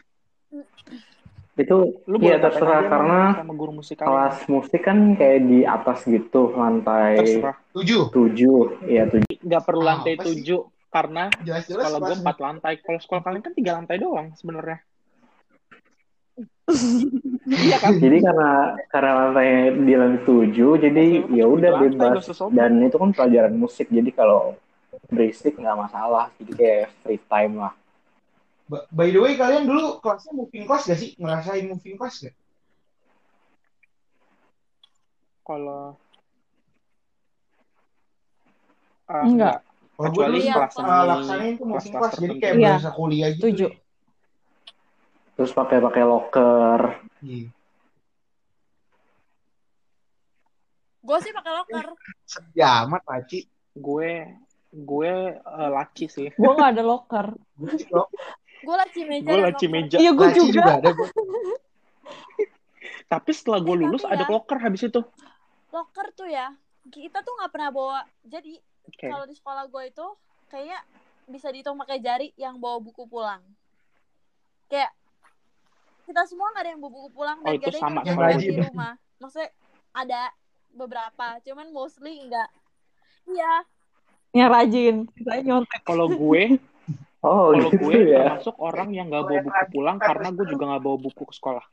Itu 1.52 1.78
Lu 2.10 2.16
iya 2.24 2.40
ngapain 2.40 2.44
terserah 2.48 2.82
karena 2.90 3.20
sama 3.38 3.54
guru 3.54 3.72
musik 3.76 3.96
kelas 4.00 4.38
musik 4.48 4.82
kan 4.82 5.14
kayak 5.14 5.40
di 5.46 5.60
atas 5.62 6.08
gitu 6.08 6.56
lantai 6.56 7.20
Terserah. 7.22 7.56
Tujuh. 7.72 8.04
tujuh 8.10 8.60
iya 8.88 9.04
tujuh 9.06 9.36
Nggak 9.44 9.64
perlu 9.64 9.84
Ah, 9.84 9.88
lantai 9.94 10.14
apa 10.16 10.24
sih? 10.26 10.42
tujuh 10.42 10.62
karena 10.92 11.24
Jelas-jelas 11.44 11.84
sekolah 11.88 12.00
gue 12.00 12.08
kelas- 12.08 12.22
empat 12.24 12.38
lantai. 12.40 12.74
Kalau 12.80 13.00
sekolah 13.00 13.22
kalian 13.22 13.44
kan 13.44 13.54
tiga 13.56 13.72
lantai 13.80 13.96
doang 14.00 14.28
sebenarnya. 14.36 14.80
Iya 17.42 17.78
kan? 17.84 18.00
jadi 18.00 18.18
karena 18.24 18.52
karena 18.88 19.12
lantainya 19.12 19.62
di 19.76 19.94
lantai 19.98 20.24
tujuh 20.24 20.72
jadi 20.78 21.06
Lantai 21.20 21.36
ya 21.36 21.46
udah 21.46 21.72
lantai, 21.74 22.10
bebas 22.16 22.26
dan 22.54 22.72
itu 22.80 22.96
kan 22.96 23.10
pelajaran 23.12 23.54
musik 23.54 23.88
jadi 23.92 24.08
kalau 24.14 24.56
berisik 25.12 25.60
nggak 25.60 25.76
masalah 25.76 26.32
jadi 26.40 26.52
kayak 26.56 26.86
free 27.04 27.22
time 27.28 27.54
lah 27.60 27.74
By 28.72 29.12
the 29.12 29.20
way, 29.20 29.36
kalian 29.36 29.68
dulu 29.68 30.00
kelasnya 30.00 30.32
moving 30.32 30.64
class 30.64 30.88
gak 30.88 30.96
sih? 30.96 31.12
Ngerasain 31.20 31.68
moving 31.68 32.00
class 32.00 32.24
gak? 32.24 32.36
Kalau 35.42 36.00
Ah, 39.06 39.28
Enggak. 39.28 39.60
Kalau 40.00 40.10
gue 40.10 40.24
dulu 40.24 40.40
Iya, 40.40 40.56
laksanain 40.56 41.54
tuh 41.60 41.68
moving 41.68 41.94
class, 41.94 42.16
jadi 42.16 42.32
kayak 42.32 42.56
tertentu. 42.56 42.64
berasa 42.64 42.90
kuliah 42.96 43.30
gitu. 43.30 43.44
Setuju. 43.44 43.68
terus 45.32 45.52
pakai 45.52 45.82
pakai 45.82 46.04
locker 46.06 46.80
Iya. 47.20 47.50
Gue 51.02 51.18
sih 51.18 51.34
pakai 51.34 51.52
locker. 51.52 51.86
Sedih 52.24 52.62
amat, 52.86 53.02
Paci. 53.02 53.50
gue 53.74 54.12
gue 54.72 55.12
eh, 55.36 55.70
laki 55.74 56.06
sih. 56.08 56.30
Gue 56.32 56.52
gak 56.54 56.78
ada 56.78 56.84
locker. 56.86 57.28
Gue. 58.62 58.70
Gue 58.70 58.76
laci 58.78 59.02
meja. 59.04 59.30
Gue 59.30 59.42
laci 59.42 59.66
meja. 59.68 59.98
Iya, 59.98 60.12
gue 60.14 60.28
juga. 60.38 60.54
juga. 60.54 60.72
ada. 60.78 60.90
gua. 60.94 61.10
Tapi 63.12 63.32
setelah 63.36 63.60
gue 63.60 63.76
lulus 63.76 64.08
tapi 64.08 64.16
ada 64.16 64.24
ya. 64.24 64.32
locker 64.32 64.56
habis 64.56 64.88
itu. 64.88 65.02
Locker 65.68 66.08
tuh 66.16 66.32
ya. 66.32 66.56
Kita 66.88 67.20
tuh 67.20 67.36
nggak 67.36 67.52
pernah 67.52 67.70
bawa. 67.70 68.00
Jadi 68.24 68.56
Oke. 68.88 69.12
kalau 69.12 69.28
di 69.28 69.36
sekolah 69.36 69.68
gue 69.68 69.84
itu 69.92 70.08
kayaknya 70.48 70.80
bisa 71.28 71.52
dihitung 71.52 71.76
pakai 71.76 72.00
jari 72.00 72.32
yang 72.40 72.56
bawa 72.56 72.80
buku 72.80 73.04
pulang. 73.12 73.44
Kayak 74.72 74.96
kita 76.08 76.24
semua 76.24 76.56
nggak 76.56 76.64
ada 76.64 76.72
yang 76.72 76.80
bawa 76.80 76.92
buku 76.96 77.10
pulang 77.12 77.38
Oh, 77.44 77.52
dan 77.52 77.54
itu 77.60 77.68
gak 77.68 77.76
ada 77.76 77.80
yang 77.84 78.08
sekolah 78.08 78.32
di 78.40 78.50
rumah. 78.64 78.94
Maksudnya 79.20 79.50
ada 79.92 80.22
beberapa, 80.72 81.28
cuman 81.44 81.68
mostly 81.76 82.16
enggak. 82.16 82.50
Iya, 83.28 83.54
Yang 84.32 84.50
rajin. 84.56 84.96
Saya 85.28 85.42
nyontek. 85.44 85.82
Kalau 85.84 86.08
gue, 86.08 86.56
oh 87.22 87.54
kalau 87.54 87.70
gitu 87.70 87.86
gue 87.86 88.12
ya. 88.12 88.38
termasuk 88.38 88.56
orang 88.58 88.90
yang 88.94 89.10
nggak 89.10 89.26
bawa 89.26 89.40
buku 89.46 89.64
pulang 89.74 89.98
karena 90.02 90.28
gue 90.34 90.46
juga 90.50 90.64
nggak 90.74 90.84
bawa 90.84 90.98
buku 90.98 91.24
ke 91.26 91.34
sekolah. 91.38 91.66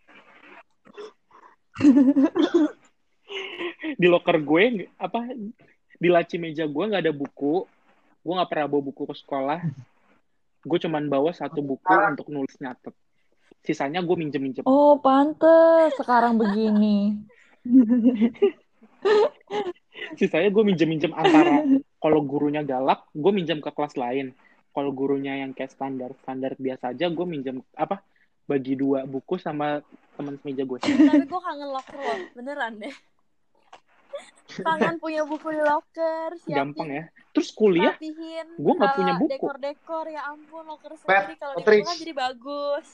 di 4.00 4.06
locker 4.08 4.36
gue 4.42 4.88
apa 4.98 5.20
di 5.98 6.08
laci 6.08 6.36
meja 6.40 6.64
gue 6.68 6.84
nggak 6.88 7.04
ada 7.04 7.14
buku. 7.14 7.64
Gue 8.22 8.32
nggak 8.36 8.50
pernah 8.50 8.66
bawa 8.68 8.82
buku 8.92 9.02
ke 9.08 9.14
sekolah. 9.16 9.60
Gue 10.64 10.78
cuman 10.82 11.08
bawa 11.08 11.32
satu 11.32 11.64
buku 11.64 11.88
untuk 11.88 12.28
nulis 12.28 12.56
nyatet. 12.60 12.92
Sisanya 13.64 14.04
gue 14.04 14.16
minjem 14.16 14.40
minjem 14.40 14.64
Oh, 14.68 15.00
pantes. 15.00 15.96
Sekarang 15.96 16.38
begini. 16.38 17.16
sisanya 20.18 20.48
gue 20.48 20.64
minjem 20.64 20.88
minjem 20.88 21.12
antara 21.12 21.66
kalau 21.98 22.22
gurunya 22.22 22.62
galak 22.62 23.04
gue 23.12 23.32
minjem 23.34 23.58
ke 23.58 23.70
kelas 23.74 23.98
lain 23.98 24.32
kalau 24.78 24.94
gurunya 24.94 25.42
yang 25.42 25.50
kayak 25.50 25.74
standar 25.74 26.14
standar 26.22 26.54
biasa 26.54 26.94
aja 26.94 27.10
gue 27.10 27.26
minjem 27.26 27.58
apa 27.74 27.98
bagi 28.46 28.78
dua 28.78 29.02
buku 29.10 29.34
sama 29.34 29.82
teman 30.14 30.38
semeja 30.38 30.62
gue 30.62 30.78
tapi 31.10 31.26
gue 31.26 31.40
kangen 31.42 31.70
locker 31.74 31.98
loh, 31.98 32.18
beneran 32.38 32.78
deh. 32.78 32.94
Kangen 34.66 34.96
punya 34.96 35.22
buku 35.28 35.50
di 35.54 35.62
locker, 35.62 36.30
siapin, 36.40 36.72
gampang 36.72 36.88
ya 36.88 37.04
terus 37.38 37.54
kuliah 37.54 37.94
Gua 38.58 38.72
nggak 38.74 38.94
punya 38.98 39.14
uh, 39.14 39.18
buku. 39.22 39.30
Dekor-dekor, 39.38 40.06
ya 40.10 40.22
ampun, 40.26 40.64
locker 40.66 40.92
sendiri 40.98 41.34
kalau 41.38 41.54
di 41.54 41.62
rumah 41.62 41.94
jadi 41.94 42.14
bagus. 42.18 42.86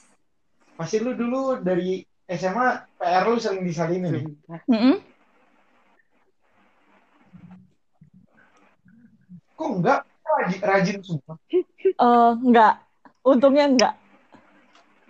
Pasti 0.77 1.01
lu 1.01 1.17
dulu 1.17 1.65
dari 1.65 2.05
SMA 2.29 2.67
PR 3.01 3.25
lu 3.25 3.41
sering 3.41 3.65
disalinin 3.65 4.21
ya? 4.21 4.21
Mm-mm. 4.69 4.95
Kok 9.57 9.69
enggak? 9.81 10.01
Rajin, 10.35 10.59
rajin 10.61 10.97
semua. 11.01 11.35
Eh, 11.49 12.31
enggak. 12.41 12.73
Untungnya 13.21 13.65
enggak. 13.65 13.95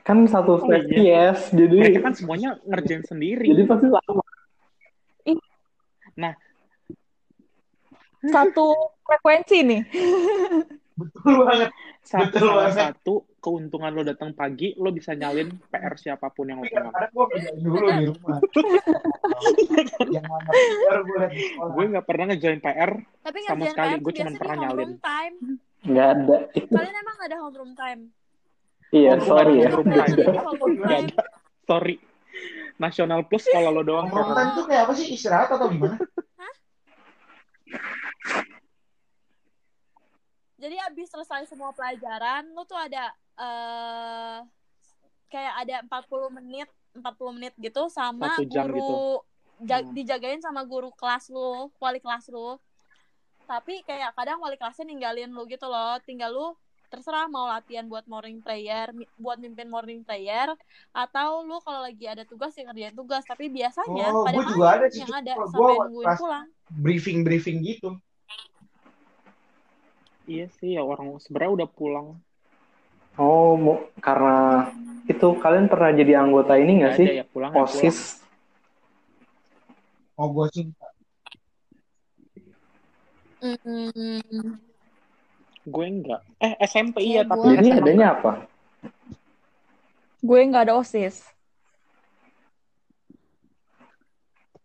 kan 0.06 0.22
satu 0.30 0.62
Oh, 0.62 0.70
iya. 0.70 1.34
spesies 1.34 1.50
jadi 1.50 1.76
mereka 1.82 2.00
kan 2.00 2.14
semuanya 2.14 2.62
ngerjain 2.62 3.02
sendiri 3.02 3.42
jadi 3.42 3.66
pasti 3.66 3.90
lama 3.90 4.22
Satu 8.26 8.66
frekuensi 9.02 9.58
nih. 9.62 9.82
Betul 10.96 11.34
banget. 11.46 11.70
Sa- 12.02 12.22
Betul 12.22 12.40
salah 12.48 12.70
banget. 12.70 12.78
satu 12.98 13.14
keuntungan 13.46 13.94
lo 13.94 14.02
datang 14.02 14.34
pagi 14.34 14.74
lo 14.74 14.90
bisa 14.90 15.14
nyalin 15.14 15.54
PR 15.70 15.94
siapa 15.94 16.34
pun 16.34 16.50
yang 16.50 16.58
lo 16.58 16.66
Tapi 16.66 16.74
pegang 16.74 16.90
kadang-kadang 16.90 17.12
gue 17.14 17.26
kerjain 17.30 17.60
dulu 17.62 17.86
di 17.86 18.04
rumah. 18.10 18.38
Yang 20.10 20.26
baru 20.26 21.02
gue 21.06 21.18
liat 21.22 21.34
gue 21.70 21.86
nggak 21.94 22.06
pernah 22.06 22.26
ngejain 22.28 22.60
PR 22.60 22.92
Tapi 23.22 23.38
Sama 23.46 23.64
sekali, 23.70 23.94
tuh 23.94 24.02
cuman 24.02 24.10
biasanya 24.10 24.40
pernah 24.42 24.56
nyalin. 24.58 24.92
time. 24.98 25.36
nggak 25.86 26.08
ada 26.10 26.38
Kalian 26.66 26.96
emang 26.98 27.16
gak 27.16 27.30
ada 27.30 27.38
homeroom 27.38 27.72
time? 27.78 28.02
iya 28.90 29.12
Oh, 29.14 29.22
sorry 29.22 29.54
ya 29.62 29.70
homeroom 29.70 29.88
time. 29.94 30.16
Ada 30.18 31.24
sorry 31.66 31.96
nasional 32.76 33.24
plus 33.24 33.46
kalau 33.48 33.70
lo 33.72 33.82
doang 33.82 34.10
Homeroom 34.10 34.34
time 34.34 34.52
tuh 34.52 34.66
kayak 34.66 34.82
apa 34.90 34.94
sih? 34.98 35.06
Istirahat 35.14 35.54
atau 35.54 35.70
gimana? 35.70 35.96
Jadi 40.56 40.76
abis 40.80 41.12
selesai 41.12 41.52
semua 41.52 41.76
pelajaran, 41.76 42.48
lu 42.56 42.64
tuh 42.64 42.80
ada 42.80 43.12
eh 43.36 44.38
kayak 45.28 45.54
ada 45.68 45.76
40 45.84 46.32
menit, 46.32 46.70
40 46.96 47.36
menit 47.36 47.54
gitu 47.60 47.92
sama 47.92 48.32
guru 48.48 48.80
gitu. 48.80 48.96
ja- 49.68 49.84
Hmm. 49.84 49.92
dijagain 49.96 50.40
sama 50.40 50.64
guru 50.64 50.92
kelas 50.96 51.28
lu, 51.32 51.72
wali 51.80 52.00
kelas 52.00 52.28
lu. 52.32 52.56
Tapi 53.46 53.84
kayak 53.84 54.16
kadang 54.16 54.40
wali 54.40 54.56
kelasnya 54.56 54.88
ninggalin 54.88 55.32
lu 55.32 55.44
gitu 55.46 55.68
loh, 55.68 56.00
tinggal 56.08 56.32
lu 56.32 56.48
terserah 56.88 57.28
mau 57.28 57.52
latihan 57.52 57.84
buat 57.92 58.08
morning 58.08 58.40
prayer, 58.40 58.88
buat 59.20 59.36
mimpin 59.36 59.68
morning 59.68 60.04
prayer, 60.08 60.48
atau 60.96 61.44
lu 61.44 61.60
kalau 61.60 61.84
lagi 61.84 62.08
ada 62.08 62.24
tugas 62.24 62.56
ya 62.56 62.64
kerjain 62.72 62.96
tugas. 62.96 63.24
Tapi 63.28 63.52
biasanya 63.52 64.16
Oh, 64.16 64.24
pada 64.24 64.38
gua 64.40 64.48
juga 64.48 64.68
ada 64.80 64.88
sih. 64.88 65.02
yang 65.04 65.12
ada 65.12 65.34
sampai 65.36 65.76
nungguin 65.76 66.10
pulang. 66.16 66.48
Briefing-briefing 66.72 67.58
gitu. 67.68 67.90
Iya 70.26 70.46
sih 70.52 70.76
ya 70.76 70.82
orang 70.82 71.16
sebenarnya 71.22 71.54
udah 71.64 71.70
pulang 71.70 72.08
Oh, 73.16 73.56
mau- 73.56 73.88
karena 74.04 74.68
itu 75.08 75.28
kalian 75.40 75.72
pernah 75.72 75.96
jadi 75.96 76.20
anggota 76.20 76.60
ini 76.60 76.84
nggak 76.84 76.94
sih? 77.00 77.08
ada 77.08 77.16
ya 77.16 77.26
pulang 77.26 77.52
ya 77.52 77.64
pulang. 77.64 77.72
OSIS. 77.72 77.98
Oh, 80.16 80.28
gue 80.32 80.48
sih 80.52 80.66
Mm, 83.40 84.58
Gue 85.64 85.86
enggak. 85.86 86.22
Eh 86.42 86.54
SMP 86.62 86.98
iya 87.00 87.22
Kayak 87.22 87.30
tapi 87.32 87.40
gua- 87.40 87.54
Jadi 87.56 87.68
SMA 87.68 87.80
adanya 87.80 88.08
apa? 88.12 88.32
Gue 90.20 90.40
nggak 90.44 90.64
ada 90.66 90.74
OSIS. 90.76 91.16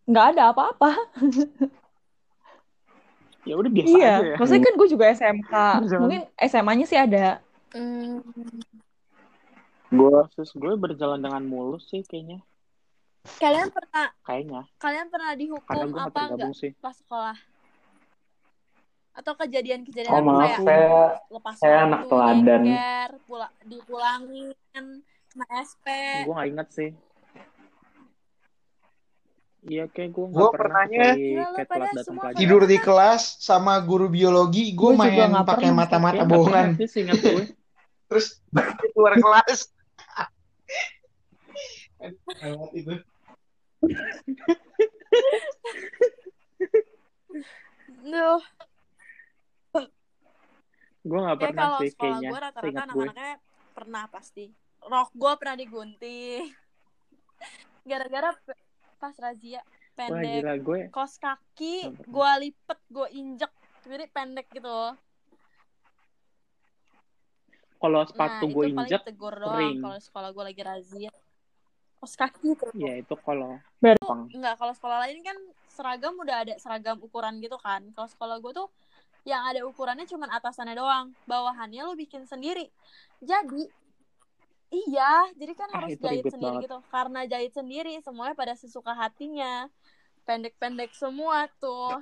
Nggak 0.05 0.27
ada 0.35 0.43
apa-apa. 0.51 0.91
ya 3.51 3.55
udah 3.59 3.71
biasa 3.75 3.97
iya, 3.99 4.13
aja 4.15 4.27
ya. 4.31 4.37
maksudnya 4.39 4.63
kan 4.63 4.75
gue 4.79 4.89
juga 4.89 5.05
SMK. 5.11 5.55
Mungkin 6.03 6.23
SMA-nya 6.39 6.87
sih 6.87 6.99
ada. 6.99 7.27
mm. 7.75 8.19
Gue 9.91 10.11
Kasus 10.31 10.55
gue 10.55 10.73
berjalan 10.79 11.19
dengan 11.19 11.43
mulus 11.43 11.91
sih 11.91 12.07
kayaknya. 12.07 12.39
Kalian 13.43 13.69
pernah 13.69 14.07
Kayaknya. 14.25 14.63
kalian 14.81 15.07
pernah 15.13 15.33
dihukum 15.37 15.93
apa 15.99 16.21
enggak 16.31 16.55
sih. 16.57 16.73
pas 16.79 16.95
sekolah? 16.95 17.37
Atau 19.13 19.35
kejadian-kejadian 19.37 20.15
oh 20.15 20.23
maaf 20.23 20.63
kayak 20.63 20.65
saya 20.65 20.89
lepas 21.29 21.55
saya 21.59 21.75
waktu, 21.75 21.87
anak 21.91 22.01
teladan. 22.07 22.63
nyeker, 22.65 23.11
pula, 23.27 23.49
dipulangin, 23.67 24.55
kena 25.35 25.47
SP. 25.59 25.87
Gue 26.25 26.35
gak 26.39 26.49
inget 26.49 26.69
sih. 26.71 26.91
Iya 29.61 29.85
kayak 29.93 30.11
gue 30.17 30.25
Gua 30.33 30.49
gak 30.49 30.57
pernah 30.57 30.85
pernahnya 30.89 31.65
pelajaran. 31.69 32.33
tidur 32.41 32.63
di 32.65 32.79
kelas 32.81 33.37
sama 33.45 33.77
guru 33.85 34.09
biologi, 34.09 34.73
gue 34.73 34.91
main 34.97 35.29
nggak 35.29 35.45
pakai 35.45 35.69
mata-mata 35.69 36.25
bohongan. 36.25 36.81
gue. 36.81 37.45
Terus 38.09 38.41
keluar 38.97 39.15
kelas. 39.21 39.69
Lewat 42.41 42.71
itu. 42.73 42.95
Duh, 48.01 48.41
Gue 51.01 51.19
gak 51.25 51.39
pernah 51.41 51.65
kalau 51.65 51.81
sih 51.81 51.91
sekolah 51.97 52.09
kayaknya. 52.13 52.29
gue 52.29 52.39
rata-rata 52.41 52.81
anak-anaknya 52.85 53.33
pernah 53.73 54.05
pasti. 54.13 54.45
Rok 54.85 55.11
gue 55.17 55.33
pernah 55.41 55.57
digunting. 55.57 56.45
Gara-gara 57.89 58.31
pas 59.01 59.17
razia 59.17 59.65
Wah 59.65 59.97
pendek. 59.97 60.45
gila 60.45 60.55
gue. 60.61 60.81
Kos 60.93 61.17
kaki, 61.17 61.75
gue 62.05 62.31
lipet, 62.45 62.81
gue 62.93 63.07
injek. 63.17 63.53
Jadi 63.89 64.05
pendek 64.13 64.47
gitu. 64.53 64.79
Kalau 67.81 68.05
Nah, 68.05 68.09
sepatu 68.09 68.45
itu 68.45 68.55
gue 68.55 68.65
injek, 68.77 69.01
tegur 69.09 69.35
doang 69.41 69.81
kalau 69.81 69.97
sekolah 69.97 70.29
gue 70.37 70.45
lagi 70.53 70.63
razia. 70.63 71.13
Kos 72.01 72.13
kaki 72.17 72.57
tuh. 72.57 72.73
ya 72.77 72.97
itu 72.97 73.17
kalau. 73.25 73.57
Enggak, 74.33 74.61
kalau 74.61 74.73
sekolah 74.77 75.09
lain 75.09 75.25
kan 75.25 75.37
seragam 75.73 76.13
udah 76.21 76.37
ada 76.45 76.55
seragam 76.61 77.01
ukuran 77.01 77.41
gitu 77.41 77.57
kan. 77.57 77.81
Kalau 77.97 78.09
sekolah 78.09 78.37
gue 78.41 78.53
tuh 78.53 78.69
yang 79.25 79.45
ada 79.45 79.65
ukurannya 79.69 80.05
cuma 80.09 80.29
atasannya 80.29 80.77
doang. 80.77 81.13
Bawahannya 81.25 81.85
lu 81.89 81.97
bikin 81.97 82.25
sendiri. 82.25 82.69
Jadi 83.21 83.69
iya, 84.71 85.29
jadi 85.37 85.53
kan 85.59 85.69
Ah, 85.71 85.75
harus 85.83 85.99
jahit 85.99 86.25
sendiri 86.31 86.55
banget. 86.55 86.63
gitu. 86.67 86.79
Karena 86.91 87.21
jahit 87.27 87.53
sendiri 87.55 87.93
semuanya 88.03 88.35
pada 88.39 88.55
sesuka 88.55 88.93
hatinya. 88.95 89.67
Pendek-pendek 90.25 90.95
semua 90.95 91.51
tuh. 91.59 91.99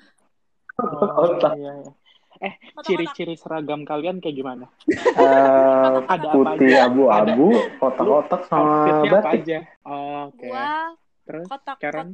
Oh, 0.79 1.27
iya, 1.43 1.51
iya. 1.59 1.93
Eh, 2.39 2.55
ciri-ciri 2.87 3.35
seragam 3.35 3.83
kalian 3.83 4.23
kayak 4.23 4.37
gimana? 4.37 4.67
eh, 4.95 5.99
Ada 6.07 6.31
putih 6.31 6.73
abu-abu, 6.79 7.51
kotak-kotak 7.83 8.47
sama 8.47 9.03
batik. 9.03 9.43
aja? 9.43 9.59
Oh, 9.83 10.31
Oke. 10.31 10.47
Gua 10.47 10.95
Terus 11.27 11.45
kotak-kotak. 11.51 11.83
Karen 11.93 12.09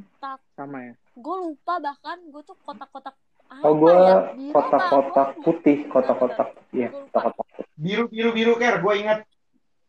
sama 0.57 0.79
ya? 0.81 0.95
Gue 1.15 1.37
lupa 1.45 1.75
bahkan 1.79 2.19
gue 2.33 2.43
tuh 2.43 2.57
kotak-kotak 2.65 3.15
apa 3.47 3.63
Oh, 3.69 3.73
gue 3.77 3.95
ya? 3.95 4.17
Apa? 4.33 4.51
kotak-kotak 4.51 5.29
putih, 5.45 5.77
kotak-kotak. 5.93 6.49
Iya, 6.73 6.89
kotak-kotak. 6.91 7.67
Biru 7.77 8.05
biru 8.09 8.31
biru 8.33 8.53
ker, 8.57 8.81
gue 8.81 8.95
ingat. 8.97 9.19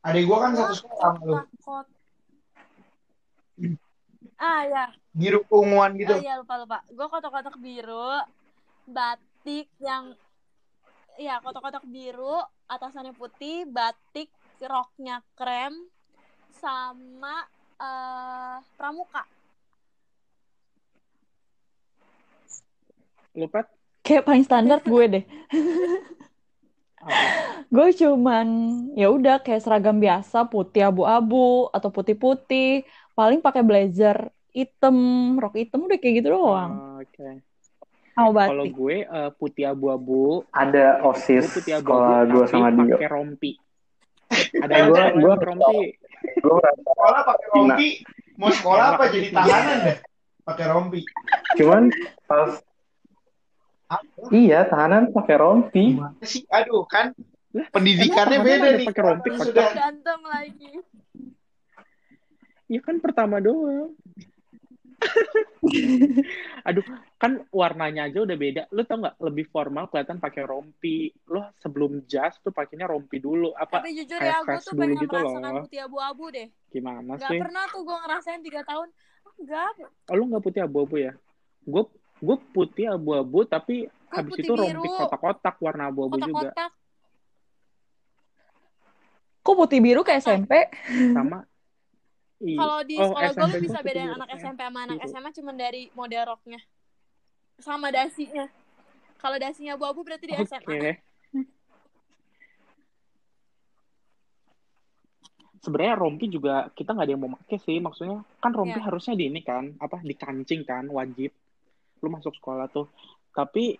Adik 0.06 0.24
gue 0.30 0.38
kan 0.38 0.51
Gua 0.53 0.70
satu 0.70 0.76
sekolah 0.78 1.01
sama 1.01 1.22
lu. 1.26 1.34
Ah 4.38 4.62
ya, 4.68 4.86
Biru 5.16 5.41
keunguan 5.49 5.97
gitu. 5.97 6.14
Oh 6.14 6.22
iya 6.22 6.38
lupa 6.38 6.62
lupa. 6.62 6.78
Gue 6.91 7.08
kotak-kotak 7.10 7.58
biru, 7.58 8.22
batik 8.86 9.72
yang 9.82 10.14
ya 11.18 11.41
kotak-kotak 11.41 11.82
biru, 11.89 12.38
atasannya 12.70 13.18
putih, 13.18 13.66
batik, 13.66 14.30
roknya 14.62 15.26
krem, 15.34 15.74
sama 16.53 17.47
eh 17.82 18.58
pramuka. 18.78 19.24
Lu 23.34 23.49
Pet? 23.49 23.68
Kayak 24.06 24.24
paling 24.30 24.45
standar 24.45 24.80
gue 24.86 25.06
deh. 25.10 25.24
Gue 27.76 27.91
cuman 27.91 28.47
ya 28.95 29.11
udah 29.11 29.36
kayak 29.38 29.59
seragam 29.59 29.99
biasa 29.99 30.47
putih 30.47 30.88
abu-abu 30.88 31.67
atau 31.69 31.91
putih-putih. 31.91 32.88
Paling 33.11 33.39
pakai 33.39 33.61
blazer 33.61 34.15
hitam, 34.49 34.95
rok 35.36 35.51
hitam 35.53 35.84
udah 35.84 35.97
kayak 35.97 36.23
gitu 36.23 36.32
doang. 36.32 36.71
Oh, 36.73 36.95
Oke. 36.97 37.43
Sama 38.15 38.32
Kalau 38.47 38.63
batik. 38.63 38.71
gue 38.71 38.95
eh, 39.03 39.30
putih 39.36 39.65
abu-abu, 39.67 40.47
Ada 40.49 40.86
gue 40.95 41.07
OSIS 41.11 41.51
putih 41.51 41.73
sekolah 41.76 42.23
abu-abu 42.23 42.32
gue 42.34 42.45
sama 42.47 42.67
Dio. 42.71 42.95
pakai 42.95 43.09
rompi. 43.11 43.51
Ada 44.55 44.71
yang 44.73 44.88
gua- 44.88 44.99
namanya 45.01 45.19
gua- 45.19 45.39
rompi. 45.43 45.78
Gue 46.34 46.57
Sekolah 46.80 47.21
pakai 47.21 47.47
rompi. 47.51 47.89
Mau 48.36 48.49
sekolah 48.49 48.86
apa 48.89 49.03
jadi 49.11 49.28
tahanan 49.30 49.78
deh? 49.82 49.97
Pakai 50.41 50.65
rompi. 50.69 51.01
cuman 51.55 51.82
pas 52.23 52.51
iya 54.30 54.63
tahanan 54.63 55.11
pakai 55.11 55.36
rompi. 55.36 55.84
Sih? 56.21 56.47
Aduh 56.49 56.84
kan 56.86 57.11
Lah, 57.56 57.68
pendidikannya 57.72 58.39
beda 58.43 58.68
nih. 58.76 58.88
pakai 58.91 59.03
rompi, 59.08 59.30
sudah 59.39 59.68
Berantem 59.72 60.20
lagi. 60.28 60.72
Ya 62.68 62.80
kan 62.84 62.99
pertama 62.99 63.39
doang. 63.39 63.95
Aduh, 66.68 66.84
kan 67.16 67.45
warnanya 67.53 68.12
aja 68.12 68.26
udah 68.26 68.38
beda. 68.38 68.62
Lu 68.76 68.84
tau 68.84 68.99
nggak 68.99 69.18
lebih 69.22 69.45
formal 69.47 69.88
kelihatan 69.88 70.20
pakai 70.20 70.43
rompi. 70.43 71.14
Lo 71.32 71.53
sebelum 71.62 72.03
jas 72.10 72.36
tuh 72.43 72.51
pakainya 72.51 72.89
rompi 72.89 73.24
dulu. 73.24 73.53
Apa 73.56 73.80
Tapi 73.80 74.03
jujur 74.03 74.20
ya, 74.20 74.41
gue 74.43 74.60
tuh 74.60 74.74
pengen 74.76 74.97
gitu 74.99 75.16
merasakan 75.16 75.51
loh. 75.51 75.64
putih 75.64 75.80
abu-abu 75.86 76.26
deh. 76.34 76.47
gimana 76.74 77.16
Gak 77.16 77.32
sih? 77.32 77.39
pernah 77.39 77.64
tuh 77.72 77.82
gue 77.88 77.97
ngerasain 78.03 78.41
tiga 78.43 78.62
tahun. 78.68 78.89
Enggak, 79.36 79.72
Oh, 80.12 80.16
lu 80.16 80.24
nggak 80.32 80.43
putih 80.43 80.62
abu-abu 80.64 80.95
ya? 80.99 81.14
Gue 81.64 81.84
gue 82.20 82.38
putih 82.56 82.86
abu-abu 82.91 83.43
tapi 83.43 83.88
Gua 83.88 84.16
habis 84.24 84.32
putih 84.32 84.47
itu 84.47 84.53
rompi 84.56 84.88
kotak-kotak 84.88 85.56
warna 85.60 85.91
abu-abu 85.91 86.16
juga 86.20 86.51
kotak-kotak. 86.56 86.72
Kok 89.45 89.53
putih 89.53 89.77
biru 89.77 90.01
kayak 90.01 90.25
SMP? 90.25 90.51
sama. 91.13 91.45
Kalau 92.41 92.79
di 92.81 92.97
Oh, 92.97 93.05
sekolah 93.13 93.31
gue 93.31 93.45
lu 93.45 93.57
bisa 93.61 93.79
bedain 93.85 94.09
biru. 94.09 94.17
anak 94.17 94.29
Ya, 94.33 94.37
SMP 94.41 94.59
sama 94.65 94.79
anak 94.89 94.97
biru. 94.97 95.07
SMA 95.07 95.29
cuma 95.31 95.51
dari 95.53 95.81
model 95.93 96.23
roknya. 96.25 96.59
Sama 97.61 97.87
dasinya. 97.93 98.45
Kalau 99.21 99.37
dasinya 99.37 99.77
abu-abu 99.77 100.01
berarti 100.01 100.25
di 100.25 100.33
Oke. 100.33 100.49
SMA. 100.49 100.97
Sebenarnya 105.61 105.95
rompi 105.97 106.29
juga 106.29 106.69
kita 106.77 106.93
nggak 106.93 107.05
ada 107.05 107.13
yang 107.13 107.21
mau 107.25 107.33
pakai 107.41 107.57
sih. 107.57 107.77
Maksudnya 107.81 108.21
kan 108.37 108.51
rompi 108.53 108.77
Iya. 108.77 108.85
harusnya 108.85 109.13
di 109.17 109.25
ini 109.29 109.41
kan, 109.41 109.73
apa 109.81 109.97
dikancing 110.01 110.61
kan, 110.61 110.85
wajib. 110.89 111.33
Lu 112.01 112.09
masuk 112.09 112.33
sekolah 112.37 112.69
tuh. 112.69 112.85
Tapi 113.33 113.77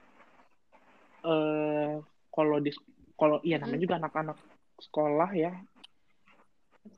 eh 1.26 1.93
kalau 2.30 2.57
di 2.61 2.70
kalau 3.18 3.38
iya 3.41 3.57
namanya 3.57 3.78
Hmm. 3.78 3.86
juga 3.86 3.95
anak-anak 3.97 4.38
sekolah 4.80 5.30
ya. 5.36 5.54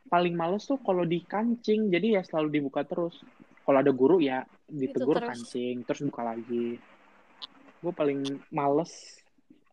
Paling 0.07 0.35
males 0.35 0.67
tuh 0.67 0.79
kalau 0.83 1.03
dikancing. 1.03 1.91
Jadi 1.91 2.17
ya 2.19 2.21
selalu 2.23 2.61
dibuka 2.61 2.83
terus. 2.83 3.17
Kalau 3.67 3.77
ada 3.79 3.91
guru 3.91 4.23
ya 4.23 4.47
ditegur 4.67 5.19
terus. 5.19 5.29
kancing, 5.31 5.83
terus 5.83 6.01
buka 6.07 6.23
lagi. 6.23 6.79
Gue 7.83 7.93
paling 7.93 8.23
males 8.51 8.91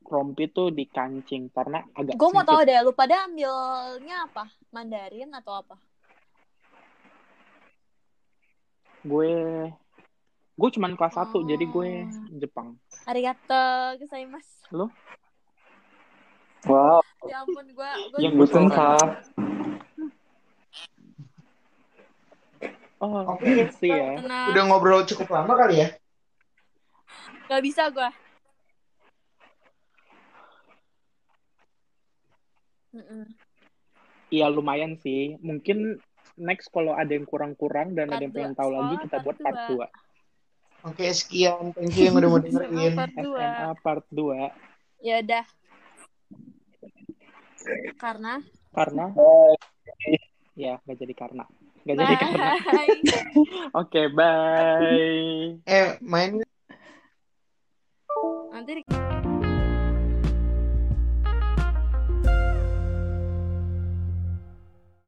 rompi 0.05 0.51
tuh 0.53 0.69
dikancing 0.69 1.49
karena 1.49 1.81
agak 1.97 2.19
Gue 2.19 2.31
mau 2.35 2.45
tahu 2.45 2.67
deh, 2.67 2.77
lu 2.85 2.93
pada 2.93 3.25
ambilnya 3.25 4.29
apa? 4.29 4.45
Mandarin 4.75 5.33
atau 5.33 5.63
apa? 5.65 5.79
gue 9.05 9.33
gue 10.57 10.69
cuman 10.81 10.97
kelas 10.97 11.15
1 11.21 11.29
Oh. 11.37 11.45
jadi 11.45 11.65
gue 11.69 11.89
Jepang 12.41 12.81
Arigato 13.05 14.01
gozaimasu. 14.01 14.89
Wow. 16.65 17.05
ya 17.29 17.45
ampun, 17.45 17.67
gue... 17.73 17.91
yang 18.21 18.35
guten 18.41 18.73
kak. 18.73 19.25
Oh, 23.05 23.37
oke 23.37 23.45
iya 23.45 23.69
sih 23.69 23.93
ya. 23.93 24.17
Udah 24.49 24.63
ngobrol 24.65 25.05
cukup 25.05 25.29
lama 25.29 25.53
kali 25.61 25.85
ya? 25.85 25.89
Gak 27.53 27.61
bisa 27.61 27.93
gue. 27.93 28.09
Iya 34.33 34.47
lumayan 34.49 34.97
sih. 34.97 35.37
Mungkin 35.45 36.01
next 36.41 36.73
kalau 36.73 36.97
ada 36.97 37.13
yang 37.13 37.29
kurang-kurang 37.29 37.93
dan 37.93 38.09
part 38.09 38.17
ada 38.19 38.23
yang 38.25 38.33
pengen 38.33 38.55
tahu 38.57 38.71
oh, 38.73 38.75
lagi 38.81 38.95
kita 39.05 39.17
buat 39.21 39.37
part 39.37 39.61
2. 39.69 39.77
Oke, 40.85 41.01
okay, 41.01 41.11
sekian. 41.17 41.73
Thank 41.73 41.97
you 41.97 42.13
yang 42.13 42.17
udah 42.21 42.29
mau 42.29 42.41
dengerin. 42.45 42.93
Part 42.93 43.15
dua. 43.17 43.41
SMA 43.41 43.71
part 43.81 44.05
2. 44.13 45.05
Ya 45.05 45.15
udah. 45.25 45.45
Karena? 47.99 48.41
Karena. 48.75 49.07
Ya, 50.55 50.79
nggak 50.87 50.99
jadi 51.01 51.15
karena. 51.15 51.45
Nggak 51.85 51.97
jadi 52.01 52.15
karena. 52.17 52.47
Oke, 52.61 52.93
okay, 53.75 54.07
bye. 54.13 55.61
Eh, 55.67 55.89
main. 56.01 56.41
Nanti. 58.55 59.34